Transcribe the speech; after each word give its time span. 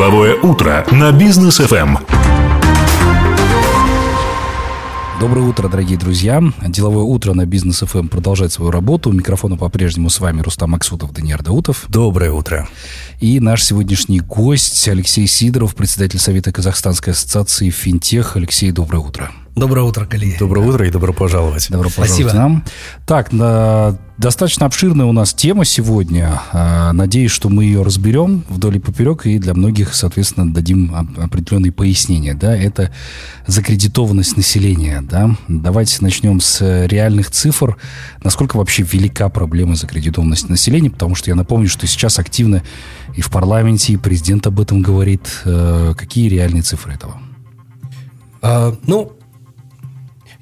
Деловое 0.00 0.34
утро 0.34 0.86
на 0.92 1.12
бизнес 1.12 1.58
ФМ. 1.58 1.98
Доброе 5.20 5.42
утро, 5.42 5.68
дорогие 5.68 5.98
друзья. 5.98 6.42
Деловое 6.66 7.04
утро 7.04 7.34
на 7.34 7.44
Бизнес 7.44 7.80
ФМ 7.80 8.08
продолжает 8.08 8.50
свою 8.50 8.70
работу. 8.70 9.10
У 9.10 9.12
микрофона 9.12 9.58
по-прежнему 9.58 10.08
с 10.08 10.18
вами 10.18 10.40
Рустам 10.40 10.70
Максутов, 10.70 11.12
Даниил 11.12 11.40
Даутов. 11.40 11.84
Доброе 11.88 12.32
утро. 12.32 12.66
И 13.20 13.40
наш 13.40 13.62
сегодняшний 13.62 14.20
гость 14.20 14.88
Алексей 14.88 15.26
Сидоров, 15.26 15.74
председатель 15.74 16.18
Совета 16.18 16.50
Казахстанской 16.50 17.12
ассоциации 17.12 17.68
«Финтех». 17.68 18.36
Алексей, 18.36 18.72
доброе 18.72 19.00
утро. 19.00 19.30
Доброе 19.60 19.82
утро, 19.82 20.06
коллеги. 20.06 20.38
Доброе 20.38 20.66
утро 20.66 20.86
и 20.86 20.90
добро 20.90 21.12
пожаловать. 21.12 21.68
Добро 21.68 21.90
пожаловать 21.90 22.10
Спасибо. 22.10 22.32
нам. 22.32 22.64
Так, 23.04 23.30
на, 23.30 23.98
достаточно 24.16 24.64
обширная 24.64 25.04
у 25.04 25.12
нас 25.12 25.34
тема 25.34 25.66
сегодня. 25.66 26.40
А, 26.50 26.94
надеюсь, 26.94 27.30
что 27.30 27.50
мы 27.50 27.64
ее 27.64 27.82
разберем 27.82 28.42
вдоль 28.48 28.76
и 28.76 28.78
поперек 28.78 29.26
и 29.26 29.38
для 29.38 29.52
многих, 29.52 29.94
соответственно, 29.94 30.50
дадим 30.50 31.14
определенные 31.18 31.72
пояснения. 31.72 32.32
Да? 32.32 32.56
Это 32.56 32.90
закредитованность 33.46 34.34
населения. 34.38 35.02
Да? 35.02 35.36
Давайте 35.46 35.98
начнем 36.00 36.40
с 36.40 36.86
реальных 36.86 37.30
цифр. 37.30 37.76
Насколько 38.24 38.56
вообще 38.56 38.82
велика 38.82 39.28
проблема 39.28 39.74
закредитованности 39.74 40.46
населения? 40.50 40.88
Потому 40.88 41.14
что 41.14 41.28
я 41.28 41.34
напомню, 41.34 41.68
что 41.68 41.86
сейчас 41.86 42.18
активно 42.18 42.62
и 43.14 43.20
в 43.20 43.30
парламенте, 43.30 43.92
и 43.92 43.98
президент 43.98 44.46
об 44.46 44.58
этом 44.58 44.80
говорит. 44.80 45.42
Э, 45.44 45.92
какие 45.98 46.30
реальные 46.30 46.62
цифры 46.62 46.94
этого? 46.94 47.18
А, 48.40 48.74
ну, 48.86 49.19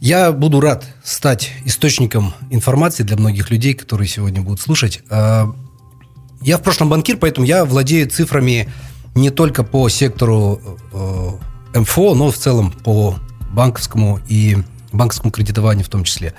я 0.01 0.33
буду 0.33 0.61
рад 0.61 0.87
стать 1.03 1.51
источником 1.65 2.35
информации 2.51 3.03
для 3.03 3.17
многих 3.17 3.51
людей, 3.51 3.75
которые 3.75 4.09
сегодня 4.09 4.43
будут 4.43 4.61
слушать. 4.61 5.03
А, 5.11 5.53
я 6.41 6.59
в 6.59 6.63
прошлом 6.63 6.89
банкир, 6.89 7.17
поэтому 7.17 7.47
я 7.47 7.65
владею 7.65 8.09
цифрами 8.09 8.69
не 9.15 9.31
только 9.31 9.65
по 9.65 9.89
сектору 9.89 10.61
э, 11.75 11.79
МФО, 11.81 12.15
но 12.15 12.31
в 12.31 12.37
целом 12.37 12.71
по 12.71 13.17
банковскому 13.51 14.21
и 14.29 14.59
банковскому 14.93 15.33
кредитованию 15.33 15.85
в 15.85 15.89
том 15.89 16.05
числе. 16.05 16.35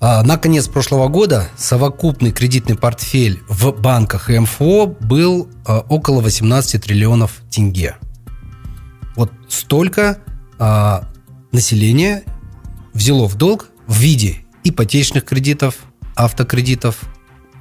А, 0.00 0.22
на 0.22 0.36
конец 0.36 0.68
прошлого 0.68 1.08
года 1.08 1.48
совокупный 1.56 2.32
кредитный 2.32 2.76
портфель 2.76 3.40
в 3.48 3.72
банках 3.72 4.28
и 4.28 4.38
МФО 4.38 4.86
был 4.86 5.48
а, 5.66 5.80
около 5.88 6.20
18 6.20 6.82
триллионов 6.82 7.40
тенге. 7.50 7.96
Вот 9.16 9.32
столько 9.48 10.18
населения 11.52 12.24
взяло 12.94 13.28
в 13.28 13.34
долг 13.34 13.68
в 13.86 13.98
виде 13.98 14.38
ипотечных 14.62 15.24
кредитов, 15.24 15.76
автокредитов, 16.14 17.00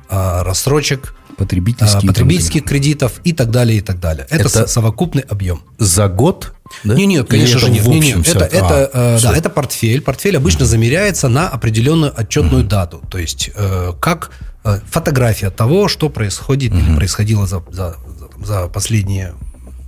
а, 0.09 0.43
рассрочек, 0.43 1.15
потребительских, 1.37 2.07
потребительских 2.07 2.63
кредитов 2.63 3.19
и 3.23 3.33
так 3.33 3.51
далее, 3.51 3.79
и 3.79 3.81
так 3.81 3.99
далее. 3.99 4.25
Это, 4.29 4.47
это 4.47 4.67
совокупный 4.67 5.23
объем. 5.23 5.61
За 5.79 6.07
год? 6.07 6.53
Да? 6.83 6.93
Не, 6.93 7.05
нет, 7.05 7.27
конечно 7.27 7.59
же 7.59 7.69
нет. 7.69 7.85
Не, 7.85 7.99
нет. 7.99 8.27
Это, 8.27 8.45
это, 8.45 8.91
а, 8.93 9.17
э, 9.17 9.21
да, 9.21 9.35
это 9.35 9.49
портфель. 9.49 10.01
Портфель 10.01 10.37
обычно 10.37 10.65
замеряется 10.65 11.27
на 11.29 11.49
определенную 11.49 12.13
отчетную 12.15 12.63
дату. 12.63 13.01
То 13.09 13.17
есть, 13.17 13.51
э, 13.55 13.93
как 13.99 14.31
э, 14.63 14.79
фотография 14.89 15.49
того, 15.49 15.87
что 15.87 16.09
происходит 16.09 16.73
или 16.73 16.95
происходило 16.95 17.47
за, 17.47 17.63
за, 17.71 17.97
за 18.43 18.67
последние, 18.67 19.33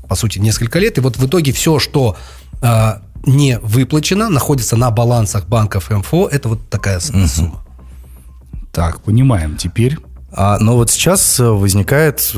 по 0.10 0.16
сути, 0.16 0.40
несколько 0.40 0.80
лет. 0.80 0.98
И 0.98 1.02
вот 1.02 1.18
в 1.18 1.26
итоге 1.28 1.52
все, 1.54 1.80
что 1.80 2.18
не 3.26 3.60
выплачено, 3.60 4.30
находится 4.30 4.76
на 4.76 4.92
балансах 4.92 5.48
банков 5.48 5.90
МФО. 5.90 6.28
Это 6.28 6.50
вот 6.50 6.70
такая 6.70 6.98
угу. 6.98 7.28
сумма. 7.28 7.64
Так, 8.72 9.02
понимаем. 9.02 9.58
Теперь... 9.58 9.98
А, 10.38 10.60
но 10.60 10.76
вот 10.76 10.92
сейчас 10.92 11.40
э, 11.40 11.46
возникает 11.46 12.36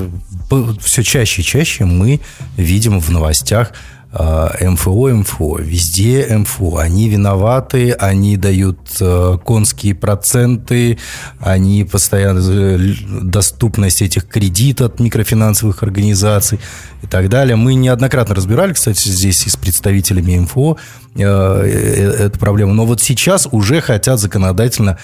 э, 0.51 0.73
все 0.79 1.01
чаще 1.01 1.41
и 1.41 1.43
чаще 1.43 1.85
мы 1.85 2.21
видим 2.55 2.99
в 2.99 3.09
новостях 3.09 3.71
МФО, 4.13 5.09
МФО, 5.13 5.57
везде 5.59 6.25
МФО. 6.29 6.77
Они 6.77 7.09
виноваты, 7.09 7.91
они 7.91 8.37
дают 8.37 8.79
э, 9.01 9.37
конские 9.45 9.95
проценты, 9.95 10.97
они 11.39 11.83
постоянно 11.83 12.39
э, 12.39 12.93
доступность 13.21 14.01
этих 14.01 14.27
кредитов 14.27 14.93
от 14.93 14.99
микрофинансовых 15.01 15.83
организаций 15.83 16.59
и 17.03 17.07
так 17.07 17.29
далее. 17.29 17.57
Мы 17.57 17.75
неоднократно 17.75 18.33
разбирали, 18.33 18.73
кстати, 18.73 19.09
здесь 19.09 19.45
и 19.45 19.49
с 19.49 19.57
представителями 19.57 20.39
МФО 20.39 20.77
эту 21.15 22.39
проблему. 22.39 22.73
Но 22.73 22.85
вот 22.85 23.01
сейчас 23.01 23.47
уже 23.51 23.81
хотят 23.81 24.19
законодательно 24.19 24.97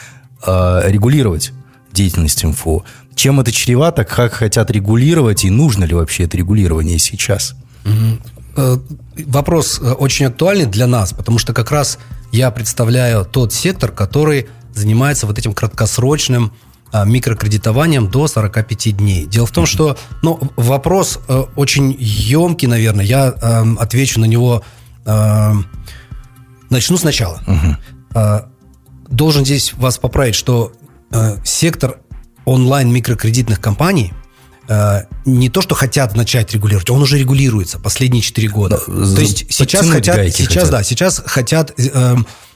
регулировать 0.45 1.51
деятельность 1.91 2.43
МФО. 2.43 2.83
Чем 3.15 3.39
это 3.39 3.51
чревато, 3.51 4.05
как 4.05 4.33
хотят 4.33 4.71
регулировать 4.71 5.43
и 5.43 5.49
нужно 5.49 5.83
ли 5.83 5.93
вообще 5.93 6.23
это 6.23 6.37
регулирование 6.37 6.99
сейчас? 6.99 7.55
Э, 9.15 9.23
вопрос 9.25 9.79
э, 9.81 9.91
очень 9.91 10.27
актуальный 10.27 10.65
для 10.65 10.87
нас, 10.87 11.13
потому 11.13 11.39
что 11.39 11.53
как 11.53 11.71
раз 11.71 11.99
я 12.31 12.51
представляю 12.51 13.25
тот 13.25 13.53
сектор, 13.53 13.91
который 13.91 14.47
занимается 14.73 15.27
вот 15.27 15.37
этим 15.37 15.53
краткосрочным 15.53 16.53
э, 16.91 17.05
микрокредитованием 17.05 18.09
до 18.09 18.27
45 18.27 18.97
дней. 18.97 19.25
Дело 19.25 19.45
в 19.45 19.51
том, 19.51 19.65
что 19.65 19.97
ну, 20.21 20.39
вопрос 20.55 21.19
очень 21.55 21.95
емкий, 21.99 22.67
наверное. 22.67 23.05
Я 23.05 23.33
э, 23.35 23.75
отвечу 23.79 24.19
на 24.19 24.25
него. 24.25 24.63
Э, 25.05 25.53
начну 26.69 26.97
сначала. 26.97 27.41
Э, 28.15 28.41
должен 29.09 29.45
здесь 29.45 29.73
вас 29.73 29.97
поправить, 29.97 30.35
что 30.35 30.71
э, 31.11 31.37
сектор 31.43 31.99
онлайн 32.45 32.91
микрокредитных 32.91 33.59
компаний– 33.61 34.13
Э, 34.22 34.22
не 35.25 35.49
то, 35.49 35.61
что 35.61 35.75
хотят 35.75 36.15
начать 36.15 36.53
регулировать, 36.53 36.89
он 36.89 37.01
уже 37.01 37.17
регулируется 37.17 37.79
последние 37.79 38.21
4 38.21 38.47
года. 38.47 38.81
Да, 38.87 39.15
то 39.15 39.21
есть 39.21 39.45
сейчас 39.49 39.89
хотят, 39.89 40.15
сейчас, 40.33 40.47
хотят. 40.47 40.69
да, 40.69 40.83
сейчас 40.83 41.21
хотят 41.25 41.73
э, 41.77 42.15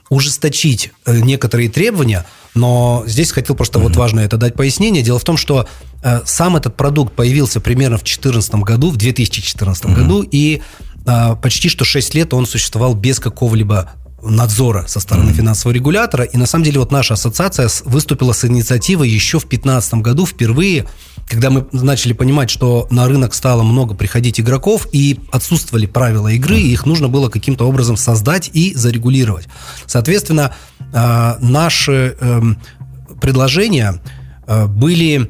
ужесточить 0.10 0.92
э, 1.06 1.20
некоторые 1.20 1.70
требования, 1.70 2.26
но 2.56 3.04
здесь 3.08 3.32
хотел 3.32 3.56
просто 3.56 3.80
угу. 3.80 3.88
вот 3.88 3.98
важно 3.98 4.22
это 4.22 4.38
дать 4.38 4.56
пояснение. 4.56 5.04
Дело 5.04 5.20
в 5.20 5.24
том, 5.24 5.38
что 5.38 5.68
э, 6.04 6.22
сам 6.26 6.56
этот 6.56 6.76
продукт 6.76 7.14
появился 7.14 7.60
примерно 7.60 7.98
в 7.98 8.04
2014 8.04 8.56
году, 8.56 8.90
в 8.90 8.98
2014 8.98 9.86
угу. 9.86 9.94
году, 9.94 10.28
и 10.30 10.62
э, 11.06 11.36
почти 11.42 11.70
что 11.70 11.86
6 11.86 12.16
лет 12.16 12.34
он 12.34 12.46
существовал 12.46 12.96
без 12.96 13.20
какого-либо 13.20 13.92
надзора 14.22 14.86
со 14.88 15.00
стороны 15.00 15.30
mm-hmm. 15.30 15.36
финансового 15.36 15.76
регулятора. 15.76 16.24
И 16.24 16.38
на 16.38 16.46
самом 16.46 16.66
деле 16.66 16.80
вот 16.80 16.92
наша 16.92 17.14
ассоциация 17.14 17.70
выступила 17.86 18.34
с 18.34 18.46
инициативой 18.46 19.10
еще 19.10 19.40
в 19.40 19.48
2015 19.48 19.94
году 19.96 20.26
впервые 20.26 20.86
когда 21.28 21.50
мы 21.50 21.68
начали 21.74 22.14
понимать, 22.14 22.50
что 22.50 22.88
на 22.90 23.06
рынок 23.06 23.34
стало 23.34 23.64
много 23.64 23.94
приходить 23.94 24.40
игроков 24.40 24.88
и 24.94 25.20
отсутствовали 25.32 25.86
правила 25.86 26.30
игры, 26.30 26.58
и 26.58 26.72
их 26.72 26.86
нужно 26.86 27.10
было 27.10 27.30
каким-то 27.30 27.68
образом 27.68 27.98
создать 27.98 28.50
и 28.54 28.74
зарегулировать. 28.74 29.48
Соответственно, 29.86 30.56
а, 30.94 31.38
наши 31.42 32.16
эм, 32.20 32.58
предложения 33.20 34.02
э, 34.48 34.66
были 34.68 35.30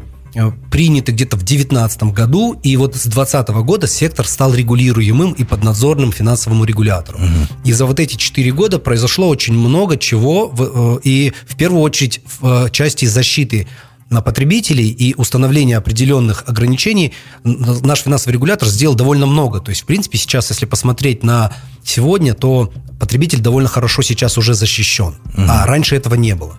приняты 0.70 1.12
где-то 1.12 1.38
в 1.38 1.44
2019 1.44 2.04
году, 2.04 2.54
и 2.64 2.78
вот 2.78 2.96
с 2.96 3.04
2020 3.04 3.50
года 3.66 3.88
сектор 3.88 4.28
стал 4.28 4.54
регулируемым 4.54 5.32
и 5.34 5.44
поднадзорным 5.44 6.12
финансовому 6.12 6.66
регулятору. 6.66 7.18
Угу. 7.18 7.60
И 7.66 7.74
за 7.74 7.86
вот 7.86 8.00
эти 8.00 8.16
4 8.16 8.52
года 8.52 8.80
произошло 8.80 9.28
очень 9.30 9.54
много 9.54 9.98
чего, 9.98 10.54
э, 10.58 11.00
и 11.04 11.34
в 11.48 11.56
первую 11.56 11.82
очередь 11.82 12.22
в 12.40 12.70
части 12.72 13.06
защиты 13.06 13.68
на 14.10 14.22
потребителей 14.22 14.90
и 14.90 15.14
установление 15.16 15.78
определенных 15.78 16.44
ограничений 16.48 17.14
наш 17.44 18.02
финансовый 18.02 18.34
регулятор 18.34 18.70
сделал 18.70 18.96
довольно 18.96 19.26
много. 19.26 19.59
То 19.59 19.70
есть, 19.70 19.82
в 19.82 19.86
принципе, 19.86 20.18
сейчас, 20.18 20.50
если 20.50 20.66
посмотреть 20.66 21.24
на 21.24 21.54
сегодня, 21.84 22.34
то 22.34 22.72
потребитель 23.00 23.42
довольно 23.42 23.68
хорошо 23.68 24.02
сейчас 24.02 24.38
уже 24.38 24.54
защищен. 24.54 25.16
Угу. 25.34 25.44
А 25.48 25.66
раньше 25.66 25.96
этого 25.96 26.16
не 26.16 26.36
было. 26.36 26.58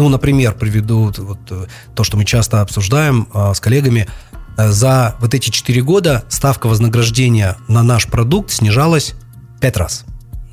Ну, 0.00 0.08
например, 0.08 0.54
приведу 0.54 1.12
вот, 1.18 1.40
э, 1.50 1.66
то, 1.94 2.04
что 2.04 2.16
мы 2.16 2.24
часто 2.24 2.62
обсуждаем 2.62 3.28
а, 3.34 3.52
с 3.52 3.60
коллегами. 3.60 4.08
Э, 4.56 4.70
за 4.70 5.14
вот 5.20 5.34
эти 5.34 5.50
4 5.50 5.82
года 5.82 6.24
ставка 6.30 6.68
вознаграждения 6.68 7.58
на 7.68 7.82
наш 7.82 8.06
продукт 8.06 8.50
снижалась 8.50 9.12
5 9.60 9.76
раз. 9.76 10.04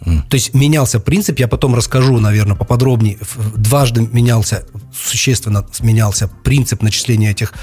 То 0.03 0.35
есть 0.35 0.53
менялся 0.53 0.99
принцип, 0.99 1.39
я 1.39 1.47
потом 1.47 1.75
расскажу, 1.75 2.19
наверное, 2.19 2.57
поподробнее. 2.57 3.19
Дважды 3.55 4.01
менялся, 4.01 4.65
существенно 4.94 5.65
менялся 5.79 6.27
принцип 6.27 6.81
начисления 6.81 7.31
этих 7.31 7.53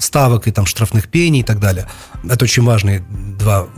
ставок 0.00 0.48
и 0.48 0.50
там 0.50 0.66
штрафных 0.66 1.08
пений 1.08 1.40
и 1.40 1.44
так 1.44 1.60
далее. 1.60 1.86
Это 2.28 2.44
очень 2.44 2.64
важные 2.64 3.06
два 3.38 3.68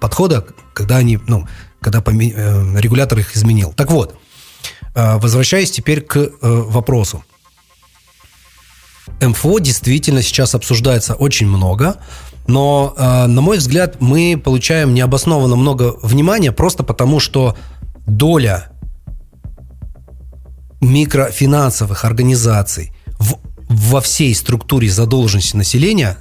подхода, 0.00 0.44
когда 0.72 0.96
они, 0.96 1.20
ну, 1.28 1.46
когда 1.80 2.00
регулятор 2.00 3.20
их 3.20 3.36
изменил. 3.36 3.72
Так 3.72 3.92
вот, 3.92 4.16
возвращаясь 4.94 5.70
теперь 5.70 6.00
к 6.00 6.16
э, 6.16 6.30
вопросу. 6.40 7.24
МФО 9.20 9.58
действительно 9.58 10.22
сейчас 10.22 10.54
обсуждается 10.54 11.14
очень 11.14 11.46
много. 11.46 11.96
Но, 12.46 12.94
э, 12.96 13.26
на 13.26 13.40
мой 13.40 13.58
взгляд, 13.58 14.00
мы 14.00 14.40
получаем 14.42 14.94
необоснованно 14.94 15.56
много 15.56 15.94
внимания 16.02 16.52
просто 16.52 16.82
потому, 16.82 17.20
что 17.20 17.56
доля 18.06 18.70
микрофинансовых 20.80 22.04
организаций 22.04 22.92
в, 23.18 23.36
во 23.68 24.00
всей 24.00 24.34
структуре 24.34 24.90
задолженности 24.90 25.56
населения 25.56 26.18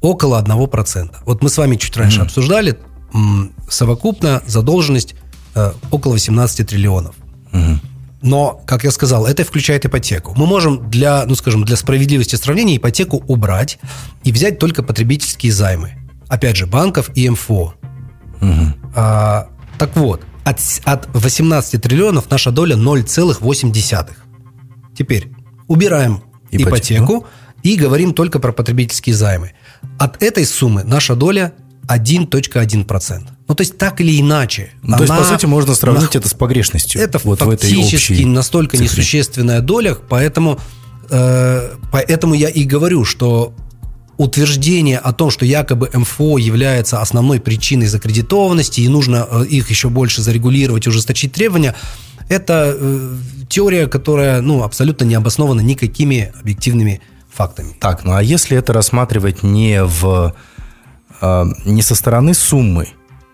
около 0.00 0.42
1%. 0.42 1.16
Вот 1.26 1.42
мы 1.42 1.50
с 1.50 1.58
вами 1.58 1.76
чуть 1.76 1.96
раньше 1.96 2.22
обсуждали, 2.22 2.78
м, 3.12 3.52
совокупно 3.68 4.42
задолженность 4.46 5.14
э, 5.54 5.72
около 5.90 6.12
18 6.12 6.66
триллионов. 6.66 7.14
Но, 8.22 8.60
как 8.66 8.84
я 8.84 8.90
сказал, 8.90 9.26
это 9.26 9.44
включает 9.44 9.86
ипотеку. 9.86 10.34
Мы 10.36 10.46
можем 10.46 10.90
для, 10.90 11.24
ну 11.26 11.34
скажем, 11.34 11.64
для 11.64 11.76
справедливости 11.76 12.36
сравнения 12.36 12.76
ипотеку 12.76 13.24
убрать 13.28 13.78
и 14.24 14.32
взять 14.32 14.58
только 14.58 14.82
потребительские 14.82 15.52
займы. 15.52 15.94
Опять 16.28 16.56
же, 16.56 16.66
банков 16.66 17.10
и 17.14 17.28
МФО. 17.30 17.74
А, 18.94 19.48
так 19.78 19.96
вот, 19.96 20.22
от, 20.44 20.60
от 20.84 21.08
18 21.14 21.80
триллионов 21.80 22.30
наша 22.30 22.50
доля 22.50 22.76
0,8. 22.76 24.10
Теперь 24.96 25.32
убираем 25.66 26.22
Ипотеку. 26.50 27.04
ипотеку, 27.04 27.26
и 27.62 27.76
говорим 27.76 28.14
только 28.14 28.38
про 28.38 28.52
потребительские 28.52 29.14
займы. 29.14 29.52
От 29.98 30.22
этой 30.22 30.44
суммы 30.44 30.82
наша 30.84 31.14
доля 31.14 31.52
1,1%. 31.88 33.22
Ну, 33.50 33.56
то 33.56 33.62
есть, 33.62 33.78
так 33.78 34.00
или 34.00 34.20
иначе. 34.20 34.70
Ну, 34.80 34.96
то 34.96 35.02
есть, 35.02 35.08
по 35.12 35.18
она 35.18 35.26
сути, 35.26 35.44
можно 35.46 35.74
сравнить 35.74 36.14
это 36.14 36.28
с 36.28 36.34
погрешностью. 36.34 37.00
это 37.00 37.18
вот 37.24 37.42
в 37.42 37.50
этой 37.50 37.68
фактически 37.68 38.22
настолько 38.22 38.76
цифре. 38.76 38.86
несущественная 38.88 39.60
доля, 39.60 39.96
поэтому, 40.08 40.60
э, 41.10 41.74
поэтому 41.90 42.34
я 42.34 42.48
и 42.48 42.62
говорю, 42.62 43.04
что 43.04 43.52
утверждение 44.18 44.98
о 44.98 45.12
том, 45.12 45.32
что 45.32 45.44
якобы 45.44 45.90
МФО 45.92 46.38
является 46.38 47.00
основной 47.00 47.40
причиной 47.40 47.88
закредитованности 47.88 48.82
и 48.82 48.88
нужно 48.88 49.26
э, 49.28 49.46
их 49.46 49.68
еще 49.68 49.88
больше 49.88 50.22
зарегулировать, 50.22 50.86
ужесточить 50.86 51.32
требования, 51.32 51.74
это 52.28 52.76
э, 52.78 53.16
теория, 53.48 53.88
которая 53.88 54.42
ну, 54.42 54.62
абсолютно 54.62 55.06
не 55.06 55.16
обоснована 55.16 55.60
никакими 55.60 56.32
объективными 56.40 57.00
фактами. 57.28 57.76
Так, 57.80 58.04
ну 58.04 58.12
а 58.12 58.22
если 58.22 58.56
это 58.56 58.72
рассматривать 58.72 59.42
не 59.42 59.82
в 59.82 60.36
э, 61.20 61.44
не 61.64 61.82
со 61.82 61.96
стороны 61.96 62.32
суммы, 62.32 62.90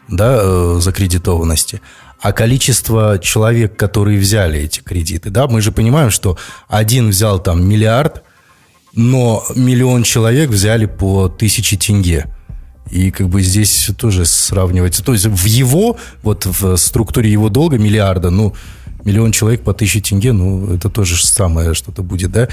да, 0.09 0.39
э, 0.41 0.79
закредитованности, 0.81 1.81
а 2.21 2.33
количество 2.33 3.19
человек, 3.23 3.77
которые 3.77 4.19
взяли 4.19 4.61
эти 4.61 4.81
кредиты, 4.81 5.31
да, 5.31 5.47
мы 5.47 5.61
же 5.61 5.73
понимаем, 5.73 6.11
что 6.11 6.37
один 6.69 7.11
взял 7.11 7.39
там 7.43 7.67
миллиард, 7.69 8.23
но 8.95 9.45
миллион 9.55 10.03
человек 10.03 10.51
взяли 10.51 10.87
по 10.87 11.29
тысяче 11.29 11.77
тенге. 11.77 12.27
И 12.91 13.11
как 13.11 13.29
бы 13.29 13.43
здесь 13.43 13.91
тоже 13.99 14.25
сравнивать. 14.25 15.03
То 15.05 15.13
есть 15.13 15.27
в 15.27 15.45
его, 15.45 15.99
вот 16.23 16.47
в 16.47 16.77
структуре 16.77 17.31
его 17.31 17.49
долга 17.49 17.79
миллиарда, 17.79 18.31
ну, 18.31 18.55
миллион 19.05 19.33
человек 19.33 19.63
по 19.63 19.75
тысяче 19.75 20.01
тенге, 20.01 20.33
ну, 20.33 20.73
это 20.73 20.89
тоже 20.89 21.17
самое 21.25 21.75
что-то 21.75 22.03
будет, 22.03 22.31
да? 22.31 22.49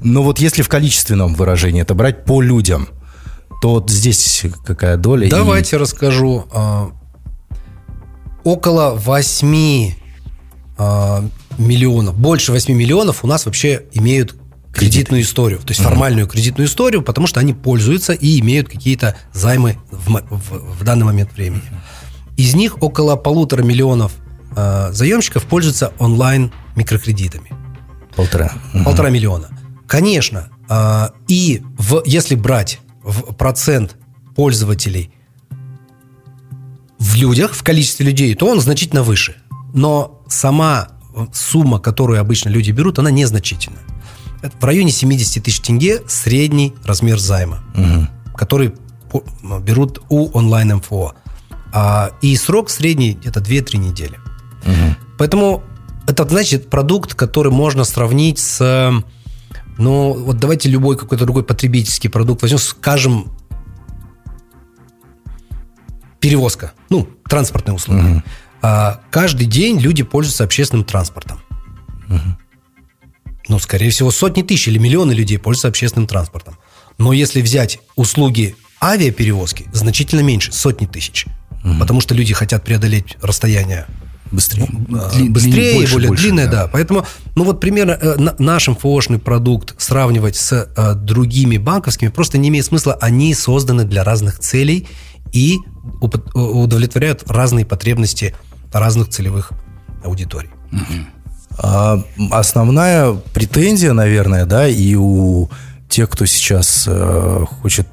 Но 0.00 0.22
вот 0.22 0.38
если 0.38 0.62
в 0.62 0.68
количественном 0.68 1.34
выражении 1.34 1.82
это 1.82 1.94
брать 1.94 2.24
по 2.24 2.42
людям, 2.42 2.88
то 3.62 3.70
вот 3.70 3.90
здесь 3.90 4.44
какая 4.64 4.96
доля? 4.98 5.26
И- 5.26 5.30
Давайте 5.30 5.78
расскажу. 5.78 6.46
Около 8.44 8.94
8 8.94 9.92
а, 10.78 11.24
миллионов, 11.58 12.16
больше 12.18 12.52
8 12.52 12.74
миллионов 12.74 13.24
у 13.24 13.26
нас 13.26 13.46
вообще 13.46 13.84
имеют 13.92 14.36
кредитную 14.72 15.22
историю, 15.22 15.58
то 15.58 15.70
есть 15.70 15.80
формальную 15.82 16.26
кредитную 16.28 16.68
историю, 16.68 17.02
потому 17.02 17.26
что 17.26 17.40
они 17.40 17.52
пользуются 17.52 18.12
и 18.12 18.38
имеют 18.40 18.68
какие-то 18.68 19.16
займы 19.32 19.76
в, 19.90 20.10
в- 20.30 20.78
в 20.80 20.84
данный 20.84 21.04
момент 21.04 21.32
времени. 21.36 21.62
Из 22.36 22.54
них 22.54 22.80
около 22.82 23.16
полутора 23.16 23.62
миллионов 23.62 24.12
а, 24.56 24.92
заемщиков 24.92 25.44
пользуются 25.46 25.92
онлайн 25.98 26.52
микрокредитами. 26.76 27.50
Полтора. 28.14 28.52
Полтора 28.84 29.10
миллиона. 29.10 29.48
Конечно. 29.88 30.48
а, 30.68 31.12
И 31.26 31.62
в, 31.76 32.02
если 32.06 32.34
брать 32.36 32.78
в 33.02 33.34
процент 33.34 33.96
пользователей 34.36 35.10
в 36.98 37.14
людях, 37.16 37.52
в 37.54 37.62
количестве 37.62 38.06
людей, 38.06 38.34
то 38.34 38.46
он 38.46 38.60
значительно 38.60 39.02
выше. 39.02 39.36
Но 39.74 40.22
сама 40.28 40.88
э, 41.14 41.26
сумма, 41.32 41.78
которую 41.78 42.20
обычно 42.20 42.48
люди 42.48 42.70
берут, 42.70 42.98
она 42.98 43.10
незначительная. 43.10 43.82
Это 44.42 44.56
в 44.58 44.64
районе 44.64 44.90
70 44.92 45.42
тысяч 45.42 45.60
тенге 45.60 46.02
средний 46.06 46.74
размер 46.84 47.18
займа, 47.18 47.60
который 48.36 48.72
по- 49.10 49.24
берут 49.60 50.00
у 50.08 50.30
онлайн-МФО. 50.36 51.14
А, 51.72 52.12
и 52.22 52.36
срок 52.36 52.70
средний 52.70 53.12
где-то 53.14 53.40
2-3 53.40 53.76
недели. 53.78 54.18
Поэтому 55.18 55.62
это, 56.06 56.26
значит, 56.28 56.70
продукт, 56.70 57.14
который 57.14 57.52
можно 57.52 57.84
сравнить 57.84 58.38
с... 58.38 59.02
Ну, 59.76 60.12
вот 60.14 60.38
давайте 60.38 60.68
любой 60.68 60.96
какой-то 60.96 61.24
другой 61.24 61.42
потребительский 61.44 62.08
продукт 62.08 62.42
возьмем, 62.42 62.58
скажем, 62.58 63.26
перевозка, 66.20 66.72
ну, 66.90 67.08
транспортные 67.28 67.74
услуги. 67.74 68.22
А, 68.62 69.00
каждый 69.10 69.46
день 69.46 69.78
люди 69.78 70.02
пользуются 70.02 70.44
общественным 70.44 70.84
транспортом. 70.84 71.40
Ну, 73.48 73.58
скорее 73.58 73.90
всего, 73.90 74.10
сотни 74.10 74.42
тысяч 74.42 74.68
или 74.68 74.78
миллионы 74.78 75.12
людей 75.12 75.38
пользуются 75.38 75.68
общественным 75.68 76.06
транспортом. 76.06 76.58
Но 76.98 77.12
если 77.12 77.40
взять 77.40 77.78
услуги 77.96 78.56
авиаперевозки, 78.82 79.66
значительно 79.72 80.20
меньше, 80.20 80.52
сотни 80.52 80.86
тысяч. 80.86 81.26
Потому 81.78 82.00
что 82.00 82.14
люди 82.14 82.32
хотят 82.34 82.64
преодолеть 82.64 83.16
расстояние 83.20 83.86
Быстрее. 84.30 84.68
а, 84.92 85.10
Дли- 85.14 85.30
быстрее, 85.30 85.74
больше, 85.74 85.92
более 85.94 86.08
больше, 86.08 86.22
длинное, 86.24 86.44
да. 86.46 86.64
да. 86.64 86.68
Поэтому, 86.68 87.06
ну 87.34 87.44
вот 87.44 87.60
примерно 87.60 87.92
э, 87.92 88.16
на- 88.16 88.34
наш 88.38 88.68
МФОшный 88.68 89.18
продукт 89.18 89.74
сравнивать 89.80 90.36
с 90.36 90.52
э, 90.76 90.94
другими 90.94 91.56
банковскими 91.56 92.08
просто 92.10 92.36
не 92.36 92.50
имеет 92.50 92.66
смысла. 92.66 92.98
Они 93.00 93.32
созданы 93.34 93.84
для 93.84 94.04
разных 94.04 94.38
целей 94.38 94.86
и 95.32 95.56
удовлетворяют 96.34 97.24
разные 97.30 97.64
потребности 97.64 98.34
разных 98.72 99.08
целевых 99.08 99.52
аудиторий. 100.04 100.50
А, 101.58 102.02
Основная 102.30 103.14
претензия, 103.34 103.92
наверное, 103.92 104.46
да, 104.46 104.68
и 104.68 104.94
у 104.94 105.48
тех, 105.88 106.08
кто 106.10 106.26
сейчас 106.26 106.84
э, 106.86 107.44
хочет 107.62 107.88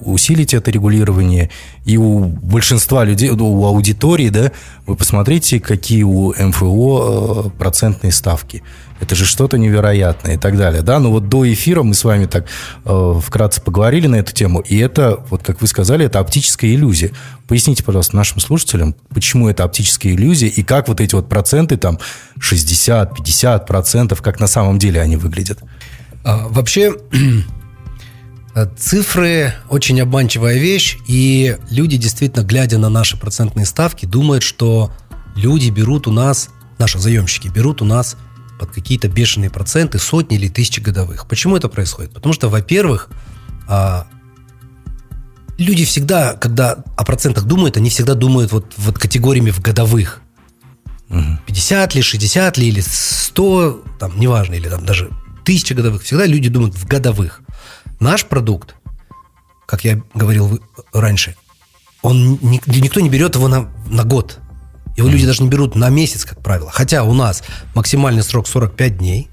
усилить 0.00 0.54
это 0.54 0.70
регулирование, 0.70 1.50
и 1.88 1.96
у 1.96 2.18
большинства 2.26 3.02
людей, 3.02 3.30
у 3.30 3.64
аудитории, 3.64 4.28
да, 4.28 4.52
вы 4.86 4.94
посмотрите, 4.94 5.58
какие 5.58 6.02
у 6.02 6.34
МФО 6.34 7.46
э, 7.46 7.58
процентные 7.58 8.12
ставки. 8.12 8.62
Это 9.00 9.14
же 9.14 9.24
что-то 9.24 9.56
невероятное 9.56 10.34
и 10.34 10.36
так 10.36 10.58
далее, 10.58 10.82
да. 10.82 10.98
Но 10.98 11.10
вот 11.10 11.30
до 11.30 11.50
эфира 11.50 11.82
мы 11.82 11.94
с 11.94 12.04
вами 12.04 12.26
так 12.26 12.44
э, 12.84 13.20
вкратце 13.24 13.62
поговорили 13.62 14.06
на 14.06 14.16
эту 14.16 14.34
тему, 14.34 14.60
и 14.60 14.76
это, 14.76 15.24
вот 15.30 15.42
как 15.42 15.62
вы 15.62 15.66
сказали, 15.66 16.04
это 16.04 16.18
оптическая 16.18 16.70
иллюзия. 16.72 17.12
Поясните, 17.46 17.82
пожалуйста, 17.82 18.16
нашим 18.16 18.40
слушателям, 18.40 18.94
почему 19.08 19.48
это 19.48 19.64
оптическая 19.64 20.12
иллюзия 20.12 20.48
и 20.48 20.62
как 20.62 20.88
вот 20.88 21.00
эти 21.00 21.14
вот 21.14 21.30
проценты, 21.30 21.78
там 21.78 21.98
60-50 22.38 23.64
процентов, 23.64 24.20
как 24.20 24.40
на 24.40 24.46
самом 24.46 24.78
деле 24.78 25.00
они 25.00 25.16
выглядят. 25.16 25.60
А, 26.22 26.48
Вообще, 26.48 26.92
цифры 28.66 29.54
очень 29.68 30.00
обманчивая 30.00 30.56
вещь, 30.58 30.98
и 31.06 31.56
люди, 31.70 31.96
действительно, 31.96 32.44
глядя 32.44 32.78
на 32.78 32.88
наши 32.88 33.16
процентные 33.16 33.66
ставки, 33.66 34.06
думают, 34.06 34.42
что 34.42 34.92
люди 35.36 35.70
берут 35.70 36.06
у 36.06 36.12
нас, 36.12 36.50
наши 36.78 36.98
заемщики 36.98 37.48
берут 37.48 37.82
у 37.82 37.84
нас 37.84 38.16
под 38.58 38.70
какие-то 38.70 39.08
бешеные 39.08 39.50
проценты, 39.50 39.98
сотни 39.98 40.36
или 40.36 40.48
тысячи 40.48 40.80
годовых. 40.80 41.26
Почему 41.26 41.56
это 41.56 41.68
происходит? 41.68 42.12
Потому 42.12 42.32
что, 42.32 42.48
во-первых, 42.48 43.08
а, 43.68 44.06
люди 45.58 45.84
всегда, 45.84 46.34
когда 46.34 46.84
о 46.96 47.04
процентах 47.04 47.44
думают, 47.44 47.76
они 47.76 47.90
всегда 47.90 48.14
думают 48.14 48.52
вот, 48.52 48.72
вот 48.76 48.98
категориями 48.98 49.50
в 49.50 49.60
годовых. 49.60 50.20
50 51.08 51.94
ли, 51.94 52.02
60 52.02 52.58
ли, 52.58 52.68
или 52.68 52.82
100, 52.86 53.84
там, 53.98 54.18
неважно, 54.20 54.54
или 54.54 54.68
там 54.68 54.84
даже 54.84 55.10
тысяча 55.44 55.74
годовых. 55.74 56.02
Всегда 56.02 56.26
люди 56.26 56.50
думают 56.50 56.74
в 56.74 56.86
годовых. 56.86 57.40
Наш 58.00 58.24
продукт, 58.24 58.74
как 59.66 59.84
я 59.84 60.00
говорил 60.14 60.60
раньше, 60.92 61.36
он 62.02 62.38
ни- 62.42 62.62
никто 62.66 63.00
не 63.00 63.08
берет 63.10 63.34
его 63.34 63.48
на, 63.48 63.68
на 63.86 64.04
год. 64.04 64.38
Его 64.96 65.08
люди 65.08 65.26
даже 65.26 65.42
не 65.42 65.48
берут 65.48 65.74
на 65.76 65.88
месяц, 65.90 66.24
как 66.24 66.42
правило. 66.42 66.70
Хотя 66.72 67.04
у 67.04 67.12
нас 67.14 67.42
максимальный 67.74 68.22
срок 68.22 68.46
45 68.48 68.98
дней. 68.98 69.28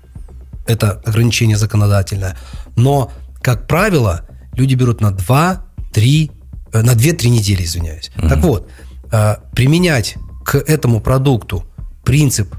Это 0.68 0.92
ограничение 1.06 1.58
законодательное. 1.58 2.38
Но, 2.76 3.12
как 3.42 3.68
правило, 3.68 4.28
люди 4.54 4.74
берут 4.76 5.02
на 5.02 5.12
2, 5.12 5.66
3, 5.94 6.32
э, 6.74 6.82
на 6.82 6.92
2-3 6.94 7.30
недели, 7.30 7.64
извиняюсь. 7.64 8.12
Так 8.16 8.40
вот, 8.40 8.68
э, 9.12 9.36
применять 9.56 10.16
к 10.44 10.56
этому 10.58 11.02
продукту 11.02 11.66
принцип 12.04 12.56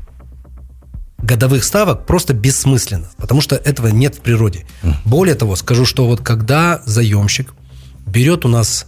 годовых 1.19 1.65
ставок 1.65 2.07
просто 2.07 2.35
бессмысленно, 2.35 3.09
потому 3.17 3.41
что 3.41 3.57
этого 3.57 3.89
нет 3.89 4.17
в 4.17 4.21
природе. 4.21 4.67
Более 5.05 5.35
того, 5.35 5.57
скажу, 5.57 5.85
что 5.85 6.07
вот 6.07 6.21
когда 6.21 6.83
заемщик 6.85 7.55
берет 8.07 8.45
у 8.45 8.49
нас 8.49 8.87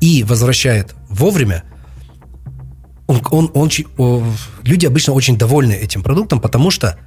и 0.00 0.22
возвращает 0.24 0.94
вовремя, 1.08 1.64
он, 3.06 3.20
он- 3.30 3.50
он 3.54 3.70
люди 4.62 4.86
обычно 4.86 5.12
очень 5.14 5.36
довольны 5.38 5.72
этим 5.72 6.02
продуктом, 6.02 6.40
потому 6.40 6.70
что, 6.70 6.98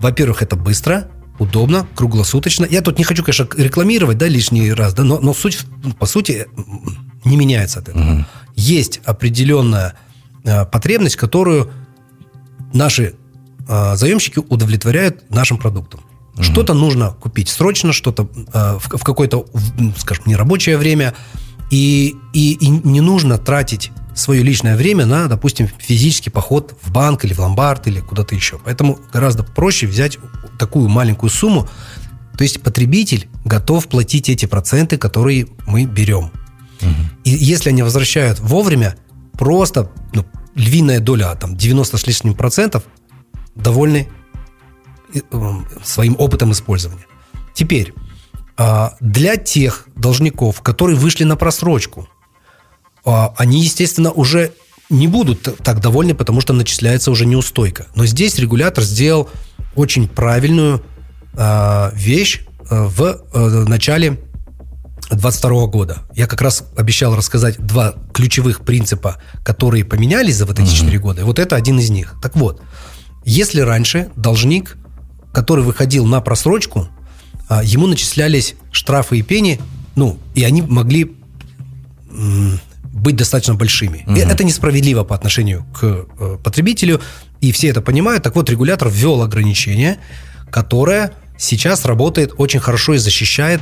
во-первых, 0.00 0.42
это 0.42 0.56
быстро, 0.56 1.08
удобно, 1.38 1.86
круглосуточно. 1.94 2.66
Я 2.68 2.82
тут 2.82 2.98
не 2.98 3.04
хочу, 3.04 3.22
конечно, 3.22 3.48
рекламировать, 3.56 4.18
да, 4.18 4.26
лишний 4.26 4.72
раз, 4.72 4.94
да, 4.94 5.02
но, 5.04 5.18
но 5.20 5.34
суть, 5.34 5.60
по 5.98 6.06
сути, 6.06 6.46
не 7.24 7.36
меняется 7.36 7.78
от 7.80 7.88
этого. 7.88 8.14
Угу. 8.16 8.24
Есть 8.56 9.00
определенная 9.04 9.94
э, 10.44 10.64
потребность, 10.66 11.16
которую 11.16 11.70
наши 12.72 13.14
заемщики 13.68 14.38
удовлетворяют 14.38 15.30
нашим 15.30 15.58
продуктом. 15.58 16.00
Угу. 16.34 16.42
Что-то 16.42 16.74
нужно 16.74 17.10
купить 17.10 17.48
срочно, 17.48 17.92
что-то 17.92 18.28
э, 18.52 18.78
в, 18.78 18.98
в 18.98 19.04
какое-то, 19.04 19.46
скажем, 19.96 20.24
нерабочее 20.26 20.76
время, 20.76 21.14
и, 21.70 22.14
и, 22.32 22.52
и 22.52 22.68
не 22.68 23.00
нужно 23.00 23.38
тратить 23.38 23.90
свое 24.14 24.42
личное 24.42 24.76
время 24.76 25.04
на, 25.06 25.26
допустим, 25.28 25.68
физический 25.78 26.30
поход 26.30 26.74
в 26.82 26.90
банк 26.90 27.24
или 27.24 27.34
в 27.34 27.38
ломбард 27.38 27.86
или 27.86 28.00
куда-то 28.00 28.34
еще. 28.34 28.58
Поэтому 28.64 28.98
гораздо 29.12 29.44
проще 29.44 29.86
взять 29.86 30.18
такую 30.58 30.88
маленькую 30.88 31.30
сумму. 31.30 31.68
То 32.36 32.42
есть 32.42 32.62
потребитель 32.62 33.28
готов 33.44 33.88
платить 33.88 34.28
эти 34.28 34.46
проценты, 34.46 34.96
которые 34.96 35.48
мы 35.66 35.84
берем. 35.84 36.30
Угу. 36.80 36.90
И 37.24 37.30
если 37.30 37.70
они 37.70 37.82
возвращают 37.82 38.40
вовремя, 38.40 38.96
просто 39.32 39.90
ну, 40.12 40.24
львиная 40.54 41.00
доля, 41.00 41.34
там 41.34 41.56
90 41.56 41.98
с 41.98 42.06
лишним 42.06 42.34
процентов, 42.34 42.84
довольны 43.56 44.08
э, 45.14 45.20
своим 45.82 46.16
опытом 46.18 46.52
использования. 46.52 47.06
Теперь, 47.54 47.94
а, 48.58 48.94
для 49.00 49.36
тех 49.36 49.88
должников, 49.96 50.62
которые 50.62 50.96
вышли 50.96 51.24
на 51.24 51.36
просрочку, 51.36 52.08
а, 53.04 53.34
они, 53.36 53.62
естественно, 53.62 54.10
уже 54.10 54.52
не 54.88 55.08
будут 55.08 55.42
так 55.62 55.80
довольны, 55.80 56.14
потому 56.14 56.40
что 56.40 56.52
начисляется 56.52 57.10
уже 57.10 57.26
неустойка. 57.26 57.86
Но 57.94 58.06
здесь 58.06 58.38
регулятор 58.38 58.84
сделал 58.84 59.28
очень 59.74 60.08
правильную 60.08 60.82
а, 61.34 61.90
вещь 61.94 62.42
в 62.68 63.66
начале 63.68 64.18
2022 65.10 65.66
года. 65.66 65.98
Я 66.14 66.26
как 66.26 66.40
раз 66.40 66.64
обещал 66.76 67.14
рассказать 67.14 67.58
два 67.58 67.94
ключевых 68.12 68.62
принципа, 68.64 69.20
которые 69.44 69.84
поменялись 69.84 70.36
за 70.36 70.46
вот 70.46 70.58
эти 70.58 70.74
четыре 70.74 70.98
года. 70.98 71.20
И 71.20 71.24
вот 71.24 71.38
это 71.38 71.56
один 71.56 71.78
из 71.78 71.90
них. 71.90 72.16
Так 72.20 72.34
вот, 72.34 72.60
если 73.26 73.60
раньше 73.60 74.08
должник, 74.16 74.78
который 75.32 75.64
выходил 75.64 76.06
на 76.06 76.20
просрочку, 76.20 76.88
а, 77.48 77.62
ему 77.62 77.86
начислялись 77.86 78.54
штрафы 78.70 79.18
и 79.18 79.22
пени, 79.22 79.60
ну, 79.96 80.18
и 80.34 80.44
они 80.44 80.62
могли 80.62 81.16
быть 82.92 83.16
достаточно 83.16 83.54
большими. 83.54 84.04
Угу. 84.06 84.16
Это 84.16 84.44
несправедливо 84.44 85.04
по 85.04 85.14
отношению 85.14 85.66
к 85.78 86.06
э, 86.18 86.38
потребителю, 86.42 87.00
и 87.40 87.52
все 87.52 87.68
это 87.68 87.82
понимают. 87.82 88.22
Так 88.22 88.36
вот, 88.36 88.48
регулятор 88.48 88.88
ввел 88.88 89.22
ограничение, 89.22 89.98
которое 90.50 91.12
сейчас 91.36 91.84
работает 91.84 92.32
очень 92.38 92.60
хорошо 92.60 92.94
и 92.94 92.98
защищает 92.98 93.60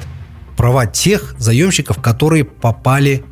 права 0.56 0.86
тех 0.86 1.34
заемщиков, 1.38 2.00
которые 2.00 2.44
попали 2.44 3.24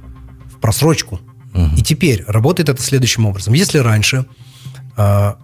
в 0.53 0.59
просрочку. 0.61 1.21
Угу. 1.55 1.77
И 1.77 1.83
теперь 1.83 2.25
работает 2.27 2.69
это 2.69 2.83
следующим 2.83 3.27
образом. 3.27 3.55
Если 3.55 3.79
раньше 3.79 4.27
э, 4.97 5.35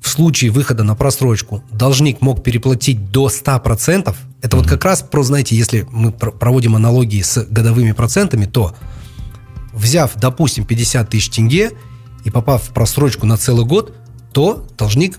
в 0.00 0.08
случае 0.08 0.50
выхода 0.50 0.84
на 0.84 0.94
просрочку 0.94 1.62
должник 1.70 2.20
мог 2.20 2.42
переплатить 2.42 3.10
до 3.10 3.28
100%, 3.28 4.14
это 4.42 4.56
вот 4.56 4.68
как 4.68 4.84
раз 4.84 5.02
про, 5.02 5.22
знаете, 5.22 5.56
если 5.56 5.86
мы 5.90 6.12
проводим 6.12 6.76
аналогии 6.76 7.22
с 7.22 7.44
годовыми 7.44 7.92
процентами, 7.92 8.46
то 8.46 8.74
взяв, 9.72 10.12
допустим, 10.16 10.64
50 10.64 11.10
тысяч 11.10 11.30
тенге 11.30 11.72
и 12.24 12.30
попав 12.30 12.62
в 12.62 12.72
просрочку 12.72 13.26
на 13.26 13.36
целый 13.36 13.64
год, 13.64 13.94
то 14.32 14.66
должник 14.78 15.18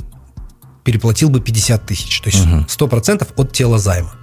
переплатил 0.83 1.29
бы 1.29 1.41
50 1.41 1.85
тысяч, 1.85 2.21
то 2.21 2.29
есть 2.29 2.45
угу. 2.45 2.87
100% 2.87 3.27
от 3.35 3.51
тела 3.51 3.77
займа. 3.77 4.13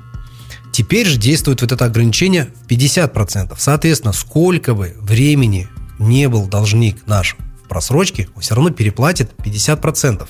Теперь 0.72 1.06
же 1.06 1.16
действует 1.16 1.62
вот 1.62 1.72
это 1.72 1.84
ограничение 1.84 2.50
в 2.62 2.66
50%. 2.66 3.54
Соответственно, 3.56 4.12
сколько 4.12 4.74
бы 4.74 4.94
времени 5.00 5.68
не 5.98 6.28
был 6.28 6.46
должник 6.46 7.06
наш 7.06 7.36
в 7.64 7.68
просрочке, 7.68 8.28
он 8.34 8.42
все 8.42 8.54
равно 8.54 8.70
переплатит 8.70 9.32
50%. 9.38 10.26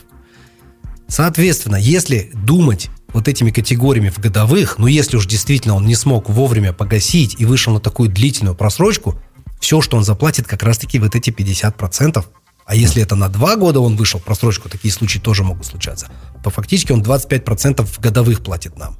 Соответственно, 1.08 1.76
если 1.76 2.30
думать 2.34 2.90
вот 3.12 3.28
этими 3.28 3.50
категориями 3.50 4.10
в 4.10 4.18
годовых, 4.18 4.78
ну 4.78 4.86
если 4.86 5.16
уж 5.16 5.26
действительно 5.26 5.74
он 5.74 5.86
не 5.86 5.94
смог 5.94 6.28
вовремя 6.28 6.72
погасить 6.72 7.36
и 7.38 7.44
вышел 7.44 7.72
на 7.72 7.80
такую 7.80 8.10
длительную 8.10 8.54
просрочку, 8.54 9.20
все, 9.60 9.80
что 9.80 9.96
он 9.96 10.04
заплатит, 10.04 10.46
как 10.46 10.62
раз-таки 10.62 10.98
вот 10.98 11.14
эти 11.14 11.30
50%. 11.30 12.24
А 12.66 12.74
если 12.74 13.02
это 13.02 13.14
на 13.14 13.28
два 13.28 13.56
года 13.56 13.80
он 13.80 13.96
вышел 13.96 14.18
в 14.18 14.24
просрочку, 14.24 14.68
такие 14.68 14.92
случаи 14.92 15.18
тоже 15.18 15.44
могут 15.44 15.66
случаться, 15.66 16.10
то 16.42 16.50
фактически 16.50 16.92
он 16.92 17.00
25% 17.00 17.84
в 17.84 18.00
годовых 18.00 18.42
платит 18.42 18.76
нам. 18.76 18.98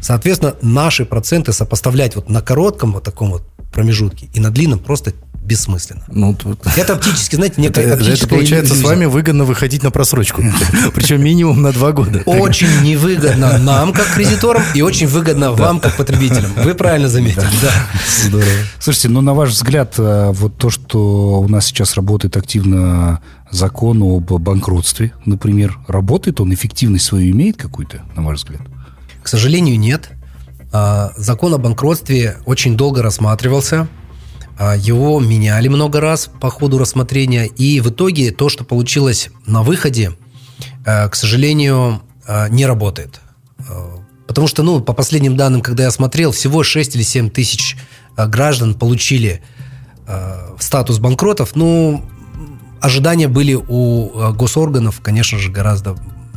Соответственно, 0.00 0.54
наши 0.60 1.06
проценты 1.06 1.52
сопоставлять 1.52 2.14
вот 2.14 2.28
на 2.28 2.42
коротком 2.42 2.92
вот 2.92 3.04
таком 3.04 3.30
вот 3.30 3.42
промежутке 3.72 4.28
и 4.32 4.40
на 4.40 4.50
длинном 4.50 4.78
просто 4.78 5.12
бессмысленно. 5.46 6.02
Ну, 6.08 6.34
тут... 6.34 6.60
Это 6.76 6.94
оптически, 6.94 7.36
знаете, 7.36 7.60
некая 7.60 7.86
это, 7.86 8.04
это 8.04 8.28
получается 8.28 8.74
иллюзия. 8.74 8.86
с 8.86 8.88
вами 8.88 9.04
выгодно 9.06 9.44
выходить 9.44 9.82
на 9.82 9.90
просрочку. 9.90 10.42
Причем 10.94 11.22
минимум 11.22 11.62
на 11.62 11.72
два 11.72 11.92
года. 11.92 12.22
Очень 12.26 12.82
невыгодно 12.82 13.58
нам, 13.58 13.92
как 13.92 14.06
кредиторам, 14.14 14.62
и 14.74 14.82
очень 14.82 15.06
выгодно 15.06 15.52
вам, 15.52 15.80
как 15.80 15.96
потребителям. 15.96 16.52
Вы 16.56 16.74
правильно 16.74 17.08
заметили. 17.08 17.46
Да. 17.62 17.72
Здорово. 18.24 18.50
Слушайте, 18.80 19.08
ну, 19.08 19.20
на 19.20 19.34
ваш 19.34 19.50
взгляд, 19.50 19.94
э, 19.98 20.32
вот 20.32 20.56
то, 20.58 20.70
что 20.70 21.40
у 21.40 21.48
нас 21.48 21.66
сейчас 21.66 21.94
работает 21.94 22.36
активно 22.36 23.20
закон 23.50 24.02
об 24.02 24.32
банкротстве, 24.32 25.12
например, 25.24 25.78
работает 25.86 26.40
он, 26.40 26.52
эффективность 26.52 27.04
свою 27.04 27.30
имеет 27.30 27.56
какую-то, 27.56 28.02
на 28.16 28.22
ваш 28.22 28.38
взгляд? 28.38 28.62
К 29.22 29.28
сожалению, 29.28 29.78
нет. 29.78 30.10
А, 30.72 31.12
закон 31.16 31.54
о 31.54 31.58
банкротстве 31.58 32.36
очень 32.44 32.76
долго 32.76 33.02
рассматривался. 33.02 33.88
А, 34.58 34.74
его 34.74 35.20
меняли 35.20 35.68
много 35.68 36.00
раз 36.00 36.30
по 36.40 36.50
ходу 36.50 36.78
рассмотрения, 36.78 37.46
и 37.46 37.80
в 37.80 37.90
итоге 37.90 38.30
то, 38.30 38.48
что 38.48 38.64
получилось 38.64 39.30
на 39.44 39.62
выходе, 39.62 40.16
а, 40.84 41.08
к 41.08 41.14
сожалению, 41.14 42.02
а, 42.26 42.48
не 42.48 42.66
работает. 42.66 43.20
Потому 44.26 44.48
что, 44.48 44.62
ну, 44.62 44.80
по 44.80 44.92
последним 44.92 45.36
данным, 45.36 45.60
когда 45.60 45.84
я 45.84 45.90
смотрел, 45.90 46.32
всего 46.32 46.62
6 46.62 46.96
или 46.96 47.02
7 47.02 47.30
тысяч 47.30 47.76
граждан 48.16 48.74
получили 48.74 49.42
статус 50.58 50.98
банкротов. 50.98 51.56
Ну, 51.56 52.04
ожидания 52.80 53.28
были 53.28 53.54
у 53.54 54.32
госорганов, 54.34 55.00
конечно 55.00 55.38
же, 55.38 55.50
гораздо 55.50 55.96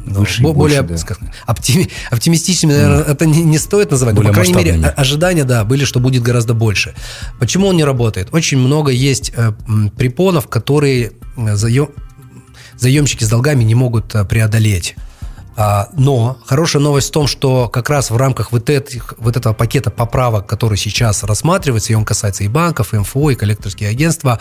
ну, 0.10 0.20
выше 0.22 0.42
более 0.42 0.82
больше, 0.82 1.06
да. 1.08 1.32
оптими, 1.48 1.90
оптимистичными, 2.10 2.74
наверное, 2.74 3.04
mm. 3.04 3.12
это 3.12 3.26
не, 3.26 3.44
не 3.44 3.58
стоит 3.58 3.92
называть. 3.92 4.16
Более 4.16 4.32
но, 4.32 4.38
по 4.38 4.42
крайней 4.42 4.54
мере, 4.56 4.88
ожидания, 4.88 5.44
да, 5.44 5.64
были, 5.64 5.86
что 5.86 6.00
будет 6.00 6.24
гораздо 6.24 6.54
больше. 6.54 6.96
Почему 7.40 7.68
он 7.68 7.78
не 7.78 7.84
работает? 7.84 8.30
Очень 8.32 8.58
много 8.58 8.92
есть 8.92 9.32
э, 9.36 9.52
препонов, 9.98 10.48
которые 10.48 11.12
э, 11.38 11.56
заем, 11.56 11.90
заемщики 12.78 13.24
с 13.24 13.30
долгами 13.30 13.64
не 13.64 13.76
могут 13.76 14.16
э, 14.16 14.26
преодолеть. 14.26 14.96
А, 15.56 15.90
но 15.94 16.38
хорошая 16.46 16.82
новость 16.82 17.10
в 17.10 17.12
том, 17.12 17.28
что 17.28 17.68
как 17.68 17.90
раз 17.90 18.12
в 18.12 18.18
рамках 18.18 18.52
вот, 18.52 18.70
этих, 18.70 19.14
вот 19.18 19.36
этого 19.36 19.54
пакета 19.54 19.92
поправок, 19.92 20.48
который 20.48 20.78
сейчас 20.78 21.24
рассматривается, 21.24 21.92
и 21.92 21.96
он 21.96 22.06
касается 22.06 22.44
и 22.44 22.48
банков, 22.48 22.94
и 22.94 22.98
МФО, 22.98 23.32
и 23.32 23.36
коллекторские 23.36 23.90
агентства, 23.90 24.40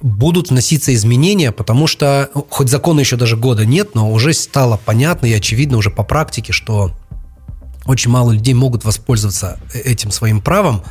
будут 0.00 0.50
вноситься 0.50 0.94
изменения, 0.94 1.52
потому 1.52 1.86
что, 1.86 2.30
ну, 2.34 2.46
хоть 2.48 2.68
закона 2.68 3.00
еще 3.00 3.16
даже 3.16 3.36
года 3.36 3.66
нет, 3.66 3.94
но 3.94 4.10
уже 4.10 4.32
стало 4.32 4.78
понятно 4.84 5.26
и 5.26 5.32
очевидно 5.32 5.76
уже 5.76 5.90
по 5.90 6.04
практике, 6.04 6.52
что 6.52 6.92
очень 7.86 8.10
мало 8.10 8.32
людей 8.32 8.54
могут 8.54 8.84
воспользоваться 8.84 9.58
э, 9.72 9.80
этим 9.80 10.10
своим 10.10 10.40
правом, 10.40 10.82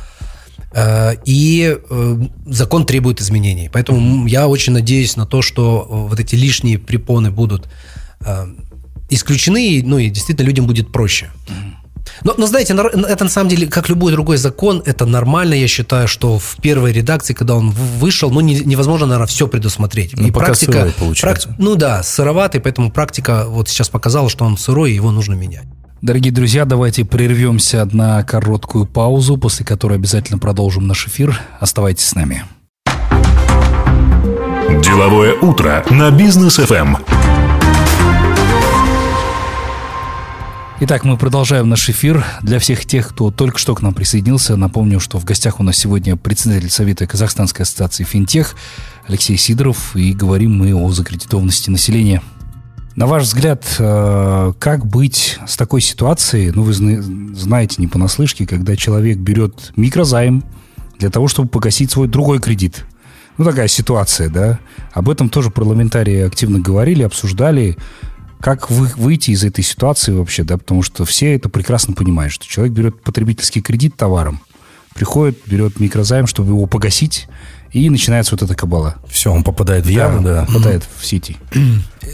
э, 0.72 1.14
и 1.24 1.78
э, 1.78 2.16
закон 2.46 2.84
требует 2.84 3.20
изменений. 3.20 3.70
Поэтому 3.72 4.26
я 4.26 4.48
очень 4.48 4.72
надеюсь 4.72 5.16
на 5.16 5.24
то, 5.24 5.40
что 5.40 5.86
вот 5.88 6.18
эти 6.18 6.34
лишние 6.34 6.78
препоны 6.78 7.30
будут 7.30 7.68
исключены, 9.10 9.80
ну 9.84 9.98
и 9.98 10.10
действительно 10.10 10.46
людям 10.46 10.66
будет 10.66 10.90
проще. 10.90 11.30
Но, 12.24 12.34
но 12.36 12.46
знаете, 12.46 12.74
это 12.74 13.24
на 13.24 13.30
самом 13.30 13.48
деле, 13.48 13.66
как 13.66 13.88
любой 13.88 14.12
другой 14.12 14.36
закон, 14.36 14.82
это 14.84 15.06
нормально. 15.06 15.54
Я 15.54 15.68
считаю, 15.68 16.08
что 16.08 16.38
в 16.38 16.56
первой 16.60 16.92
редакции, 16.92 17.34
когда 17.34 17.54
он 17.54 17.70
вышел, 17.70 18.30
ну, 18.30 18.40
не, 18.40 18.60
невозможно, 18.60 19.06
наверное, 19.06 19.26
все 19.26 19.46
предусмотреть. 19.48 20.16
Ну, 20.16 20.26
и 20.26 20.30
практика, 20.30 20.92
практи, 21.20 21.48
ну 21.58 21.76
да, 21.76 22.02
сыроватый, 22.02 22.60
поэтому 22.60 22.90
практика 22.90 23.46
вот 23.48 23.68
сейчас 23.68 23.88
показала, 23.88 24.28
что 24.28 24.44
он 24.44 24.56
сырой, 24.56 24.92
и 24.92 24.94
его 24.94 25.10
нужно 25.10 25.34
менять. 25.34 25.66
Дорогие 26.00 26.32
друзья, 26.32 26.64
давайте 26.64 27.04
прервемся 27.04 27.88
на 27.90 28.22
короткую 28.22 28.86
паузу, 28.86 29.36
после 29.36 29.66
которой 29.66 29.94
обязательно 29.94 30.38
продолжим 30.38 30.86
наш 30.86 31.08
эфир. 31.08 31.40
Оставайтесь 31.58 32.06
с 32.06 32.14
нами. 32.14 32.44
Деловое 34.82 35.34
утро 35.34 35.84
на 35.90 36.10
бизнес 36.10 36.56
ФМ. 36.56 36.96
Итак, 40.80 41.02
мы 41.02 41.16
продолжаем 41.16 41.68
наш 41.68 41.90
эфир. 41.90 42.24
Для 42.40 42.60
всех 42.60 42.86
тех, 42.86 43.08
кто 43.08 43.32
только 43.32 43.58
что 43.58 43.74
к 43.74 43.82
нам 43.82 43.94
присоединился, 43.94 44.54
напомню, 44.54 45.00
что 45.00 45.18
в 45.18 45.24
гостях 45.24 45.58
у 45.58 45.64
нас 45.64 45.76
сегодня 45.76 46.14
председатель 46.14 46.70
Совета 46.70 47.04
Казахстанской 47.04 47.64
ассоциации 47.64 48.04
«Финтех» 48.04 48.54
Алексей 49.08 49.36
Сидоров, 49.36 49.96
и 49.96 50.12
говорим 50.12 50.56
мы 50.56 50.72
о 50.72 50.88
закредитованности 50.92 51.68
населения. 51.68 52.22
На 52.94 53.08
ваш 53.08 53.24
взгляд, 53.24 53.64
э, 53.80 54.52
как 54.60 54.86
быть 54.86 55.40
с 55.48 55.56
такой 55.56 55.80
ситуацией? 55.80 56.52
Ну, 56.54 56.62
вы 56.62 56.72
знаете 56.72 57.76
не 57.78 57.88
понаслышке, 57.88 58.46
когда 58.46 58.76
человек 58.76 59.18
берет 59.18 59.72
микрозайм 59.74 60.44
для 61.00 61.10
того, 61.10 61.26
чтобы 61.26 61.48
погасить 61.48 61.90
свой 61.90 62.06
другой 62.06 62.38
кредит. 62.38 62.84
Ну, 63.36 63.44
такая 63.44 63.66
ситуация, 63.66 64.28
да. 64.28 64.60
Об 64.92 65.10
этом 65.10 65.28
тоже 65.28 65.50
парламентарии 65.50 66.20
активно 66.20 66.60
говорили, 66.60 67.02
обсуждали. 67.02 67.76
Как 68.40 68.70
вы, 68.70 68.86
выйти 68.96 69.32
из 69.32 69.44
этой 69.44 69.64
ситуации 69.64 70.12
вообще, 70.12 70.44
да? 70.44 70.58
Потому 70.58 70.82
что 70.82 71.04
все 71.04 71.34
это 71.34 71.48
прекрасно 71.48 71.94
понимают, 71.94 72.32
что 72.32 72.46
человек 72.46 72.74
берет 72.74 73.02
потребительский 73.02 73.60
кредит 73.60 73.96
товаром, 73.96 74.40
приходит, 74.94 75.38
берет 75.46 75.80
микрозайм, 75.80 76.26
чтобы 76.26 76.50
его 76.50 76.66
погасить, 76.66 77.28
и 77.72 77.90
начинается 77.90 78.34
вот 78.34 78.42
эта 78.42 78.54
кабала. 78.54 78.96
Все, 79.08 79.32
он 79.32 79.42
попадает 79.42 79.84
в 79.84 79.88
яму, 79.88 80.22
да. 80.22 80.40
да. 80.40 80.46
Попадает 80.46 80.84
в 80.98 81.04
сети. 81.04 81.36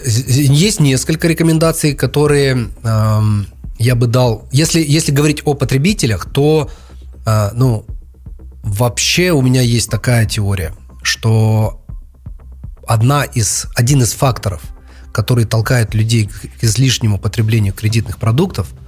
Есть 0.06 0.80
несколько 0.80 1.28
рекомендаций, 1.28 1.94
которые 1.94 2.68
эм, 2.82 3.46
я 3.78 3.94
бы 3.94 4.06
дал. 4.06 4.48
Если, 4.50 4.84
если 4.86 5.12
говорить 5.12 5.42
о 5.44 5.54
потребителях, 5.54 6.26
то 6.30 6.70
э, 7.24 7.50
ну, 7.54 7.86
вообще 8.62 9.30
у 9.30 9.42
меня 9.42 9.60
есть 9.60 9.90
такая 9.90 10.26
теория, 10.26 10.74
что 11.02 11.84
одна 12.86 13.24
из, 13.24 13.66
один 13.74 14.02
из 14.02 14.12
факторов, 14.12 14.62
который 15.14 15.46
толкает 15.46 15.94
людей 15.94 16.26
к 16.26 16.64
излишнему 16.64 17.18
потреблению 17.18 17.72
кредитных 17.72 18.18
продуктов– 18.18 18.68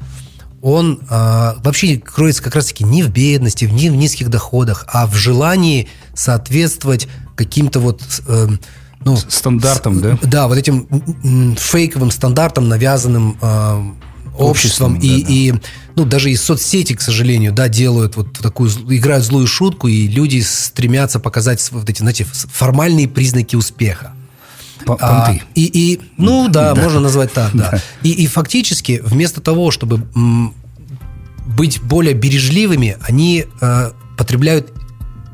он 0.67 0.99
э, 1.09 1.53
вообще 1.63 1.97
кроется 1.97 2.43
как 2.43 2.57
раз-таки 2.57 2.83
не 2.83 3.05
в 3.05 3.11
бедности, 3.11 3.67
не 3.67 3.89
в 3.89 3.95
низких 3.95 4.29
доходах, 4.29 4.85
а 4.89 5.07
в 5.07 5.15
желании 5.15 5.89
соответствовать 6.13 7.07
каким-то 7.37 7.79
вот... 7.79 8.03
Э, 8.27 8.49
ну, 9.05 9.17
стандартам, 9.17 9.99
с, 9.99 10.03
да? 10.03 10.19
Да, 10.25 10.49
вот 10.49 10.59
этим 10.59 10.89
фейковым 11.57 12.11
стандартам, 12.11 12.69
навязанным 12.69 13.39
э, 13.41 13.93
обществом. 14.37 14.95
обществом 14.95 14.95
и, 14.97 15.21
да, 15.21 15.27
да. 15.27 15.33
и, 15.33 15.55
ну, 15.95 16.05
даже 16.05 16.33
и 16.33 16.37
соцсети, 16.37 16.95
к 16.95 17.01
сожалению, 17.01 17.53
да, 17.53 17.69
делают 17.69 18.17
вот 18.17 18.33
такую, 18.33 18.69
играют 18.89 19.25
злую 19.25 19.47
шутку, 19.47 19.87
и 19.87 20.09
люди 20.09 20.41
стремятся 20.41 21.21
показать 21.21 21.65
вот 21.71 21.89
эти, 21.89 21.99
знаете, 21.99 22.25
формальные 22.25 23.07
признаки 23.07 23.55
успеха. 23.55 24.16
Понты. 24.87 25.05
А, 25.05 25.35
и, 25.55 25.65
и, 25.65 26.01
ну 26.17 26.49
да, 26.49 26.73
да, 26.73 26.81
можно 26.81 27.01
назвать 27.01 27.33
так, 27.33 27.51
да. 27.55 27.81
И, 28.03 28.11
и 28.13 28.27
фактически 28.27 29.03
вместо 29.05 29.41
того, 29.41 29.71
чтобы 29.71 30.07
м, 30.15 30.55
быть 31.45 31.83
более 31.83 32.15
бережливыми, 32.15 32.97
они 33.03 33.47
э, 33.61 33.91
потребляют 34.17 34.73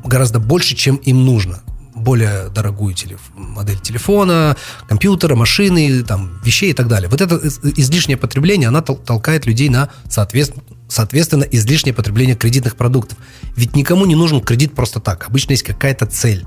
гораздо 0.03 0.39
больше, 0.39 0.75
чем 0.75 0.95
им 0.97 1.23
нужно. 1.23 1.61
Более 1.95 2.49
дорогую 2.49 2.95
телеф... 2.95 3.19
модель 3.35 3.79
телефона, 3.79 4.57
компьютера, 4.87 5.35
машины, 5.35 6.03
там, 6.03 6.39
вещей 6.43 6.71
и 6.71 6.73
так 6.73 6.87
далее. 6.87 7.07
Вот 7.07 7.21
это 7.21 7.39
излишнее 7.77 8.17
потребление, 8.17 8.67
она 8.67 8.81
толкает 8.81 9.45
людей 9.45 9.69
на 9.69 9.89
соответственно, 10.09 10.63
соответственно 10.87 11.43
излишнее 11.43 11.93
потребление 11.93 12.35
кредитных 12.35 12.75
продуктов. 12.75 13.17
Ведь 13.55 13.75
никому 13.75 14.05
не 14.05 14.15
нужен 14.15 14.41
кредит 14.41 14.73
просто 14.73 14.99
так. 14.99 15.27
Обычно 15.27 15.51
есть 15.51 15.63
какая-то 15.63 16.07
цель 16.07 16.45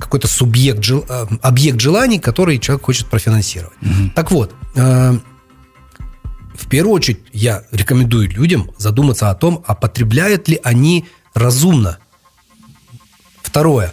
какой-то 0.00 0.26
субъект, 0.26 0.84
э, 0.90 1.26
объект 1.42 1.80
желаний, 1.80 2.18
который 2.18 2.58
человек 2.58 2.84
хочет 2.84 3.06
профинансировать. 3.06 3.76
Угу. 3.82 4.10
Так 4.14 4.30
вот, 4.32 4.54
э, 4.74 5.18
в 6.54 6.66
первую 6.68 6.94
очередь 6.94 7.20
я 7.32 7.62
рекомендую 7.70 8.28
людям 8.30 8.70
задуматься 8.76 9.30
о 9.30 9.34
том, 9.34 9.62
а 9.66 9.74
потребляют 9.74 10.48
ли 10.48 10.60
они 10.62 11.06
разумно. 11.34 11.98
Второе, 13.42 13.92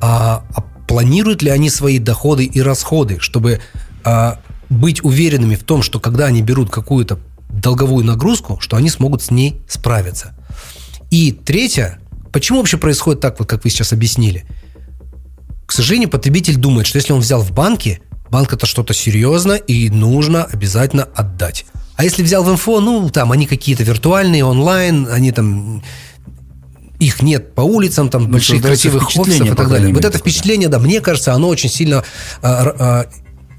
а, 0.00 0.44
а 0.54 0.60
планируют 0.86 1.42
ли 1.42 1.50
они 1.50 1.70
свои 1.70 1.98
доходы 1.98 2.44
и 2.44 2.60
расходы, 2.60 3.18
чтобы 3.20 3.60
а, 4.04 4.40
быть 4.68 5.04
уверенными 5.04 5.54
в 5.54 5.62
том, 5.62 5.82
что 5.82 6.00
когда 6.00 6.26
они 6.26 6.42
берут 6.42 6.70
какую-то 6.70 7.18
долговую 7.48 8.04
нагрузку, 8.04 8.58
что 8.60 8.76
они 8.76 8.90
смогут 8.90 9.22
с 9.22 9.30
ней 9.30 9.60
справиться. 9.68 10.34
И 11.10 11.32
третье, 11.32 12.00
почему 12.32 12.58
вообще 12.58 12.76
происходит 12.76 13.20
так, 13.20 13.38
вот 13.38 13.48
как 13.48 13.64
вы 13.64 13.70
сейчас 13.70 13.92
объяснили– 13.92 14.44
к 15.70 15.72
сожалению, 15.72 16.08
потребитель 16.08 16.56
думает, 16.56 16.88
что 16.88 16.96
если 16.96 17.12
он 17.12 17.20
взял 17.20 17.42
в 17.42 17.52
банке, 17.52 18.00
банк 18.28 18.52
это 18.52 18.66
что-то 18.66 18.92
серьезно 18.92 19.52
и 19.52 19.88
нужно 19.88 20.42
обязательно 20.42 21.04
отдать. 21.04 21.64
А 21.94 22.02
если 22.02 22.24
взял 22.24 22.42
в 22.42 22.52
МФО, 22.52 22.80
ну, 22.80 23.08
там 23.08 23.30
они 23.30 23.46
какие-то 23.46 23.84
виртуальные, 23.84 24.44
онлайн, 24.44 25.06
они 25.08 25.30
там 25.30 25.80
их 26.98 27.22
нет 27.22 27.54
по 27.54 27.60
улицам, 27.60 28.08
там 28.08 28.24
ну, 28.24 28.30
больших 28.30 28.60
красивых 28.60 29.16
офисов 29.16 29.52
и 29.52 29.54
так 29.54 29.68
далее. 29.68 29.94
Вот 29.94 30.04
это 30.04 30.18
впечатление, 30.18 30.68
да, 30.68 30.80
мне 30.80 31.00
кажется, 31.00 31.34
оно 31.34 31.46
очень 31.46 31.70
сильно 31.70 32.02
а, 32.42 32.74
а, 32.76 33.06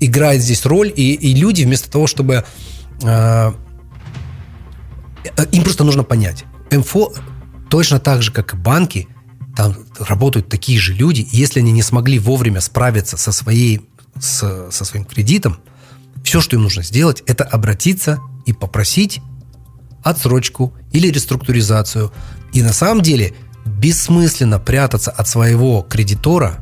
играет 0.01 0.41
здесь 0.41 0.65
роль, 0.65 0.91
и, 0.93 1.13
и 1.13 1.33
люди 1.33 1.63
вместо 1.63 1.89
того, 1.89 2.07
чтобы 2.07 2.43
а, 3.05 3.55
им 5.53 5.63
просто 5.63 5.85
нужно 5.85 6.03
понять, 6.03 6.43
МФО 6.71 7.13
точно 7.69 8.01
так 8.01 8.21
же, 8.21 8.33
как 8.33 8.53
и 8.53 8.57
банки, 8.57 9.07
там 9.55 9.75
работают 9.99 10.49
такие 10.49 10.79
же 10.79 10.93
люди, 10.93 11.21
и 11.21 11.37
если 11.37 11.59
они 11.59 11.71
не 11.71 11.83
смогли 11.83 12.19
вовремя 12.19 12.61
справиться 12.61 13.17
со, 13.17 13.31
своей, 13.31 13.81
с, 14.19 14.69
со 14.71 14.85
своим 14.85 15.05
кредитом, 15.05 15.59
все, 16.23 16.41
что 16.41 16.55
им 16.55 16.63
нужно 16.63 16.83
сделать, 16.83 17.23
это 17.25 17.43
обратиться 17.43 18.19
и 18.45 18.53
попросить 18.53 19.21
отсрочку 20.03 20.73
или 20.91 21.07
реструктуризацию. 21.09 22.11
И 22.53 22.61
на 22.61 22.73
самом 22.73 23.01
деле 23.01 23.33
бессмысленно 23.65 24.59
прятаться 24.59 25.11
от 25.11 25.27
своего 25.27 25.81
кредитора, 25.81 26.57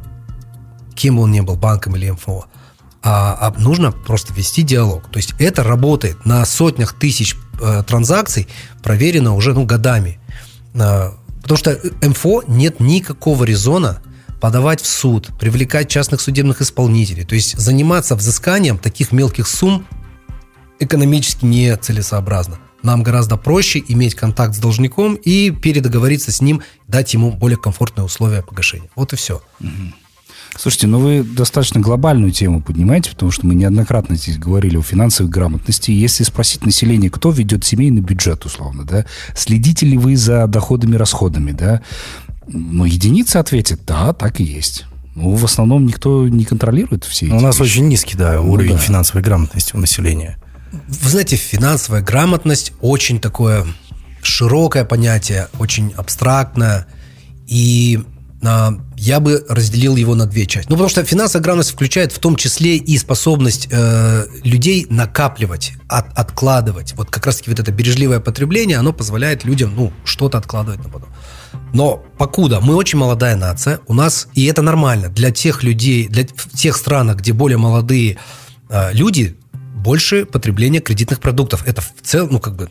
кем 0.95 1.17
бы 1.17 1.23
он 1.23 1.31
ни 1.31 1.39
был, 1.41 1.55
банком 1.55 1.95
или 1.95 2.09
МФО, 2.09 2.45
а, 3.01 3.37
а 3.39 3.59
нужно 3.59 3.91
просто 3.91 4.33
вести 4.33 4.63
диалог. 4.63 5.09
То 5.09 5.17
есть 5.17 5.33
это 5.39 5.63
работает 5.63 6.25
на 6.25 6.45
сотнях 6.45 6.93
тысяч 6.93 7.35
э, 7.61 7.83
транзакций, 7.87 8.47
проверено 8.83 9.35
уже 9.35 9.53
ну, 9.53 9.65
годами. 9.65 10.19
Э, 10.73 11.11
Потому 11.49 11.57
что 11.79 12.07
МФО 12.07 12.43
нет 12.47 12.79
никакого 12.79 13.43
резона 13.43 14.03
подавать 14.39 14.81
в 14.81 14.85
суд, 14.85 15.29
привлекать 15.39 15.89
частных 15.89 16.21
судебных 16.21 16.61
исполнителей. 16.61 17.25
То 17.25 17.33
есть 17.33 17.57
заниматься 17.57 18.15
взысканием 18.15 18.77
таких 18.77 19.11
мелких 19.11 19.47
сумм 19.47 19.87
экономически 20.79 21.45
нецелесообразно. 21.45 22.59
Нам 22.83 23.01
гораздо 23.01 23.35
проще 23.35 23.83
иметь 23.87 24.13
контакт 24.13 24.53
с 24.53 24.59
должником 24.59 25.15
и 25.15 25.49
передоговориться 25.49 26.31
с 26.31 26.39
ним, 26.39 26.61
дать 26.87 27.15
ему 27.15 27.31
более 27.31 27.57
комфортные 27.57 28.05
условия 28.05 28.43
погашения. 28.43 28.91
Вот 28.95 29.13
и 29.13 29.15
все. 29.15 29.41
Угу. 29.59 29.69
Слушайте, 30.57 30.87
ну 30.87 30.99
вы 30.99 31.23
достаточно 31.23 31.79
глобальную 31.79 32.31
тему 32.31 32.61
поднимаете, 32.61 33.11
потому 33.11 33.31
что 33.31 33.45
мы 33.45 33.55
неоднократно 33.55 34.15
здесь 34.15 34.37
говорили 34.37 34.77
о 34.77 34.81
финансовой 34.81 35.31
грамотности. 35.31 35.91
Если 35.91 36.23
спросить 36.23 36.65
население, 36.65 37.09
кто 37.09 37.31
ведет 37.31 37.63
семейный 37.63 38.01
бюджет, 38.01 38.45
условно, 38.45 38.83
да, 38.83 39.05
следите 39.35 39.85
ли 39.85 39.97
вы 39.97 40.17
за 40.17 40.47
доходами 40.47 40.95
и 40.95 40.97
расходами, 40.97 41.51
да, 41.51 41.81
ну, 42.47 42.85
единицы 42.85 43.37
ответят, 43.37 43.81
да, 43.85 44.11
так 44.13 44.39
и 44.39 44.43
есть. 44.43 44.85
Ну, 45.15 45.35
в 45.35 45.45
основном 45.45 45.85
никто 45.85 46.27
не 46.27 46.45
контролирует 46.45 47.03
все 47.03 47.27
эти 47.27 47.33
У 47.33 47.39
нас 47.39 47.59
вещи. 47.59 47.71
очень 47.71 47.87
низкий, 47.87 48.17
да, 48.17 48.41
уровень 48.41 48.71
ну, 48.71 48.77
да. 48.77 48.81
финансовой 48.81 49.21
грамотности 49.21 49.75
у 49.75 49.79
населения. 49.79 50.37
Вы 50.71 51.09
знаете, 51.09 51.35
финансовая 51.35 52.01
грамотность 52.01 52.73
очень 52.81 53.19
такое 53.19 53.65
широкое 54.21 54.85
понятие, 54.85 55.47
очень 55.59 55.93
абстрактное. 55.95 56.87
И 57.47 57.99
я 58.41 59.19
бы 59.19 59.45
разделил 59.49 59.95
его 59.97 60.15
на 60.15 60.25
две 60.25 60.45
части. 60.45 60.69
Ну, 60.69 60.75
потому 60.75 60.89
что 60.89 61.03
финансовая 61.03 61.43
грамотность 61.43 61.71
включает 61.71 62.11
в 62.11 62.19
том 62.19 62.35
числе 62.35 62.77
и 62.77 62.97
способность 62.97 63.67
э, 63.69 64.25
людей 64.43 64.87
накапливать, 64.89 65.73
от, 65.89 66.17
откладывать. 66.17 66.93
Вот 66.95 67.09
как 67.09 67.25
раз-таки 67.25 67.49
вот 67.49 67.59
это 67.59 67.71
бережливое 67.71 68.19
потребление, 68.19 68.77
оно 68.77 68.93
позволяет 68.93 69.43
людям, 69.43 69.73
ну, 69.75 69.91
что-то 70.05 70.37
откладывать 70.37 70.83
на 70.83 70.89
потом. 70.89 71.09
Но 71.73 72.03
покуда 72.17 72.61
мы 72.61 72.75
очень 72.75 72.97
молодая 72.97 73.35
нация, 73.35 73.79
у 73.87 73.93
нас, 73.93 74.27
и 74.33 74.45
это 74.45 74.61
нормально, 74.61 75.09
для 75.09 75.31
тех 75.31 75.63
людей, 75.63 76.07
для 76.07 76.23
тех 76.23 76.77
стран, 76.77 77.15
где 77.15 77.33
более 77.33 77.57
молодые 77.57 78.17
э, 78.69 78.93
люди, 78.93 79.35
больше 79.75 80.25
потребления 80.25 80.79
кредитных 80.79 81.19
продуктов. 81.19 81.67
Это 81.67 81.81
в 81.81 81.91
целом, 82.01 82.29
ну, 82.31 82.39
как 82.39 82.55
бы, 82.55 82.69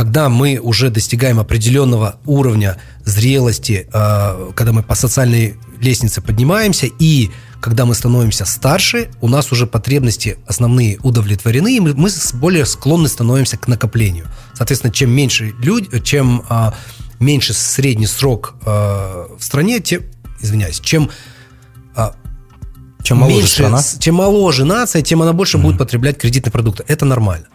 когда 0.00 0.30
мы 0.30 0.58
уже 0.62 0.88
достигаем 0.88 1.38
определенного 1.38 2.16
уровня 2.24 2.78
зрелости, 3.04 3.86
э, 3.92 4.50
когда 4.54 4.72
мы 4.72 4.82
по 4.82 4.94
социальной 4.94 5.56
лестнице 5.78 6.22
поднимаемся, 6.22 6.86
и 6.86 7.30
когда 7.60 7.84
мы 7.84 7.94
становимся 7.94 8.46
старше, 8.46 9.10
у 9.20 9.28
нас 9.28 9.52
уже 9.52 9.66
потребности 9.66 10.38
основные 10.46 10.98
удовлетворены, 11.02 11.76
и 11.76 11.80
мы, 11.80 11.92
более 12.32 12.64
склонны 12.64 13.08
становимся 13.08 13.58
к 13.58 13.68
накоплению. 13.68 14.26
Соответственно, 14.54 14.90
чем 14.90 15.10
меньше 15.10 15.52
люди, 15.62 16.00
чем 16.00 16.44
э, 16.48 16.72
меньше 17.18 17.52
средний 17.52 18.06
срок 18.06 18.54
э, 18.64 18.70
в 19.38 19.44
стране, 19.44 19.80
тем, 19.80 20.00
извиняюсь, 20.40 20.80
чем 20.80 21.10
чем 23.02 23.18
моложе 23.18 23.36
меньше, 23.36 23.52
страна, 23.52 23.82
чем 23.98 24.14
моложе 24.14 24.64
нация, 24.64 25.02
тем 25.02 25.20
она 25.20 25.32
больше 25.32 25.58
mm-hmm. 25.58 25.62
будет 25.62 25.78
потреблять 25.78 26.18
кредитные 26.18 26.52
продукты. 26.52 26.84
Это 26.86 27.04
нормально. 27.04 27.46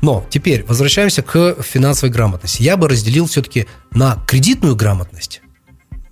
Но 0.00 0.26
теперь 0.30 0.64
возвращаемся 0.66 1.22
к 1.22 1.56
финансовой 1.62 2.12
грамотности. 2.12 2.62
Я 2.62 2.76
бы 2.76 2.88
разделил 2.88 3.26
все-таки 3.26 3.66
на 3.92 4.16
кредитную 4.26 4.76
грамотность, 4.76 5.42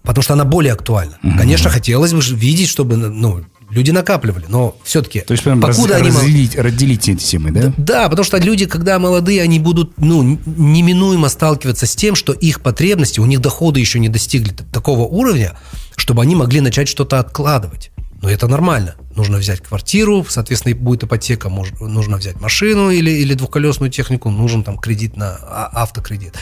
потому 0.03 0.23
что 0.23 0.35
она 0.35 0.45
более 0.45 0.73
актуальна. 0.73 1.19
Угу. 1.23 1.39
Конечно, 1.39 1.71
хотелось 1.71 2.13
бы 2.13 2.21
видеть, 2.37 2.69
чтобы 2.69 2.97
ну, 2.97 3.45
люди 3.71 3.91
накапливали, 3.91 4.45
но 4.49 4.77
все-таки 4.85 5.21
То 5.21 5.33
есть, 5.33 5.45
прям 5.45 5.65
раз- 5.65 5.77
покуда 5.77 5.97
они 5.97 6.11
мол- 6.11 6.21
разделить, 6.21 6.57
разделить 6.57 7.09
эти 7.09 7.23
темы, 7.23 7.51
да? 7.51 7.73
да, 7.77 8.09
потому 8.09 8.25
что 8.25 8.39
люди, 8.39 8.67
когда 8.67 8.99
молодые, 8.99 9.43
они 9.43 9.59
будут 9.59 9.93
ну, 9.99 10.23
неминуемо 10.23 11.29
сталкиваться 11.29 11.87
с 11.87 11.95
тем, 11.95 12.15
что 12.15 12.33
их 12.33 12.61
потребности, 12.61 13.21
у 13.21 13.27
них 13.27 13.41
доходы 13.41 13.81
еще 13.81 13.99
не 13.99 14.09
достигли 14.09 14.53
такого 14.73 15.03
уровня, 15.03 15.57
чтобы 15.97 16.23
они 16.23 16.35
могли 16.35 16.61
начать 16.61 16.89
что-то 16.89 17.19
откладывать. 17.19 17.91
Но 18.23 18.29
это 18.29 18.49
нормально. 18.49 18.97
Нужно 19.17 19.39
взять 19.39 19.61
квартиру, 19.61 20.27
соответственно, 20.29 20.75
будет 20.75 21.05
ипотека, 21.05 21.49
мож- 21.49 21.83
нужно 21.83 22.19
взять 22.19 22.41
машину 22.41 22.91
или, 22.91 23.11
или 23.11 23.35
двухколесную 23.35 23.91
технику, 23.91 24.31
нужен 24.31 24.63
там 24.63 24.79
кредит 24.79 25.17
на 25.17 25.31
а- 25.31 25.71
автокредит. 25.83 26.35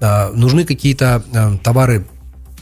А, 0.00 0.32
нужны 0.32 0.64
какие-то 0.64 1.22
а, 1.32 1.56
товары 1.58 2.06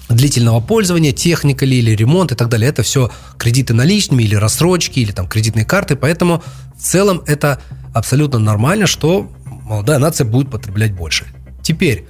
длительного 0.08 0.60
пользования, 0.60 1.12
техника 1.12 1.64
ли 1.64 1.78
или 1.78 1.92
ремонт 1.92 2.32
и 2.32 2.34
так 2.34 2.48
далее. 2.48 2.68
Это 2.68 2.82
все 2.82 3.10
кредиты 3.38 3.74
наличными 3.74 4.22
или 4.22 4.34
рассрочки, 4.34 5.00
или 5.00 5.12
там 5.12 5.26
кредитные 5.26 5.64
карты. 5.64 5.96
Поэтому 5.96 6.42
в 6.76 6.82
целом 6.82 7.22
это 7.26 7.60
абсолютно 7.94 8.38
нормально, 8.38 8.86
что 8.86 9.30
молодая 9.44 9.98
нация 9.98 10.26
будет 10.26 10.50
потреблять 10.50 10.92
больше. 10.92 11.26
Теперь, 11.62 12.06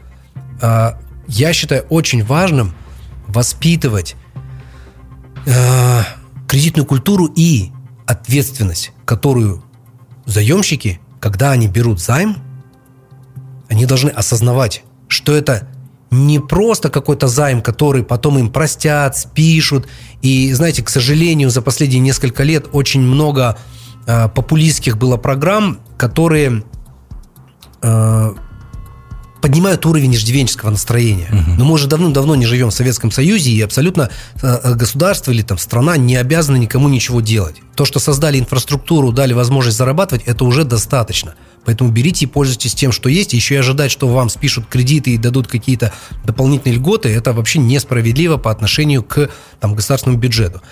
э, 0.60 0.90
я 1.26 1.52
считаю 1.52 1.82
очень 1.88 2.24
важным 2.24 2.74
воспитывать 3.26 4.16
э, 5.46 6.02
кредитную 6.48 6.86
культуру 6.86 7.26
и 7.26 7.70
ответственность, 8.06 8.92
которую 9.04 9.62
заемщики, 10.24 11.00
когда 11.20 11.52
они 11.52 11.68
берут 11.68 12.00
займ, 12.00 12.38
они 13.68 13.86
должны 13.86 14.08
осознавать, 14.08 14.82
что 15.08 15.34
это 15.34 15.68
не 16.10 16.40
просто 16.40 16.88
какой-то 16.88 17.28
займ, 17.28 17.60
который 17.60 18.02
потом 18.02 18.38
им 18.38 18.50
простят, 18.50 19.16
спишут. 19.16 19.86
И, 20.22 20.52
знаете, 20.54 20.82
к 20.82 20.88
сожалению, 20.88 21.50
за 21.50 21.60
последние 21.60 22.00
несколько 22.00 22.44
лет 22.44 22.66
очень 22.72 23.02
много 23.02 23.58
э, 24.06 24.28
популистских 24.30 24.96
было 24.96 25.18
программ, 25.18 25.80
которые 25.98 26.64
э, 27.82 28.34
поднимают 29.40 29.84
уровень 29.86 30.14
иждивенческого 30.14 30.70
настроения. 30.70 31.28
Но 31.56 31.64
мы 31.64 31.74
уже 31.74 31.86
давным-давно 31.86 32.34
не 32.34 32.46
живем 32.46 32.70
в 32.70 32.74
Советском 32.74 33.10
Союзе, 33.10 33.50
и 33.50 33.60
абсолютно 33.60 34.10
э, 34.42 34.74
государство 34.74 35.32
или 35.32 35.42
там 35.42 35.58
страна 35.58 35.96
не 35.96 36.16
обязаны 36.16 36.58
никому 36.58 36.88
ничего 36.88 37.20
делать. 37.20 37.56
То, 37.74 37.84
что 37.84 38.00
создали 38.00 38.38
инфраструктуру, 38.38 39.12
дали 39.12 39.32
возможность 39.32 39.78
зарабатывать, 39.78 40.24
это 40.26 40.44
уже 40.44 40.64
достаточно. 40.64 41.34
Поэтому 41.64 41.90
берите 41.90 42.24
и 42.24 42.28
пользуйтесь 42.28 42.74
тем, 42.74 42.92
что 42.92 43.08
есть. 43.08 43.34
Еще 43.34 43.54
и 43.54 43.58
ожидать, 43.58 43.90
что 43.90 44.08
вам 44.08 44.30
спишут 44.30 44.66
кредиты 44.68 45.10
и 45.10 45.18
дадут 45.18 45.48
какие-то 45.48 45.92
дополнительные 46.24 46.76
льготы, 46.76 47.10
это 47.10 47.32
вообще 47.32 47.58
несправедливо 47.58 48.36
по 48.36 48.50
отношению 48.50 49.02
к 49.02 49.30
там, 49.60 49.74
государственному 49.74 50.20
бюджету. 50.20 50.62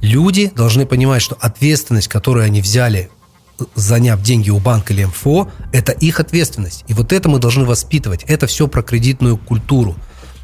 Люди 0.00 0.52
должны 0.54 0.86
понимать, 0.86 1.22
что 1.22 1.36
ответственность, 1.40 2.08
которую 2.08 2.44
они 2.44 2.60
взяли 2.60 3.10
заняв 3.74 4.20
деньги 4.22 4.50
у 4.50 4.58
банка 4.58 4.92
или 4.92 5.04
МФО, 5.04 5.50
это 5.72 5.92
их 5.92 6.20
ответственность. 6.20 6.84
И 6.88 6.94
вот 6.94 7.12
это 7.12 7.28
мы 7.28 7.38
должны 7.38 7.64
воспитывать. 7.64 8.24
Это 8.24 8.46
все 8.46 8.68
про 8.68 8.82
кредитную 8.82 9.36
культуру. 9.36 9.96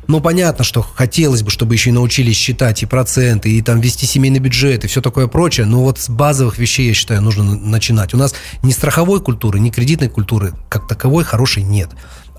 Ну, 0.06 0.20
понятно, 0.20 0.64
что 0.64 0.82
хотелось 0.82 1.42
бы, 1.42 1.50
чтобы 1.50 1.74
еще 1.74 1.90
и 1.90 1.92
научились 1.92 2.36
считать 2.36 2.82
и 2.82 2.86
проценты, 2.86 3.50
и 3.52 3.62
там 3.62 3.80
вести 3.80 4.06
семейный 4.06 4.40
бюджет, 4.40 4.84
и 4.84 4.88
все 4.88 5.00
такое 5.00 5.28
прочее. 5.28 5.66
Но 5.66 5.82
вот 5.82 6.00
с 6.00 6.08
базовых 6.08 6.58
вещей, 6.58 6.88
я 6.88 6.94
считаю, 6.94 7.22
нужно 7.22 7.44
начинать. 7.44 8.12
У 8.12 8.16
нас 8.16 8.34
ни 8.64 8.72
страховой 8.72 9.20
культуры, 9.20 9.60
ни 9.60 9.70
кредитной 9.70 10.08
культуры 10.08 10.52
как 10.68 10.88
таковой 10.88 11.22
хорошей 11.22 11.62
нет. 11.62 11.90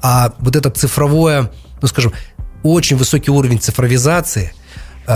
А 0.01 0.34
вот 0.39 0.55
это 0.55 0.69
цифровое, 0.69 1.49
ну, 1.81 1.88
скажем, 1.88 2.12
очень 2.63 2.97
высокий 2.97 3.31
уровень 3.31 3.60
цифровизации 3.60 4.53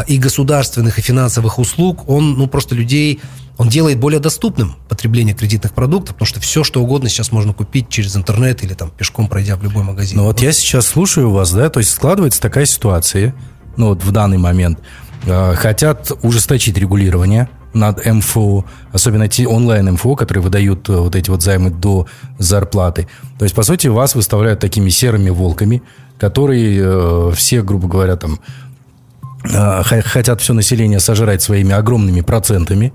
и 0.08 0.18
государственных, 0.18 1.00
и 1.00 1.02
финансовых 1.02 1.60
услуг, 1.60 2.10
он, 2.10 2.34
ну, 2.34 2.48
просто 2.48 2.76
людей, 2.76 3.22
он 3.58 3.70
делает 3.70 4.00
более 4.00 4.20
доступным 4.20 4.76
потребление 4.90 5.34
кредитных 5.34 5.74
продуктов, 5.74 6.16
потому 6.16 6.28
что 6.28 6.40
все, 6.40 6.64
что 6.64 6.82
угодно 6.82 7.10
сейчас 7.10 7.32
можно 7.32 7.54
купить 7.54 7.90
через 7.90 8.16
интернет 8.16 8.64
или 8.64 8.74
там 8.74 8.90
пешком 8.90 9.28
пройдя 9.28 9.56
в 9.56 9.64
любой 9.64 9.84
магазин. 9.84 10.18
Ну 10.18 10.26
вот 10.26 10.42
я 10.42 10.52
сейчас 10.52 10.88
слушаю 10.88 11.32
вас, 11.32 11.52
да, 11.52 11.70
то 11.70 11.80
есть 11.80 11.92
складывается 11.92 12.42
такая 12.42 12.66
ситуация, 12.66 13.34
ну 13.78 13.90
вот 13.90 14.04
в 14.04 14.12
данный 14.12 14.38
момент, 14.38 14.80
э, 15.26 15.54
хотят 15.56 16.12
ужесточить 16.22 16.78
регулирование 16.78 17.50
над 17.74 18.06
МФО, 18.06 18.66
особенно 18.92 19.28
те 19.28 19.48
онлайн-МФО, 19.48 20.16
которые 20.16 20.44
выдают 20.44 20.90
э, 20.90 20.96
вот 20.96 21.16
эти 21.16 21.30
вот 21.30 21.42
займы 21.42 21.70
до 21.70 22.08
зарплаты. 22.40 23.08
То 23.38 23.44
есть, 23.44 23.54
по 23.54 23.64
сути, 23.64 23.88
вас 23.88 24.16
выставляют 24.16 24.60
такими 24.62 24.90
серыми 24.90 25.30
волками, 25.30 25.82
которые 26.18 26.82
э, 26.82 27.32
все, 27.36 27.62
грубо 27.62 27.88
говоря, 27.88 28.16
там 28.16 28.34
э, 28.34 28.38
хотят 29.84 30.42
все 30.42 30.54
население 30.54 31.00
сожрать 31.00 31.42
своими 31.42 31.74
огромными 31.74 32.22
процентами. 32.22 32.94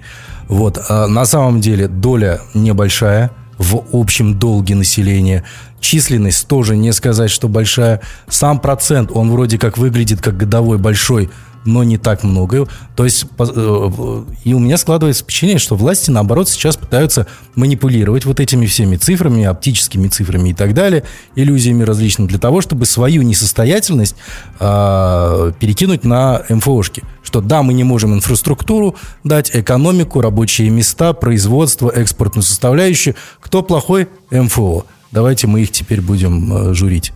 Вот. 0.49 0.79
А 0.89 1.07
на 1.07 1.25
самом 1.25 1.61
деле 1.61 1.89
доля 1.89 2.41
небольшая 2.55 3.31
в 3.59 3.83
общем 3.93 4.39
долге 4.39 4.75
населения. 4.75 5.45
Численность 5.81 6.49
тоже 6.49 6.77
не 6.77 6.93
сказать, 6.93 7.31
что 7.31 7.49
большая. 7.49 8.01
Сам 8.29 8.59
процент, 8.59 9.11
он 9.13 9.31
вроде 9.31 9.59
как 9.59 9.77
выглядит 9.77 10.23
как 10.23 10.37
годовой 10.37 10.79
большой, 10.79 11.31
но 11.65 11.83
не 11.85 11.99
так 11.99 12.23
много. 12.23 12.67
То 12.97 13.05
есть, 13.05 13.27
э, 13.39 14.25
и 14.45 14.55
у 14.55 14.59
меня 14.59 14.77
складывается 14.77 15.23
впечатление, 15.23 15.59
что 15.59 15.77
власти, 15.77 16.11
наоборот, 16.11 16.49
сейчас 16.49 16.77
пытаются 16.77 17.27
манипулировать 17.55 18.25
вот 18.25 18.41
этими 18.41 18.67
всеми 18.67 18.97
цифрами, 18.97 19.45
оптическими 19.45 20.09
цифрами 20.09 20.51
и 20.51 20.55
так 20.55 20.75
далее, 20.75 21.05
иллюзиями 21.35 21.83
различными, 21.83 22.29
для 22.29 22.39
того, 22.39 22.61
чтобы 22.61 22.87
свою 22.87 23.23
несостоятельность 23.23 24.17
а, 24.59 25.53
перекинуть 25.53 26.05
на 26.05 26.43
МФОшки. 26.49 27.03
Что 27.23 27.41
да, 27.41 27.63
мы 27.63 27.75
не 27.75 27.85
можем 27.85 28.15
инфраструктуру 28.15 28.97
дать, 29.25 29.51
экономику, 29.55 30.21
рабочие 30.21 30.71
места, 30.71 31.13
производство, 31.13 31.91
экспортную 31.91 32.43
составляющую. 32.43 33.15
Кто 33.41 33.63
плохой? 33.63 34.09
МФО. 34.31 34.87
Давайте 35.13 35.47
мы 35.47 35.63
их 35.63 35.73
теперь 35.73 36.01
будем 36.01 36.53
э, 36.53 36.75
журить. 36.75 37.13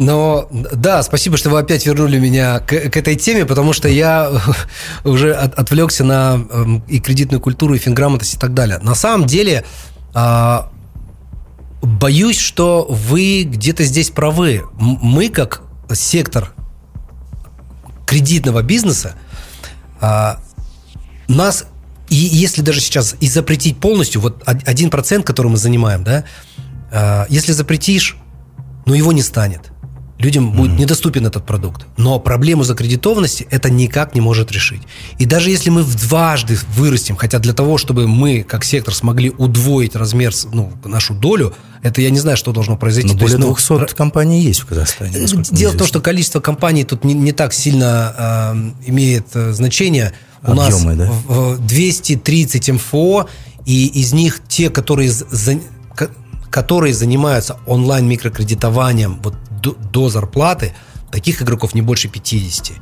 Но 0.00 0.48
да, 0.50 1.02
спасибо, 1.02 1.36
что 1.36 1.50
вы 1.50 1.58
опять 1.58 1.84
вернули 1.84 2.18
меня 2.18 2.60
к, 2.60 2.68
к 2.68 2.96
этой 2.96 3.16
теме, 3.16 3.44
потому 3.44 3.74
что 3.74 3.86
я 3.86 4.32
уже 5.04 5.34
от- 5.34 5.52
отвлекся 5.58 6.04
на 6.04 6.40
эм, 6.50 6.82
и 6.88 7.00
кредитную 7.00 7.38
культуру, 7.38 7.74
и 7.74 7.78
финграмотность 7.78 8.32
и 8.34 8.38
так 8.38 8.54
далее. 8.54 8.78
На 8.78 8.94
самом 8.94 9.26
деле, 9.26 9.62
а, 10.14 10.70
боюсь, 11.82 12.38
что 12.38 12.86
вы 12.88 13.42
где-то 13.42 13.84
здесь 13.84 14.08
правы. 14.08 14.62
Мы, 14.78 15.28
как 15.28 15.60
сектор 15.92 16.54
кредитного 18.06 18.62
бизнеса, 18.62 19.16
а, 20.00 20.40
нас, 21.28 21.66
и 22.08 22.14
если 22.16 22.62
даже 22.62 22.80
сейчас 22.80 23.16
и 23.20 23.28
запретить 23.28 23.78
полностью, 23.78 24.22
вот 24.22 24.42
од- 24.48 24.66
один 24.66 24.88
процент, 24.88 25.26
который 25.26 25.48
мы 25.48 25.58
занимаем, 25.58 26.04
да, 26.04 26.24
а, 26.90 27.26
если 27.28 27.52
запретишь, 27.52 28.16
но 28.86 28.94
его 28.94 29.12
не 29.12 29.22
станет. 29.22 29.69
Людям 30.20 30.52
будет 30.52 30.78
недоступен 30.78 31.26
этот 31.26 31.46
продукт. 31.46 31.86
Но 31.96 32.20
проблему 32.20 32.62
закредитованности 32.62 33.46
это 33.50 33.70
никак 33.70 34.14
не 34.14 34.20
может 34.20 34.52
решить. 34.52 34.82
И 35.18 35.24
даже 35.24 35.50
если 35.50 35.70
мы 35.70 35.82
в 35.82 35.96
дважды 35.96 36.58
вырастем, 36.76 37.16
хотя 37.16 37.38
для 37.38 37.54
того, 37.54 37.78
чтобы 37.78 38.06
мы, 38.06 38.42
как 38.42 38.64
сектор, 38.64 38.94
смогли 38.94 39.30
удвоить 39.30 39.96
размер, 39.96 40.32
ну, 40.52 40.72
нашу 40.84 41.14
долю, 41.14 41.54
это 41.82 42.02
я 42.02 42.10
не 42.10 42.18
знаю, 42.18 42.36
что 42.36 42.52
должно 42.52 42.76
произойти. 42.76 43.08
Но 43.08 43.14
То 43.18 43.24
есть, 43.24 43.36
более 43.36 43.48
ну, 43.48 43.76
200 43.78 43.94
компаний 43.96 44.42
есть 44.42 44.60
в 44.60 44.66
Казахстане. 44.66 45.12
мне 45.18 45.42
Дело 45.52 45.72
в 45.72 45.76
том, 45.78 45.86
что 45.86 46.00
количество 46.02 46.40
компаний 46.40 46.84
тут 46.84 47.02
не, 47.04 47.14
не 47.14 47.32
так 47.32 47.54
сильно 47.54 48.14
э, 48.84 48.90
имеет 48.90 49.28
э, 49.34 49.52
значение. 49.52 50.12
У 50.42 50.52
Объемы, 50.52 50.94
нас 50.94 51.08
да? 51.08 51.12
в- 51.28 51.56
в 51.56 51.66
230 51.66 52.70
МФО, 52.70 53.26
и 53.66 53.86
из 53.86 54.12
них 54.12 54.40
те, 54.48 54.68
которые, 54.70 55.10
за- 55.10 55.60
ко- 55.96 56.10
которые 56.50 56.92
занимаются 56.94 57.56
онлайн-микрокредитованием 57.66 59.20
вот 59.22 59.34
до, 59.62 59.72
до 59.92 60.08
зарплаты, 60.08 60.72
таких 61.10 61.42
игроков 61.42 61.74
не 61.74 61.82
больше 61.82 62.08
50. 62.08 62.72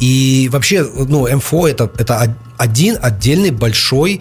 И 0.00 0.48
вообще, 0.52 0.84
ну, 0.84 1.26
МФО 1.36 1.66
это, 1.68 1.90
это 1.98 2.20
од- 2.22 2.36
один 2.58 2.98
отдельный 3.00 3.50
большой 3.50 4.20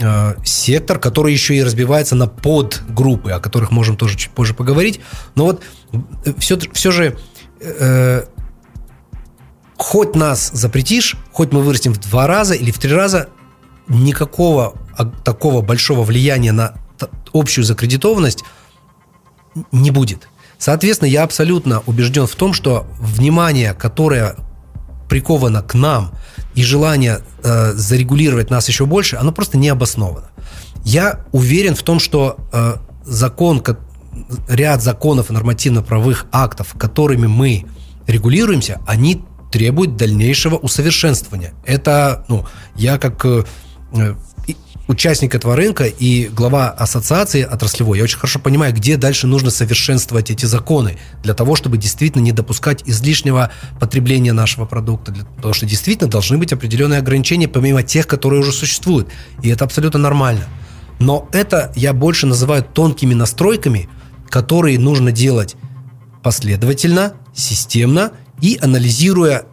э, 0.00 0.34
сектор, 0.44 0.98
который 0.98 1.32
еще 1.32 1.54
и 1.54 1.62
разбивается 1.62 2.16
на 2.16 2.26
подгруппы, 2.26 3.30
о 3.30 3.38
которых 3.40 3.70
можем 3.70 3.96
тоже 3.96 4.16
чуть 4.16 4.32
позже 4.32 4.54
поговорить. 4.54 5.00
Но 5.36 5.44
вот 5.44 5.62
все, 6.38 6.58
все 6.72 6.90
же 6.90 7.16
э, 7.60 8.24
хоть 9.76 10.16
нас 10.16 10.50
запретишь, 10.52 11.16
хоть 11.32 11.52
мы 11.52 11.62
вырастем 11.62 11.92
в 11.92 11.98
два 11.98 12.26
раза 12.26 12.54
или 12.54 12.70
в 12.70 12.78
три 12.78 12.92
раза, 12.92 13.28
никакого 13.88 14.74
такого 15.24 15.62
большого 15.62 16.02
влияния 16.02 16.52
на 16.52 16.74
общую 17.32 17.64
закредитованность 17.64 18.44
не 19.72 19.90
будет. 19.90 20.28
Соответственно, 20.60 21.08
я 21.08 21.22
абсолютно 21.24 21.82
убежден 21.86 22.26
в 22.26 22.34
том, 22.34 22.52
что 22.52 22.86
внимание, 23.00 23.72
которое 23.72 24.36
приковано 25.08 25.62
к 25.62 25.72
нам 25.74 26.12
и 26.54 26.62
желание 26.62 27.20
э, 27.42 27.72
зарегулировать 27.72 28.50
нас 28.50 28.68
еще 28.68 28.84
больше, 28.84 29.16
оно 29.16 29.32
просто 29.32 29.56
не 29.56 29.70
обосновано. 29.70 30.30
Я 30.84 31.24
уверен 31.32 31.74
в 31.74 31.82
том, 31.82 31.98
что 31.98 32.36
э, 32.52 32.74
закон, 33.04 33.60
ко- 33.60 33.78
ряд 34.48 34.82
законов 34.82 35.30
и 35.30 35.32
нормативно-правовых 35.32 36.26
актов, 36.30 36.74
которыми 36.78 37.26
мы 37.26 37.64
регулируемся, 38.06 38.80
они 38.86 39.24
требуют 39.50 39.96
дальнейшего 39.96 40.56
усовершенствования. 40.56 41.54
Это, 41.64 42.26
ну, 42.28 42.46
я 42.76 42.98
как 42.98 43.24
э, 43.24 43.44
э, 43.94 44.14
участник 44.90 45.36
этого 45.36 45.54
рынка 45.54 45.84
и 45.84 46.26
глава 46.26 46.70
ассоциации 46.70 47.44
отраслевой, 47.44 47.98
я 47.98 48.04
очень 48.04 48.18
хорошо 48.18 48.40
понимаю, 48.40 48.74
где 48.74 48.96
дальше 48.96 49.28
нужно 49.28 49.50
совершенствовать 49.50 50.30
эти 50.32 50.46
законы 50.46 50.98
для 51.22 51.32
того, 51.32 51.54
чтобы 51.54 51.78
действительно 51.78 52.22
не 52.22 52.32
допускать 52.32 52.82
излишнего 52.86 53.52
потребления 53.78 54.32
нашего 54.32 54.64
продукта. 54.64 55.12
Для, 55.12 55.24
потому 55.24 55.54
что 55.54 55.64
действительно 55.64 56.10
должны 56.10 56.38
быть 56.38 56.52
определенные 56.52 56.98
ограничения, 56.98 57.46
помимо 57.46 57.84
тех, 57.84 58.08
которые 58.08 58.40
уже 58.40 58.50
существуют. 58.50 59.08
И 59.42 59.48
это 59.48 59.64
абсолютно 59.64 60.00
нормально. 60.00 60.44
Но 60.98 61.28
это 61.32 61.72
я 61.76 61.92
больше 61.92 62.26
называю 62.26 62.64
тонкими 62.64 63.14
настройками, 63.14 63.88
которые 64.28 64.78
нужно 64.80 65.12
делать 65.12 65.54
последовательно, 66.24 67.14
системно 67.32 68.10
и 68.40 68.58
анализируя 68.60 69.44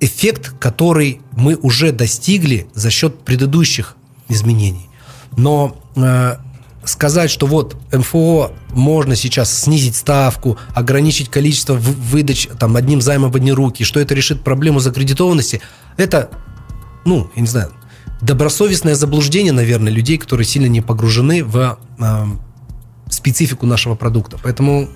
эффект, 0.00 0.52
который 0.60 1.22
мы 1.32 1.56
уже 1.56 1.90
достигли 1.90 2.66
за 2.74 2.90
счет 2.90 3.24
предыдущих 3.24 3.96
изменений. 4.28 4.88
Но 5.36 5.76
э, 5.96 6.36
сказать, 6.84 7.30
что 7.30 7.46
вот 7.46 7.76
МФО 7.92 8.52
можно 8.70 9.16
сейчас 9.16 9.52
снизить 9.52 9.96
ставку, 9.96 10.58
ограничить 10.74 11.28
количество 11.28 11.74
выдач 11.74 12.48
там, 12.58 12.76
одним 12.76 13.00
займом 13.00 13.30
в 13.30 13.36
одни 13.36 13.52
руки, 13.52 13.84
что 13.84 14.00
это 14.00 14.14
решит 14.14 14.42
проблему 14.42 14.80
закредитованности, 14.80 15.60
это, 15.96 16.30
ну, 17.04 17.30
я 17.34 17.42
не 17.42 17.48
знаю, 17.48 17.72
добросовестное 18.20 18.94
заблуждение, 18.94 19.52
наверное, 19.52 19.92
людей, 19.92 20.18
которые 20.18 20.46
сильно 20.46 20.66
не 20.66 20.80
погружены 20.80 21.44
в 21.44 21.78
э, 21.98 22.24
специфику 23.10 23.66
нашего 23.66 23.94
продукта. 23.94 24.38
Поэтому 24.42 24.88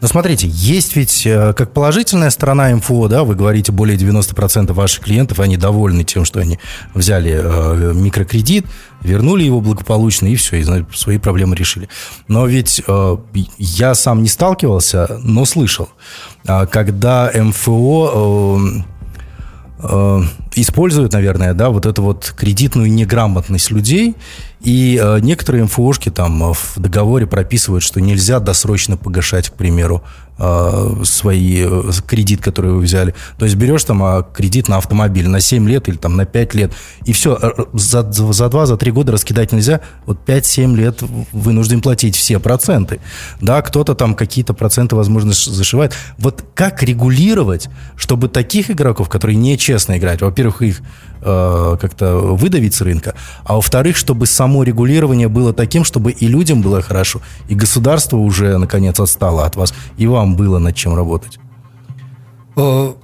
Но 0.00 0.08
смотрите, 0.08 0.48
есть 0.50 0.96
ведь 0.96 1.24
э, 1.24 1.52
как 1.52 1.72
положительная 1.72 2.30
сторона 2.30 2.74
МФО, 2.74 3.08
да, 3.08 3.22
вы 3.22 3.36
говорите, 3.36 3.70
более 3.70 3.96
90% 3.96 4.72
ваших 4.72 5.04
клиентов, 5.04 5.38
они 5.38 5.56
довольны 5.56 6.02
тем, 6.02 6.24
что 6.24 6.40
они 6.40 6.58
взяли 6.94 7.40
э, 7.42 7.92
микрокредит, 7.94 8.66
вернули 9.02 9.44
его 9.44 9.60
благополучно 9.60 10.26
и 10.26 10.36
все, 10.36 10.56
и 10.56 10.84
свои 10.94 11.18
проблемы 11.18 11.54
решили. 11.54 11.88
Но 12.26 12.46
ведь 12.46 12.82
э, 12.86 13.16
я 13.58 13.94
сам 13.94 14.22
не 14.22 14.28
сталкивался, 14.28 15.20
но 15.22 15.44
слышал, 15.44 15.88
э, 16.46 16.66
когда 16.66 17.30
МФО... 17.32 18.58
Э, 18.58 18.82
э, 19.78 20.22
используют, 20.56 21.12
наверное, 21.12 21.54
да, 21.54 21.70
вот 21.70 21.86
эту 21.86 22.02
вот 22.02 22.34
кредитную 22.36 22.90
неграмотность 22.90 23.70
людей 23.70 24.16
и 24.66 25.00
э, 25.00 25.20
некоторые 25.20 25.62
МФОшки 25.62 26.10
там 26.10 26.42
э, 26.42 26.52
в 26.52 26.80
договоре 26.80 27.28
прописывают, 27.28 27.84
что 27.84 28.00
нельзя 28.00 28.40
досрочно 28.40 28.96
погашать, 28.96 29.48
к 29.48 29.52
примеру, 29.52 30.02
э, 30.40 31.02
свои 31.04 31.62
э, 31.64 31.92
кредит, 32.04 32.40
который 32.40 32.72
вы 32.72 32.80
взяли. 32.80 33.14
То 33.38 33.44
есть 33.44 33.56
берешь 33.56 33.84
там 33.84 34.02
э, 34.02 34.24
кредит 34.34 34.68
на 34.68 34.78
автомобиль 34.78 35.28
на 35.28 35.38
7 35.38 35.68
лет 35.68 35.88
или 35.88 35.94
там 35.96 36.16
на 36.16 36.24
5 36.26 36.54
лет, 36.54 36.72
и 37.04 37.12
все, 37.12 37.38
э, 37.40 37.64
за, 37.74 38.10
за 38.10 38.48
2, 38.48 38.66
за 38.66 38.76
3 38.76 38.90
года 38.90 39.12
раскидать 39.12 39.52
нельзя. 39.52 39.82
Вот 40.04 40.18
5-7 40.26 40.74
лет 40.74 41.00
вынужден 41.30 41.80
платить 41.80 42.16
все 42.16 42.40
проценты. 42.40 42.98
Да, 43.40 43.62
кто-то 43.62 43.94
там 43.94 44.16
какие-то 44.16 44.52
проценты, 44.52 44.96
возможно, 44.96 45.32
зашивает. 45.32 45.94
Вот 46.18 46.44
как 46.56 46.82
регулировать, 46.82 47.68
чтобы 47.94 48.28
таких 48.28 48.68
игроков, 48.72 49.08
которые 49.08 49.36
нечестно 49.36 49.96
играют, 49.96 50.22
во-первых, 50.22 50.62
их 50.62 50.82
Э, 51.22 51.76
как-то 51.80 52.18
выдавить 52.18 52.74
с 52.74 52.82
рынка, 52.82 53.14
а 53.42 53.54
во-вторых, 53.54 53.96
чтобы 53.96 54.26
само 54.56 54.62
регулирование 54.62 55.28
было 55.28 55.52
таким, 55.52 55.84
чтобы 55.84 56.12
и 56.12 56.26
людям 56.28 56.62
было 56.62 56.82
хорошо, 56.82 57.20
и 57.48 57.54
государство 57.54 58.16
уже, 58.16 58.58
наконец, 58.58 59.00
отстало 59.00 59.44
от 59.44 59.56
вас, 59.56 59.74
и 59.98 60.06
вам 60.06 60.36
было 60.36 60.58
над 60.58 60.74
чем 60.74 60.94
работать. 60.94 61.38
Э, 62.56 62.94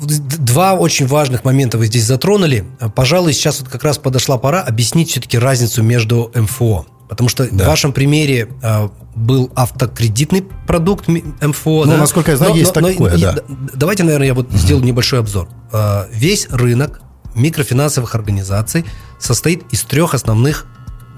два 0.00 0.74
очень 0.74 1.06
важных 1.06 1.44
момента 1.44 1.78
вы 1.78 1.86
здесь 1.86 2.04
затронули. 2.04 2.64
Пожалуй, 2.94 3.32
сейчас 3.32 3.60
вот 3.60 3.68
как 3.68 3.84
раз 3.84 3.98
подошла 3.98 4.36
пора 4.36 4.62
объяснить 4.62 5.10
все-таки 5.10 5.38
разницу 5.38 5.82
между 5.82 6.30
МФО. 6.34 6.86
Потому 7.08 7.28
что 7.28 7.44
да. 7.44 7.64
в 7.64 7.68
вашем 7.68 7.92
примере 7.92 8.48
э, 8.62 8.88
был 9.14 9.50
автокредитный 9.54 10.42
продукт 10.66 11.08
МФО. 11.08 11.84
Ну, 11.84 11.92
да? 11.92 11.98
насколько 11.98 12.30
я 12.30 12.36
знаю, 12.36 12.52
но, 12.52 12.58
есть 12.58 12.74
но, 12.74 12.88
такое, 12.88 13.12
но, 13.12 13.18
да. 13.18 13.34
Давайте, 13.74 14.02
наверное, 14.02 14.28
я 14.28 14.34
вот 14.34 14.48
угу. 14.48 14.56
сделаю 14.56 14.84
небольшой 14.84 15.20
обзор. 15.20 15.46
Э, 15.72 16.06
весь 16.10 16.48
рынок 16.50 17.02
микрофинансовых 17.34 18.14
организаций 18.14 18.84
состоит 19.18 19.64
из 19.72 19.82
трех 19.82 20.14
основных 20.14 20.66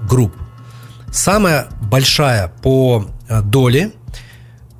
групп. 0.09 0.33
Самая 1.11 1.67
большая 1.81 2.49
по 2.61 3.07
э, 3.27 3.41
доле 3.41 3.91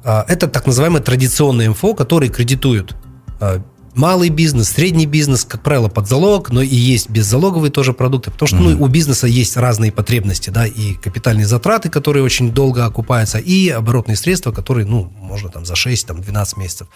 э, 0.03 0.23
это 0.27 0.47
так 0.47 0.65
называемые 0.65 1.01
традиционные 1.01 1.69
МФО, 1.69 1.93
которые 1.93 2.29
кредитуют 2.29 2.95
э, 3.39 3.59
малый 3.95 4.29
бизнес, 4.29 4.69
средний 4.69 5.05
бизнес, 5.05 5.45
как 5.45 5.63
правило, 5.63 5.87
под 5.87 6.07
залог, 6.07 6.51
но 6.51 6.61
и 6.61 6.75
есть 6.75 7.09
беззалоговые 7.09 7.71
тоже 7.71 7.93
продукты, 7.93 8.29
потому 8.31 8.47
что 8.47 8.57
ну, 8.57 8.83
у 8.83 8.87
бизнеса 8.87 9.27
есть 9.27 9.57
разные 9.57 9.91
потребности, 9.91 10.49
да, 10.49 10.67
и 10.67 10.93
капитальные 10.93 11.45
затраты, 11.45 11.89
которые 11.89 12.23
очень 12.23 12.51
долго 12.51 12.85
окупаются, 12.85 13.39
и 13.39 13.69
оборотные 13.69 14.17
средства, 14.17 14.51
которые, 14.51 14.85
ну, 14.85 15.11
можно 15.21 15.49
там 15.49 15.65
за 15.65 15.75
6, 15.75 16.07
там, 16.07 16.21
12 16.21 16.57
месяцев 16.57 16.87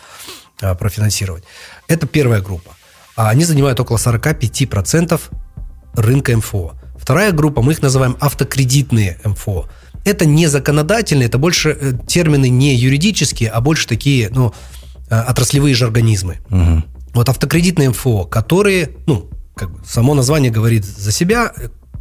а, 0.62 0.76
профинансировать. 0.76 1.44
Это 1.88 2.06
первая 2.06 2.42
группа. 2.42 2.76
А 3.20 3.30
они 3.30 3.44
занимают 3.44 3.80
около 3.80 3.98
45% 3.98 5.20
рынка 5.94 6.38
МФО. 6.38 6.74
Вторая 6.98 7.32
группа, 7.32 7.62
мы 7.62 7.74
их 7.74 7.82
называем 7.82 8.18
автокредитные 8.20 9.20
МФО. 9.24 9.68
Это 10.06 10.26
не 10.26 10.48
законодательные, 10.48 11.28
это 11.28 11.38
больше 11.38 11.78
э, 11.80 11.94
термины 12.08 12.50
не 12.50 12.74
юридические, 12.76 13.50
а 13.50 13.62
больше 13.62 13.88
такие, 13.88 14.30
ну, 14.30 14.54
Э, 15.10 15.22
отраслевые 15.22 15.74
же 15.74 15.86
организмы. 15.86 16.38
Угу. 16.52 16.84
Вот 17.16 17.30
автокредитные 17.30 17.90
МФО, 17.90 18.26
которые, 18.26 18.92
ну, 19.08 19.28
как 19.56 19.72
бы 19.72 19.80
само 19.86 20.14
название 20.14 20.52
говорит 20.52 20.86
за 20.86 21.12
себя, 21.12 21.52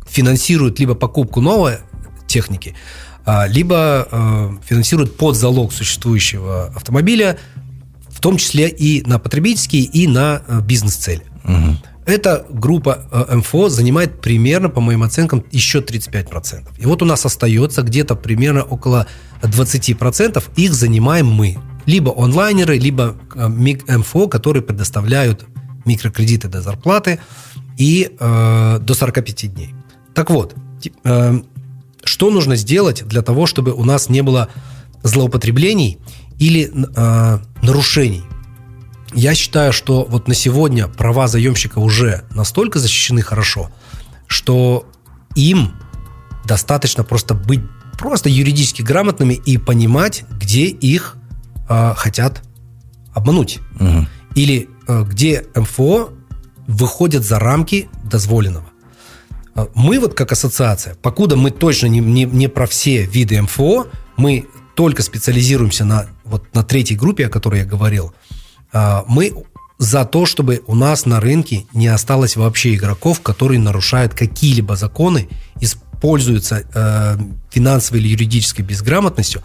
финансируют 0.06 0.78
либо 0.78 0.94
покупку 0.94 1.40
новой 1.40 1.78
техники, 2.26 2.74
а, 3.24 3.46
либо 3.46 4.06
э, 4.10 4.50
финансируют 4.66 5.16
под 5.16 5.36
залог 5.36 5.72
существующего 5.72 6.66
автомобиля, 6.76 7.38
в 8.18 8.20
том 8.20 8.36
числе 8.36 8.68
и 8.68 9.06
на 9.06 9.20
потребительские, 9.20 9.82
и 9.82 10.08
на 10.08 10.42
э, 10.48 10.60
бизнес-цели. 10.60 11.22
Угу. 11.44 11.76
Эта 12.04 12.44
группа 12.50 13.28
МФО 13.32 13.68
занимает 13.68 14.20
примерно, 14.20 14.70
по 14.70 14.80
моим 14.80 15.04
оценкам, 15.04 15.44
еще 15.52 15.78
35%. 15.78 16.64
И 16.78 16.86
вот 16.86 17.00
у 17.00 17.04
нас 17.04 17.24
остается 17.24 17.82
где-то 17.82 18.16
примерно 18.16 18.64
около 18.64 19.06
20%. 19.42 20.42
Их 20.56 20.74
занимаем 20.74 21.26
мы 21.26 21.58
либо 21.86 22.12
онлайнеры, 22.16 22.76
либо 22.76 23.14
э, 23.36 23.46
МФО, 23.46 24.26
которые 24.26 24.64
предоставляют 24.64 25.46
микрокредиты 25.84 26.48
до 26.48 26.60
зарплаты 26.60 27.20
и 27.76 28.10
э, 28.18 28.78
до 28.80 28.94
45 28.94 29.54
дней. 29.54 29.74
Так 30.12 30.30
вот, 30.30 30.56
э, 31.04 31.40
что 32.02 32.30
нужно 32.30 32.56
сделать 32.56 33.06
для 33.06 33.22
того, 33.22 33.46
чтобы 33.46 33.74
у 33.74 33.84
нас 33.84 34.08
не 34.08 34.22
было 34.22 34.48
злоупотреблений 35.04 35.98
или 36.38 36.70
э, 36.72 37.38
нарушений? 37.62 38.24
Я 39.14 39.34
считаю, 39.34 39.72
что 39.72 40.04
вот 40.04 40.28
на 40.28 40.34
сегодня 40.34 40.86
права 40.86 41.28
заемщика 41.28 41.78
уже 41.78 42.24
настолько 42.30 42.78
защищены 42.78 43.22
хорошо, 43.22 43.70
что 44.26 44.86
им 45.34 45.72
достаточно 46.44 47.04
просто 47.04 47.34
быть 47.34 47.62
просто 47.98 48.28
юридически 48.28 48.80
грамотными 48.80 49.34
и 49.34 49.58
понимать, 49.58 50.24
где 50.30 50.66
их 50.66 51.16
э, 51.68 51.94
хотят 51.96 52.42
обмануть. 53.12 53.58
Угу. 53.80 54.06
Или 54.36 54.68
э, 54.86 55.04
где 55.04 55.46
МФО 55.56 56.10
выходят 56.68 57.24
за 57.24 57.38
рамки 57.40 57.88
дозволенного. 58.04 58.66
Мы 59.74 59.98
вот 59.98 60.14
как 60.14 60.30
ассоциация, 60.30 60.94
покуда 60.94 61.34
мы 61.34 61.50
точно 61.50 61.86
не, 61.86 61.98
не, 61.98 62.24
не 62.24 62.48
про 62.48 62.66
все 62.66 63.02
виды 63.02 63.42
МФО, 63.42 63.88
мы 64.16 64.46
только 64.76 65.02
специализируемся 65.02 65.84
на, 65.84 66.06
вот, 66.28 66.54
на 66.54 66.62
третьей 66.62 66.96
группе, 66.96 67.26
о 67.26 67.30
которой 67.30 67.60
я 67.60 67.66
говорил, 67.66 68.12
э, 68.72 69.02
мы 69.06 69.32
за 69.78 70.04
то, 70.04 70.26
чтобы 70.26 70.62
у 70.66 70.74
нас 70.74 71.06
на 71.06 71.20
рынке 71.20 71.66
не 71.72 71.86
осталось 71.88 72.36
вообще 72.36 72.74
игроков, 72.74 73.20
которые 73.20 73.60
нарушают 73.60 74.12
какие-либо 74.12 74.76
законы, 74.76 75.28
используются 75.60 76.64
э, 76.74 77.16
финансовой 77.50 78.00
или 78.00 78.08
юридической 78.08 78.62
безграмотностью, 78.62 79.42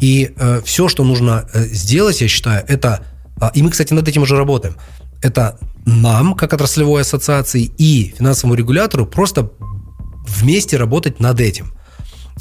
и 0.00 0.32
э, 0.36 0.62
все, 0.64 0.88
что 0.88 1.04
нужно 1.04 1.48
э, 1.52 1.64
сделать, 1.66 2.20
я 2.20 2.28
считаю, 2.28 2.64
это, 2.66 3.04
э, 3.40 3.50
и 3.54 3.62
мы, 3.62 3.70
кстати, 3.70 3.92
над 3.92 4.08
этим 4.08 4.22
уже 4.22 4.36
работаем, 4.36 4.76
это 5.22 5.58
нам, 5.86 6.34
как 6.34 6.52
отраслевой 6.52 7.02
ассоциации 7.02 7.70
и 7.78 8.14
финансовому 8.16 8.54
регулятору, 8.54 9.06
просто 9.06 9.50
вместе 10.26 10.76
работать 10.76 11.20
над 11.20 11.40
этим. 11.40 11.72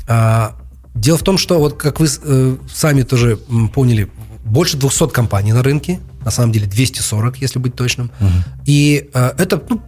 А, 0.07 0.55
дело 0.95 1.17
в 1.17 1.23
том, 1.23 1.37
что, 1.37 1.59
вот 1.59 1.75
как 1.75 1.99
вы 1.99 2.07
э, 2.07 2.57
сами 2.73 3.03
тоже 3.03 3.37
поняли, 3.73 4.09
больше 4.45 4.77
200 4.77 5.09
компаний 5.09 5.53
на 5.53 5.63
рынке, 5.63 5.99
на 6.23 6.31
самом 6.31 6.51
деле 6.51 6.67
240, 6.67 7.37
если 7.37 7.59
быть 7.59 7.75
точным. 7.75 8.11
Угу. 8.19 8.29
И 8.65 9.09
э, 9.13 9.31
это 9.37 9.61
ну, 9.69 9.81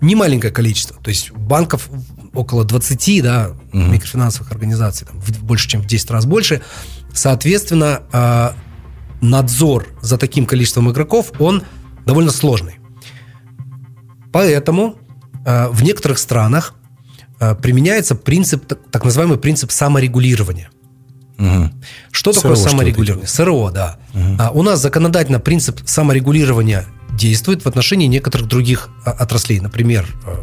не 0.00 0.14
маленькое 0.14 0.52
количество. 0.52 0.96
То 1.02 1.08
есть 1.08 1.32
банков 1.32 1.88
около 2.34 2.64
20, 2.64 3.22
да, 3.22 3.50
угу. 3.72 3.78
микрофинансовых 3.78 4.52
организаций, 4.52 5.06
там, 5.06 5.20
в, 5.20 5.42
больше, 5.42 5.68
чем 5.68 5.82
в 5.82 5.86
10 5.86 6.10
раз 6.10 6.26
больше. 6.26 6.62
Соответственно, 7.12 8.02
э, 8.12 8.50
надзор 9.20 9.86
за 10.02 10.18
таким 10.18 10.46
количеством 10.46 10.90
игроков, 10.90 11.32
он 11.38 11.62
довольно 12.04 12.30
сложный. 12.30 12.78
Поэтому 14.32 14.96
э, 15.44 15.68
в 15.68 15.82
некоторых 15.82 16.18
странах 16.18 16.74
применяется 17.38 18.14
принцип, 18.14 18.66
так- 18.90 19.04
называемый 19.04 19.38
принцип 19.38 19.70
саморегулирования. 19.70 20.70
Мгм. 21.38 21.72
Что 22.10 22.32
СРО, 22.32 22.42
такое 22.42 22.56
что 22.56 22.70
саморегулирование? 22.70 23.28
СРО, 23.28 23.70
да. 23.70 23.98
А, 24.38 24.50
у 24.50 24.62
нас 24.62 24.80
законодательно 24.80 25.38
принцип 25.38 25.80
саморегулирования 25.84 26.86
действует 27.12 27.64
в 27.64 27.68
отношении 27.68 28.06
некоторых 28.06 28.48
других 28.48 28.88
а, 29.04 29.10
отраслей. 29.10 29.60
Например, 29.60 30.06
э, 30.26 30.34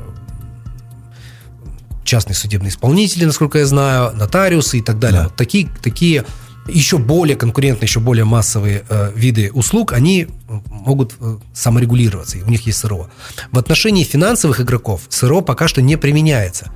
частные 2.03 2.35
судебные 2.35 2.69
исполнители, 2.69 3.25
насколько 3.25 3.57
я 3.59 3.65
знаю, 3.65 4.15
нотариусы 4.15 4.79
и 4.79 4.81
так 4.81 4.99
далее. 4.99 5.21
Да. 5.21 5.27
Вот 5.29 5.35
такие, 5.35 5.69
такие 5.81 6.25
еще 6.67 6.97
более 6.97 7.35
конкурентные, 7.35 7.87
еще 7.87 7.99
более 7.99 8.25
массовые 8.25 8.83
э, 8.87 9.11
виды 9.15 9.51
услуг, 9.53 9.93
они 9.93 10.23
э, 10.23 10.27
могут 10.69 11.15
э, 11.19 11.37
саморегулироваться, 11.53 12.37
и 12.37 12.41
у 12.41 12.49
них 12.49 12.65
есть 12.65 12.79
СРО. 12.79 13.09
В 13.51 13.57
отношении 13.57 14.03
финансовых 14.03 14.61
игроков 14.61 15.01
СРО 15.09 15.41
пока 15.41 15.67
что 15.67 15.81
не 15.81 15.97
применяется. 15.97 16.71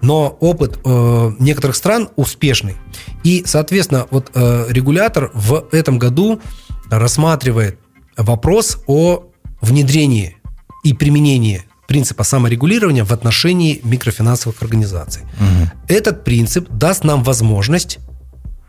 Но 0.00 0.36
опыт 0.40 0.78
э, 0.84 1.32
некоторых 1.38 1.76
стран 1.76 2.08
успешный. 2.16 2.76
И, 3.24 3.42
соответственно, 3.46 4.06
вот 4.10 4.30
э, 4.34 4.66
регулятор 4.68 5.30
в 5.34 5.66
этом 5.72 5.98
году 5.98 6.40
рассматривает 6.90 7.78
вопрос 8.16 8.78
о 8.86 9.24
внедрении 9.60 10.36
и 10.84 10.92
применении 10.92 11.64
принципа 11.88 12.24
саморегулирования 12.24 13.04
в 13.04 13.12
отношении 13.12 13.80
микрофинансовых 13.84 14.62
организаций. 14.62 15.22
Этот 15.88 16.24
принцип 16.24 16.68
даст 16.70 17.04
нам 17.04 17.22
возможность 17.22 17.98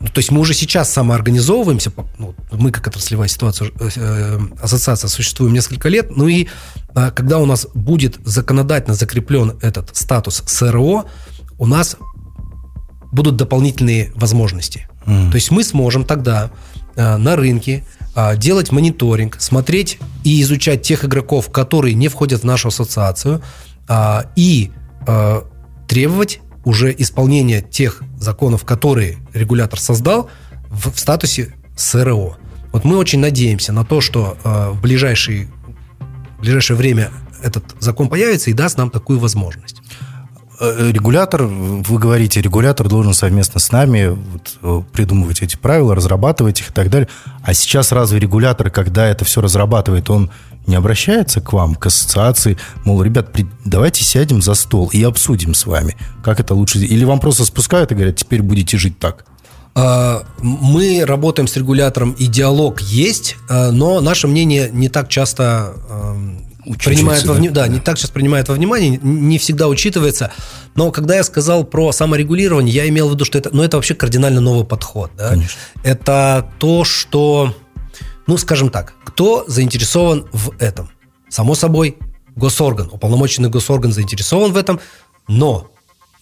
ну, 0.03 0.09
то 0.09 0.19
есть 0.19 0.31
мы 0.31 0.41
уже 0.41 0.53
сейчас 0.53 0.91
самоорганизовываемся, 0.91 1.93
ну, 2.17 2.35
мы 2.51 2.71
как 2.71 2.85
отраслевая 2.87 3.29
ситуация, 3.29 3.71
э, 3.79 3.89
э, 3.95 4.39
ассоциация 4.61 5.07
существуем 5.07 5.53
несколько 5.53 5.87
лет, 5.87 6.17
ну 6.17 6.27
и 6.27 6.47
э, 6.93 7.11
когда 7.11 7.39
у 7.39 7.45
нас 7.45 7.67
будет 7.73 8.19
законодательно 8.25 8.95
закреплен 8.95 9.53
этот 9.61 9.95
статус 9.95 10.43
СРО, 10.45 11.05
у 11.57 11.65
нас 11.65 11.95
будут 13.13 13.37
дополнительные 13.37 14.11
возможности. 14.15 14.89
То 15.05 15.35
есть 15.35 15.51
мы 15.51 15.63
сможем 15.63 16.03
тогда 16.03 16.51
э, 16.95 17.17
на 17.17 17.35
рынке 17.37 17.85
делать 18.37 18.71
мониторинг, 18.71 19.37
смотреть 19.39 19.99
и 20.23 20.41
изучать 20.41 20.81
тех 20.81 21.03
игроков, 21.05 21.49
которые 21.49 21.95
не 21.95 22.09
входят 22.09 22.41
в 22.41 22.43
нашу 22.43 22.67
ассоциацию, 22.67 23.41
и 24.35 24.71
требовать 25.87 26.39
уже 26.65 26.93
исполнения 26.97 27.61
тех 27.61 28.03
законов, 28.17 28.63
которые 28.63 29.17
регулятор 29.33 29.79
создал, 29.79 30.29
в, 30.69 30.91
в 30.91 30.99
статусе 30.99 31.53
СРО. 31.75 32.37
Вот 32.71 32.83
мы 32.83 32.97
очень 32.97 33.19
надеемся 33.19 33.71
на 33.71 33.85
то, 33.85 34.01
что 34.01 34.37
э, 34.43 34.69
в 34.71 34.81
ближайший, 34.81 35.47
в 36.37 36.41
ближайшее 36.41 36.77
время 36.77 37.11
этот 37.43 37.63
закон 37.79 38.09
появится 38.09 38.49
и 38.49 38.53
даст 38.53 38.77
нам 38.77 38.89
такую 38.89 39.19
возможность. 39.19 39.81
Э, 40.63 40.91
Регулятор, 40.91 41.43
вы 41.43 41.99
говорите, 41.99 42.39
регулятор 42.41 42.87
должен 42.87 43.13
совместно 43.13 43.59
с 43.59 43.69
нами 43.71 44.07
вот, 44.07 44.57
э, 44.61 44.81
придумывать 44.93 45.41
эти 45.41 45.57
правила, 45.57 45.93
разрабатывать 45.93 46.61
их 46.61 46.69
и 46.69 46.73
так 46.73 46.89
далее. 46.89 47.09
А 47.43 47.53
сейчас 47.53 47.91
разве 47.91 48.19
регулятор, 48.19 48.69
когда 48.69 49.05
это 49.07 49.25
все 49.25 49.41
разрабатывает, 49.41 50.09
он 50.09 50.31
не 50.65 50.75
обращается 50.75 51.41
к 51.41 51.51
вам, 51.51 51.75
к 51.75 51.87
ассоциации, 51.87 52.57
мол, 52.85 53.03
ребят, 53.03 53.33
при- 53.33 53.47
давайте 53.65 54.05
сядем 54.05 54.41
за 54.41 54.53
стол 54.53 54.87
и 54.93 55.03
обсудим 55.03 55.53
с 55.53 55.65
вами, 55.65 55.97
как 56.23 56.39
это 56.39 56.55
лучше... 56.55 56.79
Или 56.79 57.03
вам 57.03 57.19
просто 57.19 57.43
спускают 57.43 57.91
и 57.91 57.95
говорят, 57.95 58.15
теперь 58.15 58.41
будете 58.41 58.77
жить 58.77 58.97
так? 58.99 59.25
А, 59.75 60.23
Мы 60.41 61.03
работаем 61.05 61.47
с 61.47 61.57
регулятором, 61.57 62.11
и 62.11 62.27
диалог 62.27 62.79
есть, 62.79 63.35
а, 63.49 63.71
но 63.71 63.99
наше 63.99 64.27
мнение 64.29 64.69
не 64.71 64.87
так 64.87 65.09
часто 65.09 65.73
эм, 65.89 66.45
Учитывается, 66.65 66.89
принимает 66.89 67.25
во 67.25 67.35
да? 67.35 67.49
да, 67.49 67.67
не 67.67 67.79
так 67.79 67.97
сейчас 67.97 68.09
принимает 68.09 68.49
во 68.49 68.55
внимание, 68.55 68.99
не 69.01 69.37
всегда 69.37 69.67
учитывается. 69.67 70.31
Но 70.75 70.91
когда 70.91 71.15
я 71.15 71.23
сказал 71.23 71.63
про 71.63 71.91
саморегулирование, 71.91 72.73
я 72.73 72.87
имел 72.89 73.09
в 73.09 73.13
виду, 73.13 73.25
что 73.25 73.37
это, 73.37 73.49
ну, 73.51 73.63
это 73.63 73.77
вообще 73.77 73.95
кардинально 73.95 74.41
новый 74.41 74.65
подход. 74.65 75.11
Да? 75.17 75.29
Конечно. 75.29 75.59
Это 75.83 76.49
то, 76.59 76.83
что, 76.83 77.55
ну, 78.27 78.37
скажем 78.37 78.69
так, 78.69 78.93
кто 79.03 79.43
заинтересован 79.47 80.27
в 80.31 80.53
этом? 80.59 80.89
Само 81.29 81.55
собой, 81.55 81.97
госорган, 82.35 82.89
уполномоченный 82.91 83.49
госорган 83.49 83.91
заинтересован 83.91 84.53
в 84.53 84.57
этом, 84.57 84.79
но 85.27 85.69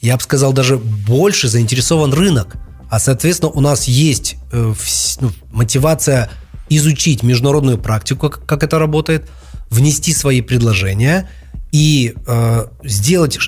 я 0.02 0.18
бы 0.18 0.24
сказал, 0.24 0.54
даже 0.54 0.78
больше 0.78 1.48
заинтересован 1.48 2.14
рынок. 2.14 2.56
А, 2.90 3.00
соответственно, 3.00 3.52
у 3.52 3.62
нас 3.62 3.86
есть 3.86 4.36
э, 4.52 4.74
вс- 4.78 5.18
ну, 5.22 5.32
мотивация 5.52 6.30
изучить 6.70 7.24
международную 7.24 7.78
практику, 7.78 8.30
как, 8.30 8.46
как 8.46 8.64
это 8.64 8.80
работает, 8.80 9.30
внести 9.72 10.14
свои 10.14 10.42
предложения 10.42 11.28
и 11.72 12.14
э, 12.28 12.66
сделать, 12.84 13.40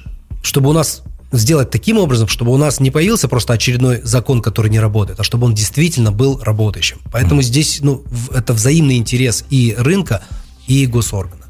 чтобы 0.42 0.70
у 0.70 0.74
нас 0.74 1.04
сделать 1.32 1.70
таким 1.70 1.98
образом, 1.98 2.28
чтобы 2.28 2.52
у 2.52 2.58
нас 2.58 2.80
не 2.80 2.92
появился 2.92 3.28
просто 3.28 3.54
очередной 3.54 4.02
закон, 4.04 4.42
который 4.42 4.72
не 4.72 4.80
работает, 4.80 5.20
а 5.20 5.24
чтобы 5.24 5.46
он 5.46 5.54
действительно 5.54 6.12
был 6.12 6.40
работающим. 6.42 6.98
Поэтому 7.12 7.42
здесь 7.42 7.80
ну, 7.82 8.04
это 8.34 8.54
взаимный 8.54 8.98
интерес 8.98 9.44
и 9.50 9.76
рынка, 9.78 10.24
и 10.68 10.86
госоргана. 10.86 11.44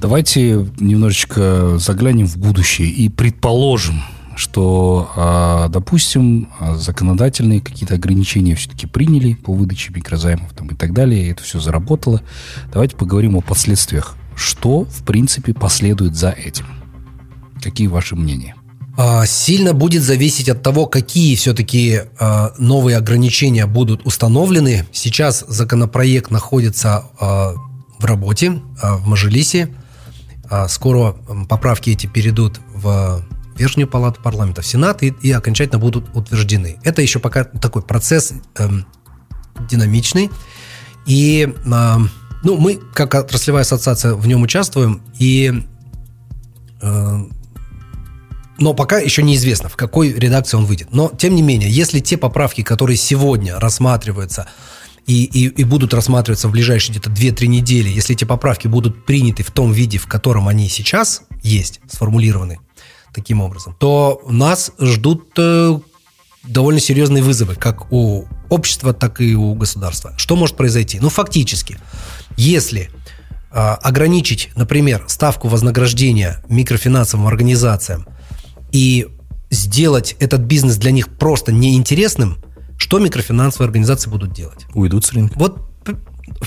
Давайте 0.00 0.68
немножечко 0.78 1.78
заглянем 1.78 2.26
в 2.26 2.36
будущее 2.36 2.88
и 2.88 3.08
предположим, 3.08 4.02
что, 4.38 5.10
а, 5.16 5.68
допустим, 5.68 6.48
законодательные 6.76 7.60
какие-то 7.60 7.96
ограничения 7.96 8.54
все-таки 8.54 8.86
приняли 8.86 9.34
по 9.34 9.52
выдаче 9.52 9.92
микрозаймов 9.92 10.52
там, 10.52 10.68
и 10.68 10.74
так 10.74 10.92
далее, 10.92 11.26
и 11.26 11.30
это 11.32 11.42
все 11.42 11.58
заработало. 11.58 12.22
Давайте 12.72 12.94
поговорим 12.94 13.36
о 13.36 13.40
последствиях. 13.40 14.16
Что, 14.36 14.84
в 14.84 15.02
принципе, 15.02 15.54
последует 15.54 16.14
за 16.14 16.30
этим? 16.30 16.66
Какие 17.60 17.88
ваши 17.88 18.14
мнения? 18.14 18.54
А, 18.96 19.26
Сильно 19.26 19.74
будет 19.74 20.04
зависеть 20.04 20.48
от 20.48 20.62
того, 20.62 20.86
какие 20.86 21.34
все-таки 21.34 22.02
а, 22.20 22.52
новые 22.58 22.96
ограничения 22.96 23.66
будут 23.66 24.06
установлены. 24.06 24.86
Сейчас 24.92 25.44
законопроект 25.48 26.30
находится 26.30 27.06
в 27.18 28.04
работе 28.04 28.62
в 28.80 29.08
Мажилисе. 29.08 29.74
Скоро 30.68 31.16
поправки 31.48 31.90
эти 31.90 32.06
перейдут 32.06 32.60
в 32.72 33.24
Верхнюю 33.58 33.88
палату 33.88 34.20
парламента, 34.22 34.62
в 34.62 34.66
Сенат 34.66 35.02
и, 35.02 35.14
и 35.20 35.32
окончательно 35.32 35.78
будут 35.78 36.14
утверждены. 36.14 36.78
Это 36.84 37.02
еще 37.02 37.18
пока 37.18 37.44
такой 37.44 37.82
процесс 37.82 38.32
эм, 38.56 38.86
динамичный. 39.68 40.30
И 41.06 41.52
а, 41.70 41.98
ну, 42.42 42.56
мы, 42.56 42.78
как 42.94 43.14
отраслевая 43.14 43.62
ассоциация, 43.62 44.14
в 44.14 44.26
нем 44.26 44.42
участвуем. 44.42 45.02
И 45.18 45.64
э, 46.80 47.18
но 48.58 48.74
пока 48.74 48.98
еще 48.98 49.22
неизвестно, 49.22 49.68
в 49.68 49.76
какой 49.76 50.12
редакции 50.12 50.56
он 50.56 50.66
выйдет. 50.66 50.88
Но, 50.92 51.10
тем 51.16 51.34
не 51.34 51.42
менее, 51.42 51.70
если 51.70 52.00
те 52.00 52.16
поправки, 52.16 52.62
которые 52.62 52.96
сегодня 52.96 53.58
рассматриваются 53.58 54.48
и, 55.06 55.24
и, 55.24 55.46
и 55.46 55.64
будут 55.64 55.94
рассматриваться 55.94 56.48
в 56.48 56.52
ближайшие 56.52 56.96
где-то 56.96 57.10
2-3 57.10 57.46
недели, 57.46 57.88
если 57.88 58.14
эти 58.14 58.24
поправки 58.24 58.68
будут 58.68 59.04
приняты 59.06 59.42
в 59.42 59.50
том 59.50 59.72
виде, 59.72 59.98
в 59.98 60.06
котором 60.06 60.48
они 60.48 60.68
сейчас 60.68 61.22
есть, 61.42 61.80
сформулированы 61.88 62.58
таким 63.18 63.40
образом, 63.40 63.74
то 63.78 64.22
нас 64.28 64.70
ждут 64.78 65.32
э, 65.36 65.78
довольно 66.44 66.80
серьезные 66.80 67.22
вызовы, 67.22 67.56
как 67.56 67.92
у 67.92 68.26
общества, 68.48 68.92
так 68.92 69.20
и 69.20 69.34
у 69.34 69.54
государства. 69.54 70.14
Что 70.16 70.36
может 70.36 70.56
произойти? 70.56 71.00
Ну, 71.00 71.08
фактически, 71.08 71.78
если 72.36 72.90
э, 73.50 73.58
ограничить, 73.58 74.50
например, 74.54 75.04
ставку 75.08 75.48
вознаграждения 75.48 76.44
микрофинансовым 76.48 77.26
организациям 77.26 78.06
и 78.70 79.08
сделать 79.50 80.14
этот 80.20 80.42
бизнес 80.42 80.76
для 80.76 80.92
них 80.92 81.08
просто 81.08 81.52
неинтересным, 81.52 82.38
что 82.76 83.00
микрофинансовые 83.00 83.66
организации 83.66 84.08
будут 84.08 84.32
делать? 84.32 84.66
Уйдут 84.74 85.04
с 85.04 85.12
рынка. 85.12 85.34
Вот 85.36 85.68